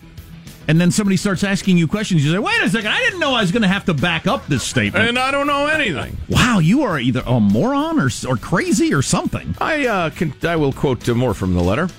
and 0.69 0.79
then 0.79 0.91
somebody 0.91 1.17
starts 1.17 1.43
asking 1.43 1.79
you 1.79 1.88
questions. 1.88 2.23
You 2.23 2.32
say, 2.32 2.38
"Wait 2.38 2.62
a 2.62 2.69
second! 2.69 2.91
I 2.91 2.99
didn't 2.99 3.19
know 3.19 3.34
I 3.34 3.41
was 3.41 3.51
going 3.51 3.63
to 3.63 3.67
have 3.67 3.86
to 3.86 3.93
back 3.95 4.27
up 4.27 4.45
this 4.45 4.62
statement." 4.63 5.10
And 5.10 5.17
I 5.17 5.32
don't 5.32 5.47
know 5.47 5.65
anything. 5.65 6.15
wow, 6.29 6.60
you 6.60 6.84
are 6.84 6.99
either 6.99 7.23
a 7.25 7.39
moron 7.39 7.99
or 7.99 8.12
or 8.27 8.38
crazy 8.38 8.93
or 8.93 9.01
something. 9.01 9.55
I 9.60 9.88
uh, 9.88 10.10
can, 10.12 10.32
I 10.43 10.55
will 10.58 10.71
quote 10.71 11.10
uh, 11.10 11.15
more 11.15 11.34
from 11.34 11.55
the 11.55 11.63
letter. 11.63 11.89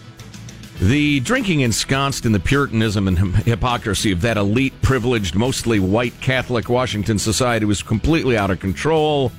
The 0.81 1.19
drinking 1.21 1.63
ensconced 1.63 2.25
in 2.25 2.31
the 2.31 2.39
Puritanism 2.39 3.09
and 3.09 3.19
hypocrisy 3.19 4.13
of 4.13 4.21
that 4.21 4.37
elite, 4.37 4.81
privileged, 4.83 5.35
mostly 5.35 5.81
white 5.81 6.19
Catholic 6.21 6.69
Washington 6.69 7.19
society 7.19 7.67
was 7.67 7.83
completely 7.83 8.39
out 8.39 8.53
of 8.53 8.61
control. 8.61 9.33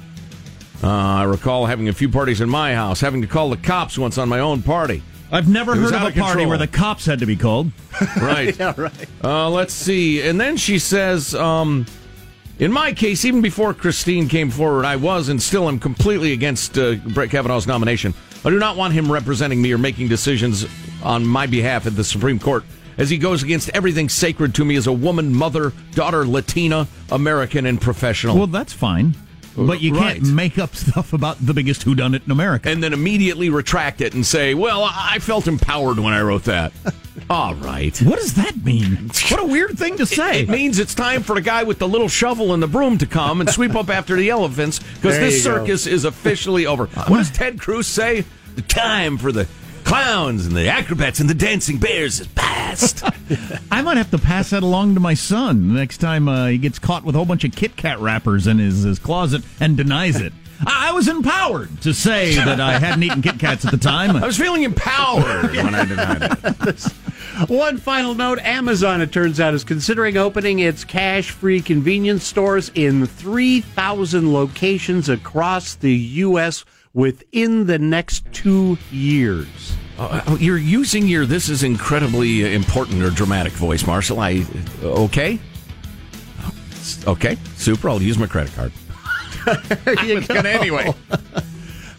Uh, 0.83 0.89
I 0.89 1.23
recall 1.23 1.67
having 1.67 1.87
a 1.87 1.93
few 1.93 2.09
parties 2.09 2.41
in 2.41 2.49
my 2.49 2.75
house, 2.75 2.99
having 2.99 3.21
to 3.21 3.27
call 3.27 3.49
the 3.49 3.57
cops 3.57 3.97
once 3.97 4.17
on 4.17 4.27
my 4.27 4.39
own 4.39 4.61
party. 4.61 5.01
I've 5.31 5.47
never 5.47 5.75
heard 5.75 5.93
of 5.93 6.03
a 6.03 6.07
of 6.07 6.15
party 6.15 6.45
where 6.45 6.57
the 6.57 6.67
cops 6.67 7.05
had 7.05 7.19
to 7.19 7.25
be 7.25 7.35
called. 7.35 7.71
Right. 8.21 8.57
yeah, 8.59 8.73
right. 8.77 9.07
Uh, 9.23 9.49
let's 9.49 9.73
see. 9.73 10.27
And 10.27 10.41
then 10.41 10.57
she 10.57 10.79
says, 10.79 11.35
um, 11.35 11.85
in 12.57 12.71
my 12.71 12.93
case, 12.93 13.25
even 13.25 13.41
before 13.41 13.73
Christine 13.73 14.27
came 14.27 14.49
forward, 14.49 14.85
I 14.85 14.95
was 14.95 15.29
and 15.29 15.41
still 15.41 15.67
am 15.67 15.79
completely 15.79 16.33
against 16.33 16.77
uh, 16.77 16.95
Brett 16.95 17.29
Kavanaugh's 17.29 17.67
nomination. 17.67 18.13
I 18.43 18.49
do 18.49 18.57
not 18.57 18.77
want 18.77 18.93
him 18.93 19.11
representing 19.11 19.61
me 19.61 19.71
or 19.71 19.77
making 19.77 20.07
decisions 20.07 20.65
on 21.03 21.25
my 21.25 21.45
behalf 21.45 21.85
at 21.85 21.95
the 21.95 22.03
Supreme 22.03 22.39
Court, 22.39 22.63
as 22.97 23.09
he 23.09 23.17
goes 23.19 23.43
against 23.43 23.69
everything 23.73 24.09
sacred 24.09 24.55
to 24.55 24.65
me 24.65 24.75
as 24.75 24.87
a 24.87 24.93
woman, 24.93 25.33
mother, 25.33 25.73
daughter, 25.91 26.25
Latina, 26.25 26.87
American, 27.11 27.65
and 27.67 27.79
professional. 27.79 28.35
Well, 28.35 28.47
that's 28.47 28.73
fine, 28.73 29.15
but 29.55 29.81
you 29.81 29.93
can't 29.93 30.23
make 30.33 30.57
up 30.57 30.75
stuff 30.75 31.13
about 31.13 31.37
the 31.45 31.53
biggest 31.53 31.85
whodunit 31.85 32.25
in 32.25 32.31
America. 32.31 32.69
and 32.69 32.81
then 32.83 32.93
immediately 32.93 33.49
retract 33.49 34.01
it 34.01 34.13
and 34.13 34.25
say, 34.25 34.53
well, 34.53 34.83
I 34.83 35.09
I 35.13 35.19
felt 35.19 35.47
empowered 35.47 35.99
when 35.99 36.13
I 36.13 36.21
wrote 36.21 36.45
that. 36.45 36.71
All 37.29 37.53
right. 37.55 37.95
What 38.01 38.19
does 38.19 38.33
that 38.35 38.63
mean? 38.63 39.09
What 39.29 39.41
a 39.41 39.45
weird 39.45 39.77
thing 39.77 39.97
to 39.97 40.05
say. 40.05 40.41
It 40.41 40.49
means 40.49 40.79
it's 40.79 40.95
time 40.95 41.21
for 41.23 41.35
the 41.35 41.41
guy 41.41 41.63
with 41.63 41.79
the 41.79 41.87
little 41.87 42.07
shovel 42.07 42.53
and 42.53 42.63
the 42.63 42.67
broom 42.67 42.97
to 42.99 43.05
come 43.05 43.41
and 43.41 43.49
sweep 43.49 43.75
up 43.75 43.89
after 43.89 44.15
the 44.15 44.29
elephants 44.29 44.79
because 44.79 45.17
this 45.19 45.43
you 45.45 45.51
go. 45.51 45.57
circus 45.57 45.85
is 45.87 46.05
officially 46.05 46.65
over. 46.65 46.89
Uh, 46.95 47.05
what 47.07 47.17
does 47.17 47.31
Ted 47.31 47.59
Cruz 47.59 47.87
say? 47.87 48.25
The 48.55 48.61
time 48.63 49.17
for 49.17 49.31
the 49.31 49.47
clowns 49.83 50.45
and 50.45 50.55
the 50.55 50.69
acrobats 50.69 51.19
and 51.19 51.29
the 51.29 51.33
dancing 51.35 51.77
bears 51.77 52.19
is 52.21 52.27
past. 52.71 53.03
I 53.71 53.81
might 53.81 53.97
have 53.97 54.11
to 54.11 54.17
pass 54.17 54.49
that 54.51 54.63
along 54.63 54.95
to 54.95 54.99
my 54.99 55.13
son 55.13 55.69
the 55.69 55.73
next 55.75 55.97
time 55.99 56.27
uh, 56.27 56.47
he 56.47 56.57
gets 56.57 56.79
caught 56.79 57.03
with 57.03 57.15
a 57.15 57.17
whole 57.17 57.25
bunch 57.25 57.43
of 57.43 57.51
Kit 57.53 57.75
Kat 57.75 57.99
wrappers 57.99 58.47
in 58.47 58.59
his, 58.59 58.83
his 58.83 58.99
closet 58.99 59.43
and 59.59 59.77
denies 59.77 60.19
it. 60.19 60.33
I 60.65 60.89
I 60.91 60.93
was 60.93 61.07
empowered 61.07 61.81
to 61.83 61.93
say 61.93 62.35
that 62.35 62.59
I 62.59 62.77
hadn't 62.77 63.01
eaten 63.03 63.21
Kit 63.21 63.39
Kats 63.39 63.63
at 63.63 63.71
the 63.71 63.77
time. 63.77 64.17
I 64.17 64.25
was 64.27 64.37
feeling 64.37 64.63
empowered 64.63 65.51
when 65.55 65.73
I 65.73 65.85
denied 65.85 66.21
it. 66.67 66.83
One 67.49 67.77
final 67.77 68.13
note 68.13 68.39
Amazon, 68.39 69.01
it 69.01 69.13
turns 69.13 69.39
out, 69.39 69.53
is 69.53 69.63
considering 69.63 70.17
opening 70.17 70.59
its 70.59 70.83
cash 70.83 71.31
free 71.31 71.61
convenience 71.61 72.25
stores 72.25 72.69
in 72.75 73.05
3,000 73.05 74.33
locations 74.33 75.07
across 75.07 75.75
the 75.75 75.93
U.S. 75.93 76.65
within 76.93 77.67
the 77.67 77.79
next 77.79 78.25
two 78.33 78.77
years. 78.91 79.73
Uh, 80.01 80.35
you're 80.39 80.57
using 80.57 81.07
your 81.07 81.27
this 81.27 81.47
is 81.47 81.61
incredibly 81.61 82.55
important 82.55 83.03
or 83.03 83.11
dramatic 83.11 83.53
voice, 83.53 83.85
Marshall. 83.85 84.19
I 84.19 84.43
okay, 84.81 85.37
okay, 87.05 87.37
super. 87.55 87.87
I'll 87.87 88.01
use 88.01 88.17
my 88.17 88.25
credit 88.25 88.51
card. 88.55 88.71
but 89.45 90.45
anyway, 90.45 90.91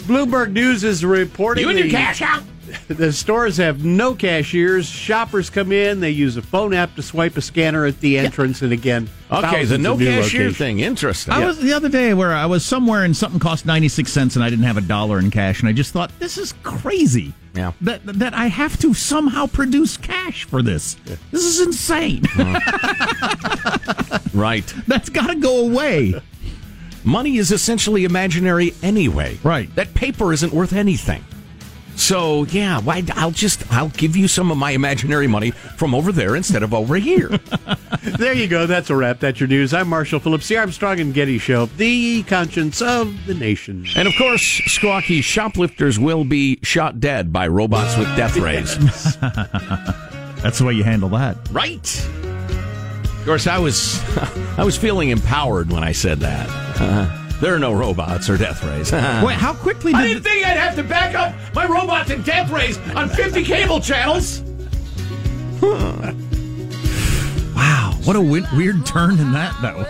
Bloomberg 0.08 0.50
News 0.50 0.82
is 0.82 1.04
reporting 1.04 1.62
You 1.62 1.70
and 1.70 1.78
your 1.78 1.90
cash 1.90 2.20
out. 2.22 2.42
The 2.88 3.12
stores 3.12 3.56
have 3.56 3.84
no 3.84 4.14
cashiers. 4.14 4.86
Shoppers 4.86 5.50
come 5.50 5.72
in. 5.72 6.00
They 6.00 6.10
use 6.10 6.36
a 6.36 6.42
phone 6.42 6.74
app 6.74 6.94
to 6.96 7.02
swipe 7.02 7.36
a 7.36 7.40
scanner 7.40 7.84
at 7.86 8.00
the 8.00 8.18
entrance, 8.18 8.62
and 8.62 8.72
again, 8.72 9.08
Okay, 9.30 9.64
the 9.64 9.78
no 9.78 9.96
cashier 9.96 10.16
locations. 10.16 10.56
thing. 10.58 10.80
Interesting. 10.80 11.32
I 11.32 11.44
was 11.46 11.58
the 11.58 11.72
other 11.72 11.88
day 11.88 12.12
where 12.14 12.32
I 12.32 12.44
was 12.46 12.64
somewhere 12.64 13.02
and 13.04 13.16
something 13.16 13.40
cost 13.40 13.64
96 13.64 14.12
cents 14.12 14.36
and 14.36 14.44
I 14.44 14.50
didn't 14.50 14.66
have 14.66 14.76
a 14.76 14.82
dollar 14.82 15.18
in 15.18 15.30
cash 15.30 15.60
and 15.60 15.68
I 15.68 15.72
just 15.72 15.92
thought 15.92 16.10
this 16.18 16.36
is 16.36 16.52
crazy. 16.62 17.32
Yeah. 17.54 17.72
That 17.80 18.04
that 18.04 18.34
I 18.34 18.46
have 18.48 18.78
to 18.80 18.92
somehow 18.94 19.46
produce 19.46 19.96
cash 19.96 20.44
for 20.44 20.60
this. 20.62 20.94
This 21.30 21.44
is 21.44 21.60
insane. 21.60 22.24
Uh-huh. 22.38 24.18
right. 24.34 24.74
That's 24.86 25.08
got 25.08 25.28
to 25.28 25.34
go 25.36 25.66
away. 25.66 26.20
Money 27.04 27.36
is 27.38 27.50
essentially 27.52 28.04
imaginary 28.04 28.74
anyway. 28.82 29.38
Right. 29.42 29.74
That 29.74 29.92
paper 29.94 30.32
isn't 30.32 30.52
worth 30.52 30.72
anything. 30.72 31.24
So 31.96 32.44
yeah, 32.46 32.80
why? 32.80 33.04
I'll 33.14 33.30
just 33.30 33.70
I'll 33.72 33.90
give 33.90 34.16
you 34.16 34.26
some 34.28 34.50
of 34.50 34.58
my 34.58 34.72
imaginary 34.72 35.26
money 35.26 35.50
from 35.50 35.94
over 35.94 36.10
there 36.10 36.34
instead 36.36 36.62
of 36.62 36.74
over 36.74 36.96
here. 36.96 37.30
There 38.02 38.32
you 38.32 38.48
go. 38.48 38.66
That's 38.66 38.90
a 38.90 38.96
wrap. 38.96 39.20
That's 39.20 39.38
your 39.38 39.48
news. 39.48 39.72
I'm 39.72 39.88
Marshall 39.88 40.18
Phillips, 40.18 40.48
the 40.48 40.56
Armstrong 40.56 40.98
and 40.98 41.14
Getty 41.14 41.38
Show, 41.38 41.66
the 41.66 42.24
conscience 42.24 42.82
of 42.82 43.26
the 43.26 43.34
nation. 43.34 43.86
and 43.96 44.08
of 44.08 44.14
course, 44.18 44.42
Squawky 44.42 45.22
shoplifters 45.22 46.00
will 46.00 46.24
be 46.24 46.58
shot 46.62 46.98
dead 46.98 47.32
by 47.32 47.46
robots 47.46 47.96
with 47.96 48.08
death 48.16 48.36
rays. 48.36 48.76
That's 49.20 50.58
the 50.58 50.64
way 50.64 50.72
you 50.74 50.82
handle 50.82 51.08
that. 51.10 51.36
Right. 51.52 52.08
Of 53.04 53.22
course, 53.24 53.46
I 53.46 53.58
was 53.58 54.02
I 54.58 54.64
was 54.64 54.76
feeling 54.76 55.10
empowered 55.10 55.70
when 55.70 55.84
I 55.84 55.92
said 55.92 56.18
that. 56.20 56.48
Uh, 56.80 57.21
there 57.42 57.52
are 57.52 57.58
no 57.58 57.72
robots 57.72 58.30
or 58.30 58.38
death 58.38 58.62
rays. 58.62 58.92
Wait, 59.24 59.36
how 59.36 59.52
quickly 59.52 59.92
I 59.92 60.02
did 60.02 60.08
didn't 60.14 60.22
think 60.22 60.46
I'd 60.46 60.56
have 60.56 60.76
to 60.76 60.84
back 60.84 61.16
up 61.16 61.34
my 61.54 61.66
robots 61.66 62.10
and 62.10 62.24
death 62.24 62.50
rays 62.52 62.78
on 62.94 63.08
50 63.08 63.42
cable 63.42 63.80
channels. 63.80 64.42
Wow, 67.54 67.94
what 68.04 68.14
a 68.14 68.20
weird 68.20 68.86
turn 68.86 69.18
in 69.18 69.32
that 69.32 69.56
though. 69.60 69.82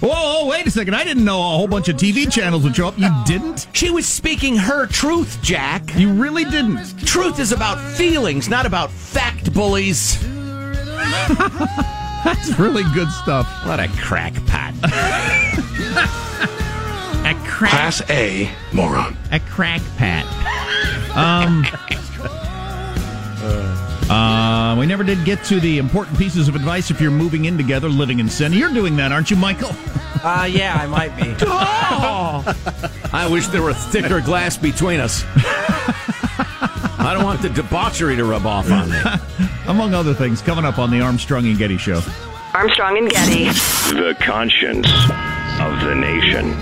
Whoa, 0.00 0.10
whoa, 0.12 0.48
wait 0.48 0.66
a 0.66 0.72
second. 0.72 0.94
I 0.94 1.04
didn't 1.04 1.24
know 1.24 1.38
a 1.38 1.56
whole 1.56 1.68
bunch 1.68 1.88
of 1.88 1.96
TV 1.96 2.30
channels 2.30 2.64
would 2.64 2.74
show 2.74 2.88
up. 2.88 2.98
You 2.98 3.10
didn't? 3.24 3.68
She 3.72 3.90
was 3.90 4.06
speaking 4.06 4.56
her 4.56 4.86
truth, 4.86 5.38
Jack. 5.40 5.82
You 5.96 6.12
really 6.12 6.44
didn't. 6.44 6.98
Truth 7.06 7.38
is 7.38 7.52
about 7.52 7.78
feelings, 7.96 8.48
not 8.48 8.66
about 8.66 8.90
fact 8.90 9.54
bullies. 9.54 10.20
That's 12.24 12.58
really 12.58 12.82
good 12.92 13.08
stuff. 13.10 13.46
What 13.64 13.78
a 13.78 13.86
crackpot. 13.88 14.74
A 17.28 17.34
crack 17.44 17.70
Class 17.72 18.02
A 18.10 18.50
moron. 18.72 19.16
a 19.32 19.40
crack 19.40 19.82
pat. 19.96 20.24
Um 21.16 21.64
uh, 24.10 24.74
we 24.78 24.86
never 24.86 25.04
did 25.04 25.22
get 25.26 25.44
to 25.44 25.60
the 25.60 25.76
important 25.76 26.16
pieces 26.16 26.48
of 26.48 26.54
advice 26.56 26.90
if 26.90 26.98
you're 26.98 27.10
moving 27.10 27.44
in 27.44 27.58
together, 27.58 27.90
living 27.90 28.20
in 28.20 28.28
sin. 28.30 28.54
You're 28.54 28.72
doing 28.72 28.96
that, 28.96 29.12
aren't 29.12 29.30
you, 29.30 29.36
Michael? 29.36 29.68
Uh, 30.24 30.48
yeah, 30.50 30.74
I 30.80 30.86
might 30.86 31.14
be. 31.14 31.34
oh! 31.42 32.42
I 33.12 33.28
wish 33.30 33.48
there 33.48 33.60
were 33.60 33.74
thicker 33.74 34.22
glass 34.22 34.56
between 34.56 34.98
us. 34.98 35.24
I 35.36 37.10
don't 37.14 37.22
want 37.24 37.42
the 37.42 37.50
debauchery 37.50 38.16
to 38.16 38.24
rub 38.24 38.46
off 38.46 38.70
on 38.70 38.88
me. 38.90 38.98
Among 39.66 39.92
other 39.92 40.14
things, 40.14 40.40
coming 40.40 40.64
up 40.64 40.78
on 40.78 40.90
the 40.90 41.02
Armstrong 41.02 41.46
and 41.46 41.58
Getty 41.58 41.76
Show. 41.76 42.00
Armstrong 42.54 42.96
and 42.96 43.10
Getty. 43.10 43.44
The 43.94 44.16
conscience 44.20 44.88
of 45.60 45.80
the 45.86 45.94
nation. 45.94 46.56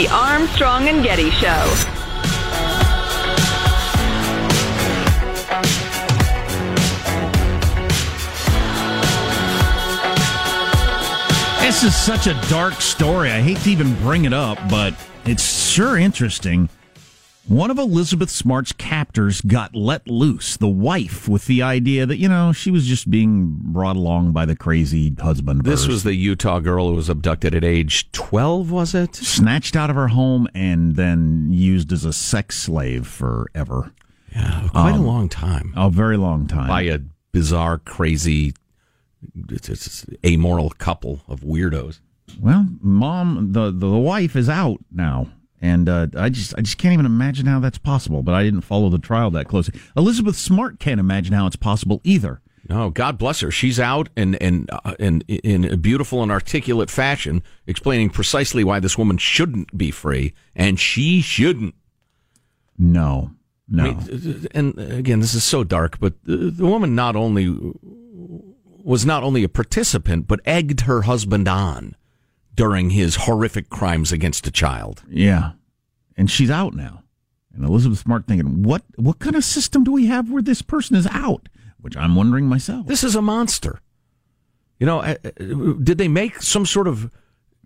The 0.00 0.08
Armstrong 0.08 0.88
and 0.88 1.04
Getty 1.04 1.28
Show. 1.30 1.66
This 11.60 11.82
is 11.82 11.94
such 11.94 12.28
a 12.28 12.32
dark 12.48 12.80
story. 12.80 13.30
I 13.30 13.42
hate 13.42 13.58
to 13.58 13.70
even 13.70 13.94
bring 13.96 14.24
it 14.24 14.32
up, 14.32 14.56
but 14.70 14.94
it's 15.26 15.68
sure 15.70 15.98
interesting. 15.98 16.70
One 17.46 17.70
of 17.70 17.78
Elizabeth 17.78 18.30
Smart's 18.30 18.72
captors 19.00 19.40
got 19.40 19.74
let 19.74 20.06
loose, 20.06 20.58
the 20.58 20.68
wife, 20.68 21.26
with 21.26 21.46
the 21.46 21.62
idea 21.62 22.04
that, 22.04 22.18
you 22.18 22.28
know, 22.28 22.52
she 22.52 22.70
was 22.70 22.86
just 22.86 23.10
being 23.10 23.56
brought 23.62 23.96
along 23.96 24.30
by 24.32 24.44
the 24.44 24.54
crazy 24.54 25.14
husband. 25.18 25.64
This 25.64 25.86
was 25.88 26.02
the 26.02 26.14
Utah 26.14 26.60
girl 26.60 26.88
who 26.90 26.94
was 26.96 27.08
abducted 27.08 27.54
at 27.54 27.64
age 27.64 28.12
12, 28.12 28.70
was 28.70 28.94
it? 28.94 29.14
snatched 29.16 29.74
out 29.74 29.88
of 29.88 29.96
her 29.96 30.08
home 30.08 30.46
and 30.54 30.96
then 30.96 31.48
used 31.50 31.92
as 31.92 32.04
a 32.04 32.12
sex 32.12 32.58
slave 32.58 33.06
forever. 33.06 33.92
Yeah, 34.34 34.68
quite 34.70 34.92
Um, 34.94 35.00
a 35.00 35.06
long 35.06 35.28
time. 35.30 35.72
A 35.76 35.88
very 35.88 36.18
long 36.18 36.46
time. 36.46 36.68
By 36.68 36.82
a 36.82 36.98
bizarre, 37.32 37.78
crazy, 37.78 38.52
it's, 39.48 39.68
it's 39.70 40.04
amoral 40.26 40.68
couple 40.70 41.20
of 41.26 41.40
weirdos. 41.40 42.00
Well, 42.38 42.66
mom, 42.82 43.52
the 43.52 43.70
the 43.72 43.88
wife 43.98 44.36
is 44.36 44.48
out 44.48 44.78
now, 44.92 45.28
and 45.60 45.88
uh, 45.88 46.06
I 46.16 46.30
just 46.30 46.54
I 46.56 46.62
just 46.62 46.78
can't 46.78 46.94
even 46.94 47.06
imagine 47.06 47.46
how 47.46 47.60
that's 47.60 47.78
possible. 47.78 48.22
But 48.22 48.34
I 48.34 48.42
didn't 48.42 48.62
follow 48.62 48.88
the 48.88 48.98
trial 48.98 49.30
that 49.32 49.46
closely. 49.46 49.78
Elizabeth 49.96 50.36
Smart 50.36 50.80
can't 50.80 51.00
imagine 51.00 51.34
how 51.34 51.46
it's 51.46 51.56
possible 51.56 52.00
either. 52.04 52.40
No, 52.68 52.90
God 52.90 53.18
bless 53.18 53.40
her. 53.40 53.50
She's 53.50 53.80
out 53.80 54.08
and 54.16 54.40
and 54.40 54.70
uh, 54.70 54.94
and 54.98 55.24
in 55.28 55.64
a 55.64 55.76
beautiful 55.76 56.22
and 56.22 56.30
articulate 56.30 56.90
fashion, 56.90 57.42
explaining 57.66 58.10
precisely 58.10 58.64
why 58.64 58.80
this 58.80 58.96
woman 58.96 59.18
shouldn't 59.18 59.76
be 59.76 59.90
free 59.90 60.34
and 60.54 60.78
she 60.78 61.20
shouldn't. 61.20 61.74
No, 62.78 63.32
no. 63.68 63.84
I 63.84 63.94
mean, 63.94 64.48
and 64.52 64.78
again, 64.78 65.20
this 65.20 65.34
is 65.34 65.44
so 65.44 65.64
dark, 65.64 66.00
but 66.00 66.14
the, 66.24 66.36
the 66.36 66.66
woman 66.66 66.94
not 66.94 67.16
only 67.16 67.54
was 68.82 69.04
not 69.04 69.22
only 69.22 69.44
a 69.44 69.48
participant, 69.48 70.26
but 70.26 70.40
egged 70.46 70.82
her 70.82 71.02
husband 71.02 71.48
on 71.48 71.96
during 72.54 72.90
his 72.90 73.16
horrific 73.16 73.70
crimes 73.70 74.12
against 74.12 74.46
a 74.46 74.50
child. 74.50 75.02
Yeah, 75.08 75.52
and 76.16 76.30
she's 76.30 76.50
out 76.50 76.74
now. 76.74 77.02
And 77.54 77.64
Elizabeth 77.64 77.98
Smart 77.98 78.26
thinking, 78.26 78.62
what 78.62 78.82
what 78.96 79.18
kind 79.18 79.36
of 79.36 79.44
system 79.44 79.84
do 79.84 79.92
we 79.92 80.06
have 80.06 80.30
where 80.30 80.42
this 80.42 80.62
person 80.62 80.96
is 80.96 81.06
out? 81.08 81.48
Which 81.80 81.96
I'm 81.96 82.14
wondering 82.14 82.46
myself. 82.46 82.86
This 82.86 83.02
is 83.02 83.14
a 83.14 83.22
monster. 83.22 83.80
You 84.78 84.86
know, 84.86 85.00
uh, 85.00 85.14
uh, 85.24 85.30
did 85.82 85.98
they 85.98 86.08
make 86.08 86.40
some 86.42 86.64
sort 86.64 86.86
of 86.88 87.10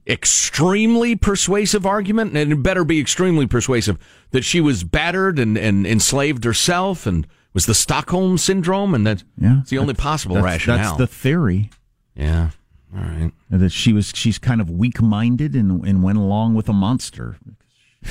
extremely 0.07 1.17
persuasive 1.17 1.85
argument? 1.87 2.37
And 2.37 2.53
it 2.53 2.63
better 2.63 2.85
be 2.85 2.99
extremely 3.01 3.47
persuasive 3.47 3.99
that 4.31 4.43
she 4.45 4.61
was 4.61 4.85
battered 4.85 5.39
and, 5.39 5.57
and 5.59 5.87
enslaved 5.87 6.45
herself 6.45 7.07
and 7.07 7.27
was 7.53 7.67
the 7.67 7.75
Stockholm 7.75 8.37
syndrome, 8.39 8.95
and 8.95 9.07
that's 9.07 9.25
Yeah, 9.39 9.63
the 9.69 9.79
only 9.79 9.95
possible 9.95 10.35
that's, 10.37 10.45
rationale. 10.45 10.97
That's 10.97 10.99
the 10.99 11.07
theory. 11.07 11.71
yeah. 12.17 12.51
All 12.97 13.03
right. 13.03 13.33
That 13.51 13.71
she 13.71 13.93
was 13.93 14.13
she's 14.15 14.39
kind 14.39 14.61
of 14.61 14.71
weak 14.71 15.03
minded 15.03 15.55
and 15.55 15.85
and 15.87 16.03
went 16.03 16.19
along 16.19 16.55
with 16.55 16.69
a 16.69 16.73
monster. 16.73 17.37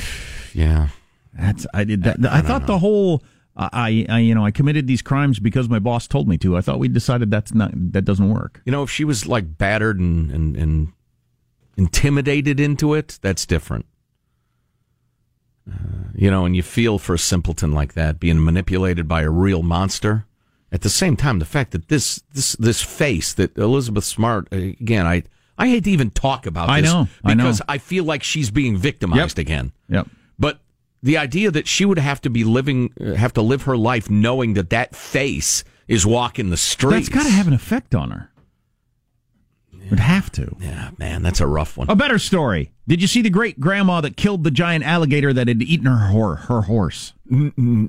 Yeah. 0.56 0.90
That's 1.34 1.65
I 1.73 1.84
did 1.84 2.04
that. 2.04 2.23
I, 2.29 2.42
thought 2.42 2.67
the 2.67 2.77
whole 2.77 3.23
I, 3.56 4.06
I 4.10 4.19
you 4.19 4.36
know 4.36 4.46
I 4.46 4.52
committed 4.52 4.88
these 4.88 5.02
crimes 5.02 5.40
because 5.40 5.69
my 5.69 5.79
boss 5.79 6.08
told 6.08 6.27
me 6.27 6.38
to. 6.40 6.58
I 6.58 6.62
thought 6.62 6.79
we 6.79 6.88
decided 6.88 7.31
that's 7.31 7.54
not 7.54 7.71
that 7.73 8.04
doesn't 8.04 8.29
work. 8.29 8.62
You 8.65 8.71
know, 8.71 8.84
if 8.84 8.90
she 8.90 9.04
was 9.04 9.27
like 9.27 9.58
battered 9.58 10.00
and, 10.00 10.31
and, 10.31 10.56
and 10.56 10.94
intimidated 11.77 12.60
into 12.60 12.94
it, 12.94 13.19
that's 13.21 13.46
different. 13.46 13.86
Uh, 15.67 16.10
you 16.13 16.29
know, 16.29 16.46
and 16.46 16.56
you 16.56 16.63
feel 16.63 17.00
for 17.00 17.13
a 17.15 17.19
simpleton 17.19 17.71
like 17.71 17.94
that 17.94 18.19
being 18.19 18.44
manipulated 18.44 19.08
by 19.08 19.21
a 19.21 19.29
real 19.29 19.63
monster. 19.63 20.25
At 20.74 20.82
the 20.82 20.90
same 20.90 21.15
time, 21.15 21.38
the 21.38 21.46
fact 21.46 21.71
that 21.71 21.88
this 21.88 22.24
this 22.34 22.54
this 22.54 22.82
face 22.82 23.32
that 23.36 23.56
Elizabeth 23.58 24.04
Smart 24.04 24.48
uh, 24.52 24.56
again, 24.58 25.06
I 25.06 25.24
I 25.58 25.67
hate 25.67 25.84
to 25.84 25.92
even 25.92 26.10
talk 26.10 26.48
about 26.48 26.67
I 26.69 26.82
this 26.82 26.92
know, 26.92 27.08
I 27.24 27.36
know. 27.36 27.44
because 27.44 27.62
I 27.69 27.78
feel 27.78 28.04
like 28.04 28.24
she's 28.24 28.50
being 28.50 28.76
victimized 28.76 29.38
again. 29.38 29.71
Yep. 29.88 30.08
But 30.40 30.60
the 31.04 31.17
idea 31.17 31.52
that 31.52 31.67
she 31.67 31.86
would 31.86 32.00
have 32.00 32.21
to 32.21 32.30
be 32.32 32.44
living, 32.44 32.92
uh, 33.00 33.13
have 33.13 33.34
to 33.34 33.42
live 33.44 33.62
her 33.63 33.78
life 33.78 34.10
knowing 34.10 34.56
that 34.56 34.71
that 34.71 34.96
face 34.96 35.63
is 35.88 36.08
walking 36.08 36.50
the 36.50 36.58
streets. 36.58 37.08
That's 37.08 37.10
got 37.10 37.24
to 37.30 37.32
have 37.36 37.48
an 37.48 37.54
effect 37.54 37.94
on 37.94 38.10
her. 38.10 38.32
Would 39.90 40.00
have 40.00 40.32
to. 40.32 40.56
Yeah, 40.60 40.92
man, 40.98 41.21
that's 41.21 41.42
a 41.42 41.46
rough 41.46 41.78
one. 41.78 41.90
A 41.90 41.96
better 41.96 42.17
story. 42.17 42.71
Did 42.88 43.02
you 43.02 43.08
see 43.08 43.21
the 43.21 43.30
great 43.30 43.60
grandma 43.60 44.02
that 44.02 44.17
killed 44.17 44.44
the 44.44 44.50
giant 44.50 44.86
alligator 44.86 45.34
that 45.34 45.48
had 45.48 45.62
eaten 45.62 45.86
her 45.86 46.36
her 46.36 46.62
horse? 46.62 47.13
N- 47.30 47.54
n- 47.58 47.88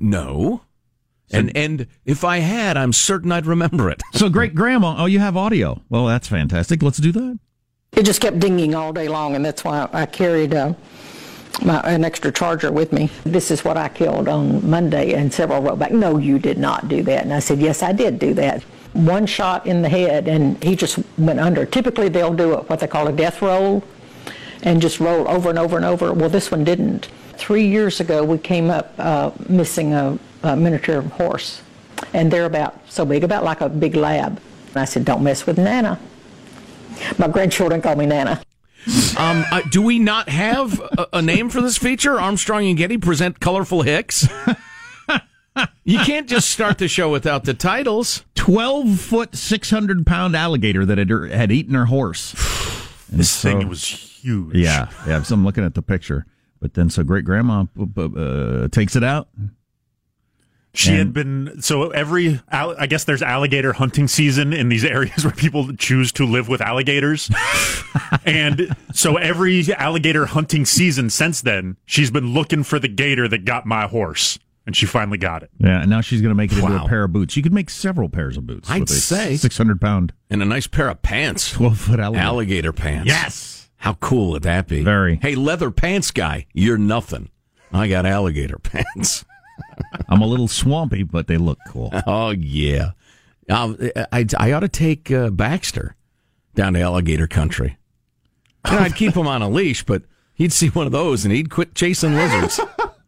no. 1.33 1.39
And 1.39 1.57
and 1.57 1.87
if 2.05 2.25
I 2.25 2.39
had, 2.39 2.77
I'm 2.77 2.93
certain 2.93 3.33
I'd 3.33 3.47
remember 3.47 3.91
it. 3.91 4.03
So 4.13 4.29
great 4.29 4.55
grandma. 4.55 4.97
Oh, 4.99 5.07
you 5.07 5.19
have 5.19 5.37
audio. 5.37 5.81
Well, 5.89 6.07
that's 6.07 6.29
fantastic. 6.29 6.83
Let's 6.83 6.99
do 6.99 7.13
that. 7.13 7.39
It 7.97 8.05
just 8.05 8.21
kept 8.21 8.41
dinging 8.41 8.75
all 8.75 8.93
day 8.93 9.09
long, 9.09 9.37
and 9.37 9.45
that's 9.45 9.63
why 9.65 9.89
I 9.93 10.07
carried 10.07 10.53
uh, 10.53 10.75
my, 11.63 11.81
an 11.81 12.05
extra 12.05 12.33
charger 12.33 12.73
with 12.73 12.93
me. 12.93 13.09
This 13.25 13.51
is 13.51 13.65
what 13.65 13.77
I 13.77 13.89
killed 13.89 14.29
on 14.29 14.69
Monday, 14.69 15.15
and 15.15 15.33
several 15.33 15.63
wrote 15.63 15.79
back, 15.79 15.93
"No, 15.93 16.19
you 16.19 16.39
did 16.39 16.59
not 16.59 16.89
do 16.89 17.03
that." 17.05 17.23
And 17.23 17.33
I 17.33 17.39
said, 17.39 17.61
"Yes, 17.61 17.83
I 17.83 17.93
did 17.93 18.19
do 18.19 18.35
that." 18.35 18.63
One 18.95 19.27
shot 19.27 19.67
in 19.67 19.83
the 19.83 19.89
head, 19.89 20.29
and 20.29 20.63
he 20.63 20.77
just 20.77 20.99
went 21.19 21.41
under. 21.41 21.67
Typically, 21.67 22.09
they'll 22.09 22.35
do 22.35 22.57
what 22.57 22.81
they 22.81 22.87
call 22.87 23.09
a 23.09 23.13
death 23.13 23.43
roll, 23.43 23.83
and 24.63 24.81
just 24.83 25.01
roll 25.01 25.29
over 25.29 25.51
and 25.51 25.59
over 25.59 25.77
and 25.77 25.85
over. 25.85 26.13
Well, 26.13 26.29
this 26.29 26.51
one 26.51 26.65
didn't. 26.65 27.09
Three 27.39 27.67
years 27.67 28.01
ago, 28.01 28.25
we 28.25 28.39
came 28.39 28.71
up 28.71 28.95
uh, 28.99 29.31
missing 29.49 29.93
a, 29.93 30.19
a 30.43 30.57
miniature 30.57 31.03
horse, 31.03 31.63
and 32.13 32.31
they're 32.31 32.47
about 32.47 32.81
so 32.89 33.05
big, 33.05 33.25
about 33.25 33.45
like 33.45 33.61
a 33.61 33.69
big 33.69 33.97
lab. 33.97 34.41
And 34.69 34.77
I 34.77 34.85
said, 34.85 35.05
"Don't 35.05 35.23
mess 35.23 35.47
with 35.47 35.59
Nana." 35.59 35.99
My 37.19 37.29
grandchildren 37.29 37.83
call 37.83 37.97
me 37.97 38.07
Nana. 38.07 38.41
Um, 39.17 39.45
uh, 39.51 39.63
do 39.71 39.81
we 39.81 39.99
not 39.99 40.29
have 40.29 40.81
a, 40.81 41.07
a 41.15 41.23
name 41.23 41.49
for 41.49 41.61
this 41.61 41.79
feature? 41.79 42.21
Armstrong 42.21 42.67
and 42.67 42.77
Getty 42.77 42.99
present 42.99 43.41
colorful 43.41 43.83
Hicks. 43.83 44.29
you 45.85 45.99
can't 46.01 46.29
just 46.29 46.51
start 46.51 46.79
the 46.79 46.89
show 46.89 47.11
without 47.11 47.45
the 47.45 47.55
titles. 47.55 48.25
12 48.35 49.01
foot, 49.01 49.35
600 49.37 50.07
pound 50.07 50.37
alligator 50.37 50.85
that 50.85 50.99
had, 50.99 51.11
had 51.31 51.51
eaten 51.51 51.75
her 51.75 51.87
horse. 51.87 52.33
this 53.09 53.41
thing 53.41 53.69
was 53.69 53.85
huge. 53.85 54.55
Yeah, 54.55 54.91
yeah. 55.07 55.23
So 55.23 55.35
I'm 55.35 55.45
looking 55.45 55.65
at 55.65 55.75
the 55.75 55.83
picture. 55.83 56.27
But 56.65 56.73
then, 56.73 56.89
so 56.89 57.05
great 57.05 57.27
grandma 57.27 57.67
uh, 57.79 58.69
takes 58.69 58.97
it 58.97 59.05
out. 59.05 59.29
She 60.73 60.89
and, 60.89 60.99
had 60.99 61.13
been 61.13 61.61
so 61.61 61.91
every 61.91 62.41
I 62.49 62.87
guess 62.87 63.05
there's 63.05 63.21
alligator 63.21 63.75
hunting 63.75 64.09
season 64.09 64.55
in 64.55 64.71
these 64.71 64.83
areas 64.97 65.27
where 65.27 65.35
people 65.35 65.77
choose 65.77 66.11
to 66.13 66.25
live 66.25 66.49
with 66.49 66.63
alligators. 66.63 67.31
and 68.25 68.75
so 68.95 69.19
every 69.19 69.71
alligator 69.75 70.25
hunting 70.25 70.65
season 70.65 71.11
since 71.11 71.43
then, 71.43 71.77
she's 71.85 72.11
been 72.11 72.33
looking 72.33 72.63
for 72.63 72.79
the 72.79 72.89
gator 72.89 73.29
that 73.29 73.45
got 73.45 73.67
my 73.67 73.87
horse. 73.87 74.39
And 74.65 74.75
she 74.75 74.87
finally 74.87 75.19
got 75.19 75.43
it. 75.43 75.51
Yeah, 75.59 75.83
and 75.83 75.91
now 75.91 76.01
she's 76.01 76.23
going 76.23 76.31
to 76.31 76.35
make 76.35 76.51
it 76.51 76.63
wow. 76.63 76.71
into 76.71 76.83
a 76.83 76.89
pair 76.89 77.05
of 77.05 77.13
boots. 77.13 77.37
You 77.37 77.43
could 77.43 77.53
make 77.53 77.69
several 77.69 78.09
pairs 78.09 78.39
of 78.39 78.47
boots. 78.47 78.71
I'd 78.71 78.89
say 78.89 79.37
six 79.37 79.59
hundred 79.59 79.83
pound 79.83 80.15
and 80.31 80.41
a 80.41 80.47
nice 80.47 80.67
pair 80.67 80.89
of 80.89 81.03
pants. 81.03 81.53
Twelve 81.53 81.79
foot 81.79 82.01
alligator. 82.01 82.25
alligator 82.25 82.73
pants. 82.73 83.07
Yes. 83.07 83.54
How 83.85 83.93
cool 84.01 84.31
would 84.31 84.45
that 84.45 84.67
be? 84.67 84.83
Very. 84.83 85.17
Hey, 85.17 85.35
leather 85.35 85.71
pants 85.71 86.11
guy, 86.11 86.47
you're 86.55 86.79
nothing. 86.79 87.29
I 87.71 87.87
got 87.87 88.07
alligator 88.07 88.57
pants. 88.63 89.27
I'm 90.09 90.23
a 90.23 90.27
little 90.27 90.49
swampy, 90.49 91.03
but 91.03 91.27
they 91.27 91.37
look 91.37 91.59
cool. 91.69 91.93
Oh 92.07 92.31
yeah, 92.31 92.93
um, 93.51 93.77
I, 94.11 94.25
I 94.39 94.53
ought 94.53 94.61
to 94.61 94.69
take 94.69 95.11
uh, 95.11 95.29
Baxter 95.29 95.97
down 96.55 96.73
to 96.73 96.81
alligator 96.81 97.27
country. 97.27 97.77
And 98.65 98.79
I'd 98.79 98.97
keep 98.97 99.15
him 99.15 99.27
on 99.27 99.43
a 99.43 99.51
leash, 99.51 99.85
but 99.85 100.05
he'd 100.33 100.55
see 100.55 100.69
one 100.69 100.87
of 100.87 100.93
those 100.93 101.27
and 101.27 101.35
he'd 101.35 101.51
quit 101.51 101.75
chasing 101.75 102.15
lizards. 102.15 102.59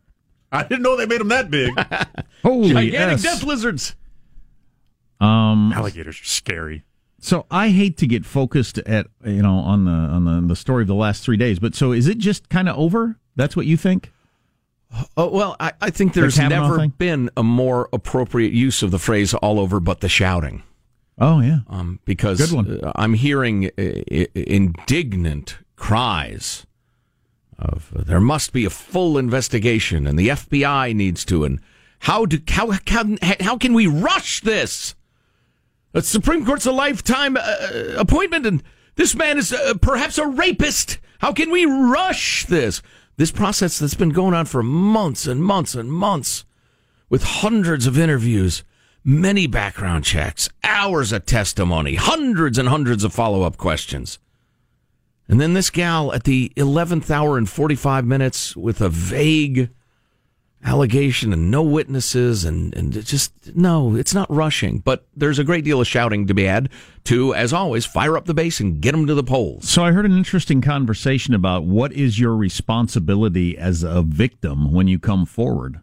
I 0.53 0.65
didn't 0.65 0.83
know 0.83 0.95
they 0.95 1.07
made 1.07 1.21
them 1.21 1.29
that 1.29 1.51
big. 1.51 1.73
Holy 2.43 2.69
gigantic 2.69 3.23
yes. 3.23 3.23
death 3.23 3.45
lizards. 3.45 3.97
Um, 5.21 5.73
alligators 5.75 6.21
are 6.21 6.25
scary. 6.25 6.85
So 7.27 7.45
I 7.51 7.71
hate 7.71 7.97
to 7.97 8.07
get 8.07 8.25
focused 8.25 8.79
at 8.79 9.09
you 9.25 9.43
know 9.43 9.55
on 9.55 9.85
the 9.85 9.91
on 9.91 10.25
the, 10.27 10.47
the 10.47 10.55
story 10.55 10.83
of 10.85 10.87
the 10.87 10.95
last 10.95 11.25
three 11.25 11.37
days, 11.37 11.59
but 11.59 11.75
so 11.75 11.91
is 11.91 12.07
it 12.07 12.19
just 12.19 12.49
kind 12.49 12.69
of 12.69 12.79
over? 12.79 13.19
That's 13.35 13.57
what 13.57 13.67
you 13.67 13.77
think? 13.77 14.13
Oh, 15.17 15.29
well, 15.31 15.57
I, 15.59 15.73
I 15.81 15.91
think 15.91 16.15
there's 16.15 16.37
The 16.37 16.49
never 16.49 16.79
thing? 16.79 16.93
been 16.97 17.29
a 17.37 17.43
more 17.43 17.89
appropriate 17.93 18.53
use 18.53 18.81
of 18.85 18.93
the 18.93 19.01
phrase 19.01 19.35
"all 19.35 19.59
over," 19.59 19.81
but 19.81 20.03
the 20.03 20.09
shouting. 20.09 20.63
Oh 21.19 21.41
yeah, 21.41 21.61
um, 21.67 21.99
because 22.05 22.55
uh, 22.55 22.93
I'm 22.95 23.15
hearing 23.15 23.71
uh, 23.77 23.83
indignant 24.37 25.59
cries 25.75 26.65
of 27.59 27.91
there 28.07 28.21
must 28.21 28.53
be 28.53 28.65
a 28.65 28.71
full 28.71 29.19
investigation 29.19 30.07
and 30.07 30.17
the 30.17 30.29
FBI 30.29 30.95
needs 30.95 31.25
to 31.25 31.45
and 31.45 31.59
how 31.99 32.25
do 32.25 32.39
how 32.47 32.71
how, 32.87 33.05
how 33.41 33.57
can 33.59 33.75
we 33.75 33.89
rush 33.89 34.43
this? 34.43 34.95
Supreme 36.05 36.45
Court's 36.45 36.67
a 36.67 36.73
lifetime 36.73 37.37
uh, 37.37 37.95
appointment 37.97 38.47
and 38.47 38.63
this 38.97 39.15
man 39.15 39.39
is 39.39 39.53
uh, 39.53 39.75
perhaps 39.81 40.19
a 40.19 40.27
rapist. 40.27 40.99
How 41.19 41.33
can 41.33 41.51
we 41.51 41.65
rush 41.67 42.47
this? 42.47 42.83
This 43.17 43.31
process 43.31 43.79
that's 43.79 43.95
been 43.95 44.11
going 44.11 44.35
on 44.35 44.47
for 44.47 44.63
months 44.63 45.27
and 45.27 45.43
months 45.43 45.75
and 45.75 45.91
months 45.91 46.45
with 47.09 47.23
hundreds 47.23 47.87
of 47.87 47.99
interviews, 47.99 48.65
many 49.05 49.47
background 49.47 50.05
checks, 50.05 50.49
hours 50.65 51.13
of 51.13 51.25
testimony, 51.25 51.95
hundreds 51.95 52.59
and 52.59 52.69
hundreds 52.69 53.05
of 53.05 53.13
follow 53.15 53.43
up 53.43 53.57
questions. 53.57 54.19
And 55.29 55.41
then 55.41 55.55
this 55.55 55.71
gal 55.71 56.13
at 56.13 56.25
the 56.25 56.53
11th 56.57 57.11
hour 57.11 57.37
and 57.37 57.49
45 57.49 58.05
minutes 58.05 58.57
with 58.57 58.81
a 58.81 58.89
vague 58.89 59.71
allegation 60.67 61.33
and 61.33 61.51
no 61.51 61.63
witnesses 61.63 62.45
and, 62.45 62.75
and 62.75 62.93
just, 63.05 63.33
no, 63.55 63.95
it's 63.95 64.13
not 64.13 64.31
rushing. 64.31 64.81
But 64.81 65.07
there's 65.15 65.39
a 65.39 65.45
great 65.45 65.65
deal 65.65 65.81
of 65.81 65.87
shouting 65.87 66.27
to 66.27 66.35
be 66.35 66.45
had 66.45 66.69
to, 67.05 67.35
as 67.35 67.53
always, 67.53 67.87
fire 67.87 68.17
up 68.17 68.27
the 68.27 68.35
base 68.35 68.59
and 68.59 68.81
get 68.81 68.93
them 68.93 69.07
to 69.07 69.15
the 69.15 69.23
polls. 69.23 69.69
So 69.69 69.85
I 69.85 69.93
heard 69.93 70.05
an 70.05 70.17
interesting 70.17 70.61
conversation 70.61 71.35
about 71.35 71.65
what 71.65 71.93
is 71.93 72.19
your 72.19 72.37
responsibility 72.37 73.57
as 73.57 73.83
a 73.85 74.03
victim 74.03 74.73
when 74.73 74.89
you 74.89 74.99
come 74.99 75.25
forward. 75.25 75.81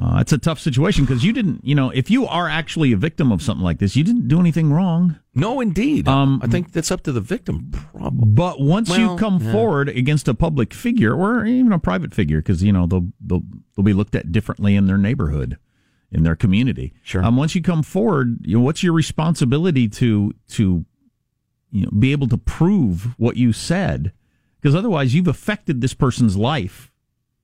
Uh, 0.00 0.18
it's 0.20 0.32
a 0.32 0.38
tough 0.38 0.60
situation 0.60 1.04
because 1.04 1.24
you 1.24 1.32
didn't, 1.32 1.64
you 1.64 1.74
know, 1.74 1.90
if 1.90 2.08
you 2.08 2.24
are 2.26 2.48
actually 2.48 2.92
a 2.92 2.96
victim 2.96 3.32
of 3.32 3.42
something 3.42 3.64
like 3.64 3.78
this, 3.78 3.96
you 3.96 4.04
didn't 4.04 4.28
do 4.28 4.38
anything 4.38 4.72
wrong. 4.72 5.18
No, 5.34 5.60
indeed. 5.60 6.06
Um, 6.06 6.40
I 6.42 6.46
think 6.46 6.72
that's 6.72 6.92
up 6.92 7.02
to 7.02 7.12
the 7.12 7.20
victim, 7.20 7.70
probably. 7.72 8.28
But 8.28 8.60
once 8.60 8.96
you 8.96 9.16
come 9.16 9.42
yeah. 9.42 9.50
forward 9.50 9.88
against 9.88 10.28
a 10.28 10.34
public 10.34 10.72
figure 10.72 11.14
or 11.14 11.44
even 11.44 11.72
a 11.72 11.80
private 11.80 12.14
figure, 12.14 12.38
because 12.38 12.62
you 12.62 12.72
know 12.72 12.86
they'll, 12.86 13.08
they'll 13.20 13.42
they'll 13.74 13.84
be 13.84 13.92
looked 13.92 14.14
at 14.14 14.30
differently 14.30 14.76
in 14.76 14.86
their 14.86 14.98
neighborhood, 14.98 15.58
in 16.12 16.22
their 16.22 16.36
community. 16.36 16.94
Sure. 17.02 17.24
Um, 17.24 17.36
once 17.36 17.56
you 17.56 17.62
come 17.62 17.82
forward, 17.82 18.38
you 18.42 18.58
know, 18.58 18.62
what's 18.62 18.84
your 18.84 18.92
responsibility 18.92 19.88
to 19.88 20.32
to 20.50 20.84
you 21.72 21.82
know 21.82 21.90
be 21.90 22.12
able 22.12 22.28
to 22.28 22.38
prove 22.38 23.14
what 23.18 23.36
you 23.36 23.52
said? 23.52 24.12
Because 24.60 24.76
otherwise, 24.76 25.12
you've 25.12 25.28
affected 25.28 25.80
this 25.80 25.94
person's 25.94 26.36
life, 26.36 26.92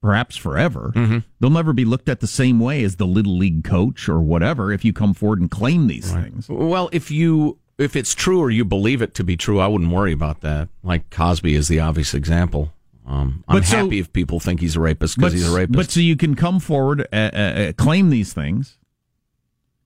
perhaps 0.04 0.36
forever. 0.36 0.92
Mm-hmm. 0.94 1.20
They'll 1.40 1.48
never 1.48 1.72
be 1.72 1.86
looked 1.86 2.10
at 2.10 2.20
the 2.20 2.26
same 2.26 2.60
way 2.60 2.84
as 2.84 2.96
the 2.96 3.06
little 3.06 3.38
league 3.38 3.64
coach 3.64 4.06
or 4.06 4.20
whatever 4.20 4.70
if 4.70 4.84
you 4.84 4.92
come 4.92 5.14
forward 5.14 5.40
and 5.40 5.50
claim 5.50 5.86
these 5.86 6.12
things. 6.12 6.46
Well, 6.46 6.90
if 6.92 7.10
you 7.10 7.56
if 7.78 7.96
it's 7.96 8.14
true 8.14 8.38
or 8.38 8.50
you 8.50 8.66
believe 8.66 9.00
it 9.00 9.14
to 9.14 9.24
be 9.24 9.34
true, 9.38 9.60
I 9.60 9.66
wouldn't 9.66 9.90
worry 9.90 10.12
about 10.12 10.42
that. 10.42 10.68
Like 10.82 11.08
Cosby 11.08 11.54
is 11.54 11.68
the 11.68 11.80
obvious 11.80 12.12
example. 12.12 12.74
Um, 13.06 13.44
I'm 13.48 13.56
But 13.60 13.64
so- 13.64 13.78
happy 13.78 13.98
if 13.98 14.12
people 14.12 14.40
think 14.40 14.60
he's 14.60 14.76
a 14.76 14.80
rapist 14.80 15.16
because 15.16 15.32
he's 15.32 15.48
a 15.50 15.56
rapist. 15.56 15.74
But 15.76 15.90
so 15.90 16.00
you 16.00 16.16
can 16.16 16.34
come 16.34 16.60
forward, 16.60 17.08
uh, 17.10 17.16
uh, 17.16 17.38
uh, 17.38 17.72
claim 17.72 18.10
these 18.10 18.34
things. 18.34 18.76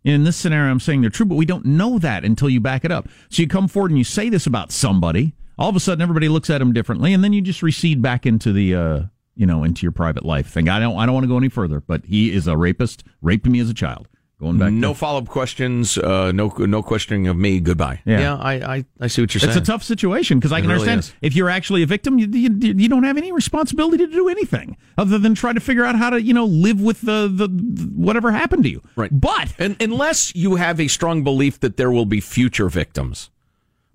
In 0.03 0.25
this 0.25 0.37
scenario, 0.37 0.71
I'm 0.73 0.81
saying 0.81 1.01
they're 1.03 1.11
true, 1.11 1.27
but 1.27 1.35
we 1.37 1.47
don't 1.47 1.65
know 1.65 1.99
that 2.01 2.25
until 2.25 2.49
you 2.51 2.61
back 2.61 2.85
it 2.85 2.91
up. 2.91 3.09
So 3.29 3.43
you 3.43 3.49
come 3.49 3.69
forward 3.69 3.93
and 3.93 3.99
you 3.99 4.05
say 4.05 4.29
this 4.31 4.47
about 4.47 4.73
somebody. 4.73 5.35
All 5.59 5.69
of 5.69 5.77
a 5.77 5.81
sudden, 5.81 6.03
everybody 6.03 6.29
looks 6.29 6.51
at 6.51 6.61
him 6.61 6.73
differently, 6.73 7.13
and 7.15 7.23
then 7.23 7.33
you 7.33 7.41
just 7.41 7.63
recede 7.63 8.01
back 8.03 8.27
into 8.27 8.53
the, 8.53 8.75
uh, 8.75 9.01
you 9.39 9.47
know, 9.47 9.65
into 9.65 9.83
your 9.83 9.93
private 9.93 10.25
life 10.25 10.51
thing. 10.51 10.69
I 10.69 10.81
don't, 10.81 10.99
I 10.99 11.07
don't 11.07 11.15
want 11.15 11.25
to 11.25 11.29
go 11.29 11.39
any 11.39 11.49
further. 11.49 11.81
But 11.81 12.05
he 12.05 12.33
is 12.33 12.47
a 12.47 12.57
rapist. 12.57 13.05
Raped 13.23 13.47
me 13.47 13.61
as 13.61 13.71
a 13.71 13.75
child. 13.75 14.09
Going 14.41 14.57
back. 14.57 14.73
no 14.73 14.93
to, 14.93 14.99
follow 14.99 15.19
up 15.19 15.27
questions, 15.27 15.99
uh, 15.99 16.31
no 16.31 16.47
no 16.59 16.81
questioning 16.81 17.27
of 17.27 17.37
me. 17.37 17.59
Goodbye. 17.59 18.03
Yeah. 18.05 18.37
I, 18.37 18.53
I, 18.53 18.85
I 19.01 19.07
see 19.09 19.21
what 19.21 19.35
you're 19.35 19.41
saying. 19.41 19.51
it's 19.51 19.69
a 19.69 19.73
tough 19.73 19.83
situation 19.83 20.39
because 20.39 20.53
I 20.53 20.61
can 20.61 20.71
really 20.71 20.89
understand 20.89 21.01
is. 21.01 21.13
if 21.23 21.35
you're 21.35 21.51
actually 21.51 21.83
a 21.83 21.87
victim, 21.87 22.21
you, 22.21 22.29
you, 22.29 22.51
you 22.61 22.89
don't 22.89 23.03
have 23.03 23.17
any 23.17 23.33
responsibility 23.33 24.07
to 24.07 24.13
do 24.13 24.29
anything 24.29 24.77
other 24.97 25.19
than 25.19 25.35
try 25.35 25.53
to 25.53 25.59
figure 25.59 25.85
out 25.85 25.97
how 25.97 26.11
to, 26.11 26.23
you 26.23 26.33
know, 26.33 26.45
live 26.45 26.81
with 26.81 27.01
the, 27.01 27.29
the, 27.33 27.49
the 27.49 27.85
whatever 27.97 28.31
happened 28.31 28.63
to 28.63 28.71
you. 28.71 28.81
Right. 28.95 29.11
But 29.13 29.55
and, 29.59 29.77
unless 29.81 30.33
you 30.37 30.55
have 30.55 30.79
a 30.79 30.87
strong 30.87 31.25
belief 31.25 31.59
that 31.59 31.77
there 31.77 31.91
will 31.91 32.07
be 32.07 32.21
future 32.21 32.69
victims, 32.69 33.31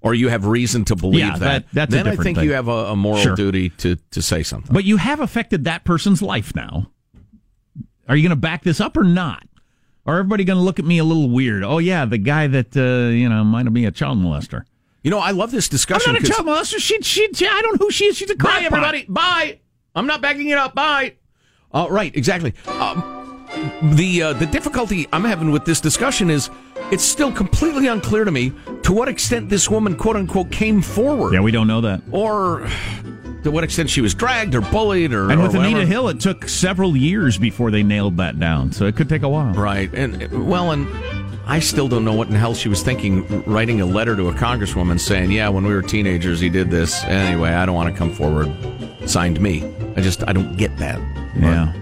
or 0.04 0.14
you 0.14 0.28
have 0.30 0.46
reason 0.46 0.86
to 0.86 0.96
believe 0.96 1.20
Yeah, 1.22 1.38
that, 1.38 1.72
that- 1.74 1.90
then 1.90 2.08
I 2.08 2.16
think 2.16 2.38
thing. 2.38 2.46
you 2.46 2.54
have 2.54 2.68
a, 2.68 2.72
a 2.92 2.96
moral 2.96 3.22
Sure. 3.22 3.36
duty 3.36 3.70
to, 3.70 3.96
to 4.12 4.22
say 4.22 4.44
something. 4.44 4.72
But 4.72 4.84
you 4.84 4.98
have 4.98 5.20
affected 5.20 5.64
that 5.64 5.84
person's 5.86 6.22
life 6.22 6.54
now. 6.56 6.92
Are 8.08 8.16
you 8.16 8.22
going 8.22 8.36
to 8.38 8.42
back 8.42 8.64
this 8.64 8.80
up 8.82 8.98
or 8.98 9.04
not? 9.04 9.48
Are 10.06 10.20
everybody 10.20 10.44
going 10.44 10.58
to 10.60 10.64
look 10.64 10.78
at 10.80 10.86
me 10.86 10.98
a 10.98 11.04
little 11.06 11.30
weird? 11.30 11.64
Oh 11.64 11.78
yeah, 11.78 12.04
the 12.04 12.18
guy 12.18 12.48
that 12.48 12.76
uh, 12.76 13.10
you 13.10 13.30
know 13.30 13.44
might 13.46 13.66
have 13.66 13.74
been 13.74 13.86
a 13.86 13.92
child 13.92 14.18
molester. 14.18 14.66
You 15.02 15.12
know, 15.12 15.20
I 15.20 15.32
love 15.32 15.52
this 15.52 15.70
discussion. 15.70 16.10
I'm 16.16 16.22
not 16.22 16.30
a 16.30 16.34
child 16.34 16.46
molester. 16.48 16.80
She, 16.80 17.02
she, 17.02 17.30
she, 17.34 17.48
I 17.48 17.62
don't 17.62 17.80
know 17.80 17.86
who 17.86 17.92
she 17.92 18.06
is. 18.06 18.18
She's 18.18 18.30
a 18.30 18.36
Bye, 18.36 18.62
everybody. 18.66 19.06
Bye. 19.08 19.60
I'm 19.96 20.06
not 20.08 20.22
backing 20.22 20.50
it 20.50 20.58
up. 20.58 20.76
Bye. 20.76 21.16
Uh, 21.74 21.88
right, 21.90 22.14
exactly. 22.16 22.54
Um, 22.68 23.48
the 23.96 24.22
uh, 24.24 24.34
the 24.34 24.46
difficulty 24.46 25.08
I'm 25.14 25.24
having 25.24 25.52
with 25.52 25.64
this 25.66 25.80
discussion 25.80 26.30
is 26.30 26.50
it's 26.92 27.04
still 27.04 27.32
completely 27.32 27.88
unclear 27.88 28.24
to 28.24 28.32
me 28.32 28.52
to 28.84 28.94
what 28.94 29.08
extent 29.08 29.50
this 29.50 29.70
woman, 29.70 29.96
quote 29.96 30.16
unquote, 30.16 30.52
came 30.52 30.82
forward. 30.82 31.34
Yeah, 31.34 31.42
we 31.42 31.52
don't 31.52 31.68
know 31.68 31.82
that. 31.82 32.02
Or 32.12 32.68
to 33.44 33.52
what 33.52 33.64
extent 33.64 33.90
she 33.90 34.02
was 34.02 34.14
dragged 34.14 34.56
or 34.56 34.62
bullied 34.62 35.14
or. 35.14 35.30
And 35.30 35.40
or 35.40 35.44
with 35.44 35.56
whatever. 35.56 35.76
Anita 35.76 35.86
Hill, 35.86 36.10
it 36.10 36.20
took 36.20 36.48
several 36.48 36.96
years 36.96 37.38
before 37.38 37.72
they 37.72 37.84
nailed 37.84 38.18
that 38.18 38.40
down, 38.40 38.72
so 38.72 38.86
it 38.86 38.96
could 38.96 39.10
take 39.10 39.24
a 39.24 39.30
while. 39.30 39.54
Right. 39.54 39.94
And, 39.94 40.48
well, 40.48 40.72
and 40.72 40.88
I 41.46 41.60
still 41.60 41.88
don't 41.88 42.06
know 42.06 42.14
what 42.14 42.30
in 42.30 42.36
hell 42.36 42.54
she 42.54 42.70
was 42.70 42.84
thinking 42.84 43.44
writing 43.44 43.82
a 43.82 43.86
letter 43.86 44.16
to 44.16 44.30
a 44.30 44.34
congresswoman 44.34 45.00
saying, 45.00 45.32
yeah, 45.32 45.50
when 45.50 45.66
we 45.66 45.74
were 45.74 45.82
teenagers, 45.82 46.40
he 46.40 46.50
did 46.50 46.72
this. 46.72 47.04
Anyway, 47.04 47.50
I 47.50 47.66
don't 47.66 47.76
want 47.76 47.94
to 47.94 47.98
come 47.98 48.14
forward. 48.14 48.50
Signed 49.06 49.42
me. 49.42 49.64
I 49.98 50.02
just, 50.02 50.24
I 50.28 50.32
don't 50.32 50.56
get 50.56 50.78
that. 50.78 51.00
Yeah. 51.36 51.74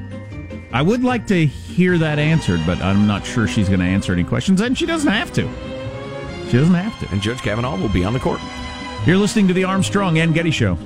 I 0.74 0.82
would 0.82 1.04
like 1.04 1.28
to 1.28 1.46
hear 1.46 1.98
that 1.98 2.18
answered, 2.18 2.62
but 2.66 2.82
I'm 2.82 3.06
not 3.06 3.26
sure 3.26 3.46
she's 3.46 3.68
going 3.68 3.82
to 3.82 3.86
answer 3.86 4.14
any 4.14 4.24
questions, 4.24 4.62
and 4.62 4.78
she 4.78 4.86
doesn't 4.86 5.12
have 5.12 5.34
to. 5.34 5.42
She 6.50 6.58
doesn't 6.58 6.74
have 6.74 6.98
to. 7.02 7.12
And 7.12 7.22
Judge 7.22 7.40
Kavanaugh 7.40 7.78
will 7.78 7.90
be 7.90 8.06
on 8.06 8.14
the 8.14 8.20
court. 8.20 8.40
You're 9.06 9.18
listening 9.18 9.50
to 9.50 9.54
the 9.54 9.66
Armstrong 9.66 10.20
and 10.20 10.34
Getty 10.34 10.52
Show. 10.52 10.78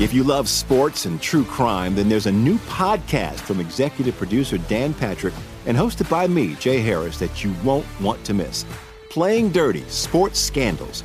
If 0.00 0.14
you 0.14 0.24
love 0.24 0.48
sports 0.48 1.04
and 1.04 1.20
true 1.20 1.44
crime, 1.44 1.94
then 1.94 2.08
there's 2.08 2.26
a 2.26 2.32
new 2.32 2.56
podcast 2.60 3.40
from 3.40 3.60
executive 3.60 4.16
producer 4.16 4.56
Dan 4.56 4.94
Patrick 4.94 5.34
and 5.66 5.76
hosted 5.76 6.08
by 6.08 6.26
me, 6.26 6.54
Jay 6.54 6.80
Harris, 6.80 7.18
that 7.18 7.44
you 7.44 7.54
won't 7.62 7.86
want 8.00 8.24
to 8.24 8.32
miss. 8.32 8.64
Playing 9.10 9.50
Dirty 9.50 9.84
Sports 9.88 10.40
Scandals. 10.40 11.04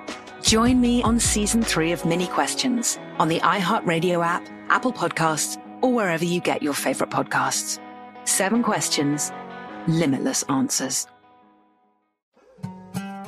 Join 0.41 0.81
me 0.81 1.01
on 1.03 1.19
season 1.19 1.61
three 1.61 1.91
of 1.91 2.03
Minnie 2.03 2.27
Questions 2.27 2.97
on 3.19 3.27
the 3.27 3.39
iHeartRadio 3.39 4.25
app, 4.25 4.47
Apple 4.69 4.91
Podcasts, 4.91 5.61
or 5.81 5.93
wherever 5.93 6.25
you 6.25 6.41
get 6.41 6.63
your 6.63 6.73
favorite 6.73 7.09
podcasts. 7.09 7.79
Seven 8.25 8.63
questions, 8.63 9.31
limitless 9.87 10.43
answers. 10.43 11.07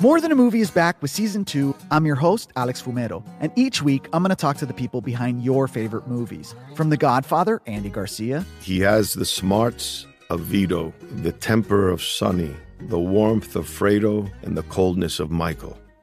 More 0.02 0.20
Than 0.20 0.32
a 0.32 0.36
Movie 0.36 0.60
is 0.60 0.72
back 0.72 1.02
with 1.02 1.12
season 1.12 1.46
two. 1.46 1.76
I'm 1.92 2.06
your 2.06 2.16
host, 2.16 2.52
Alex 2.56 2.82
Fumero, 2.82 3.24
and 3.40 3.52
each 3.56 3.82
week 3.82 4.10
I'm 4.12 4.22
going 4.22 4.32
to 4.32 4.36
talk 4.36 4.58
to 4.58 4.66
the 4.66 4.74
people 4.74 5.00
behind 5.00 5.44
your 5.44 5.68
favorite 5.68 6.08
movies. 6.08 6.56
From 6.76 6.90
The 6.90 6.98
Godfather, 6.98 7.62
Andy 7.68 7.90
Garcia, 7.90 8.44
He 8.60 8.80
has 8.82 9.14
the 9.14 9.26
smarts 9.26 10.06
of 10.30 10.42
Vito, 10.42 10.94
the 11.22 11.32
temper 11.32 11.90
of 11.90 12.04
Sonny, 12.04 12.54
the 12.82 13.00
warmth 13.00 13.56
of 13.56 13.66
Fredo, 13.66 14.30
and 14.42 14.58
the 14.58 14.64
coldness 14.64 15.20
of 15.20 15.32
Michael. 15.32 15.78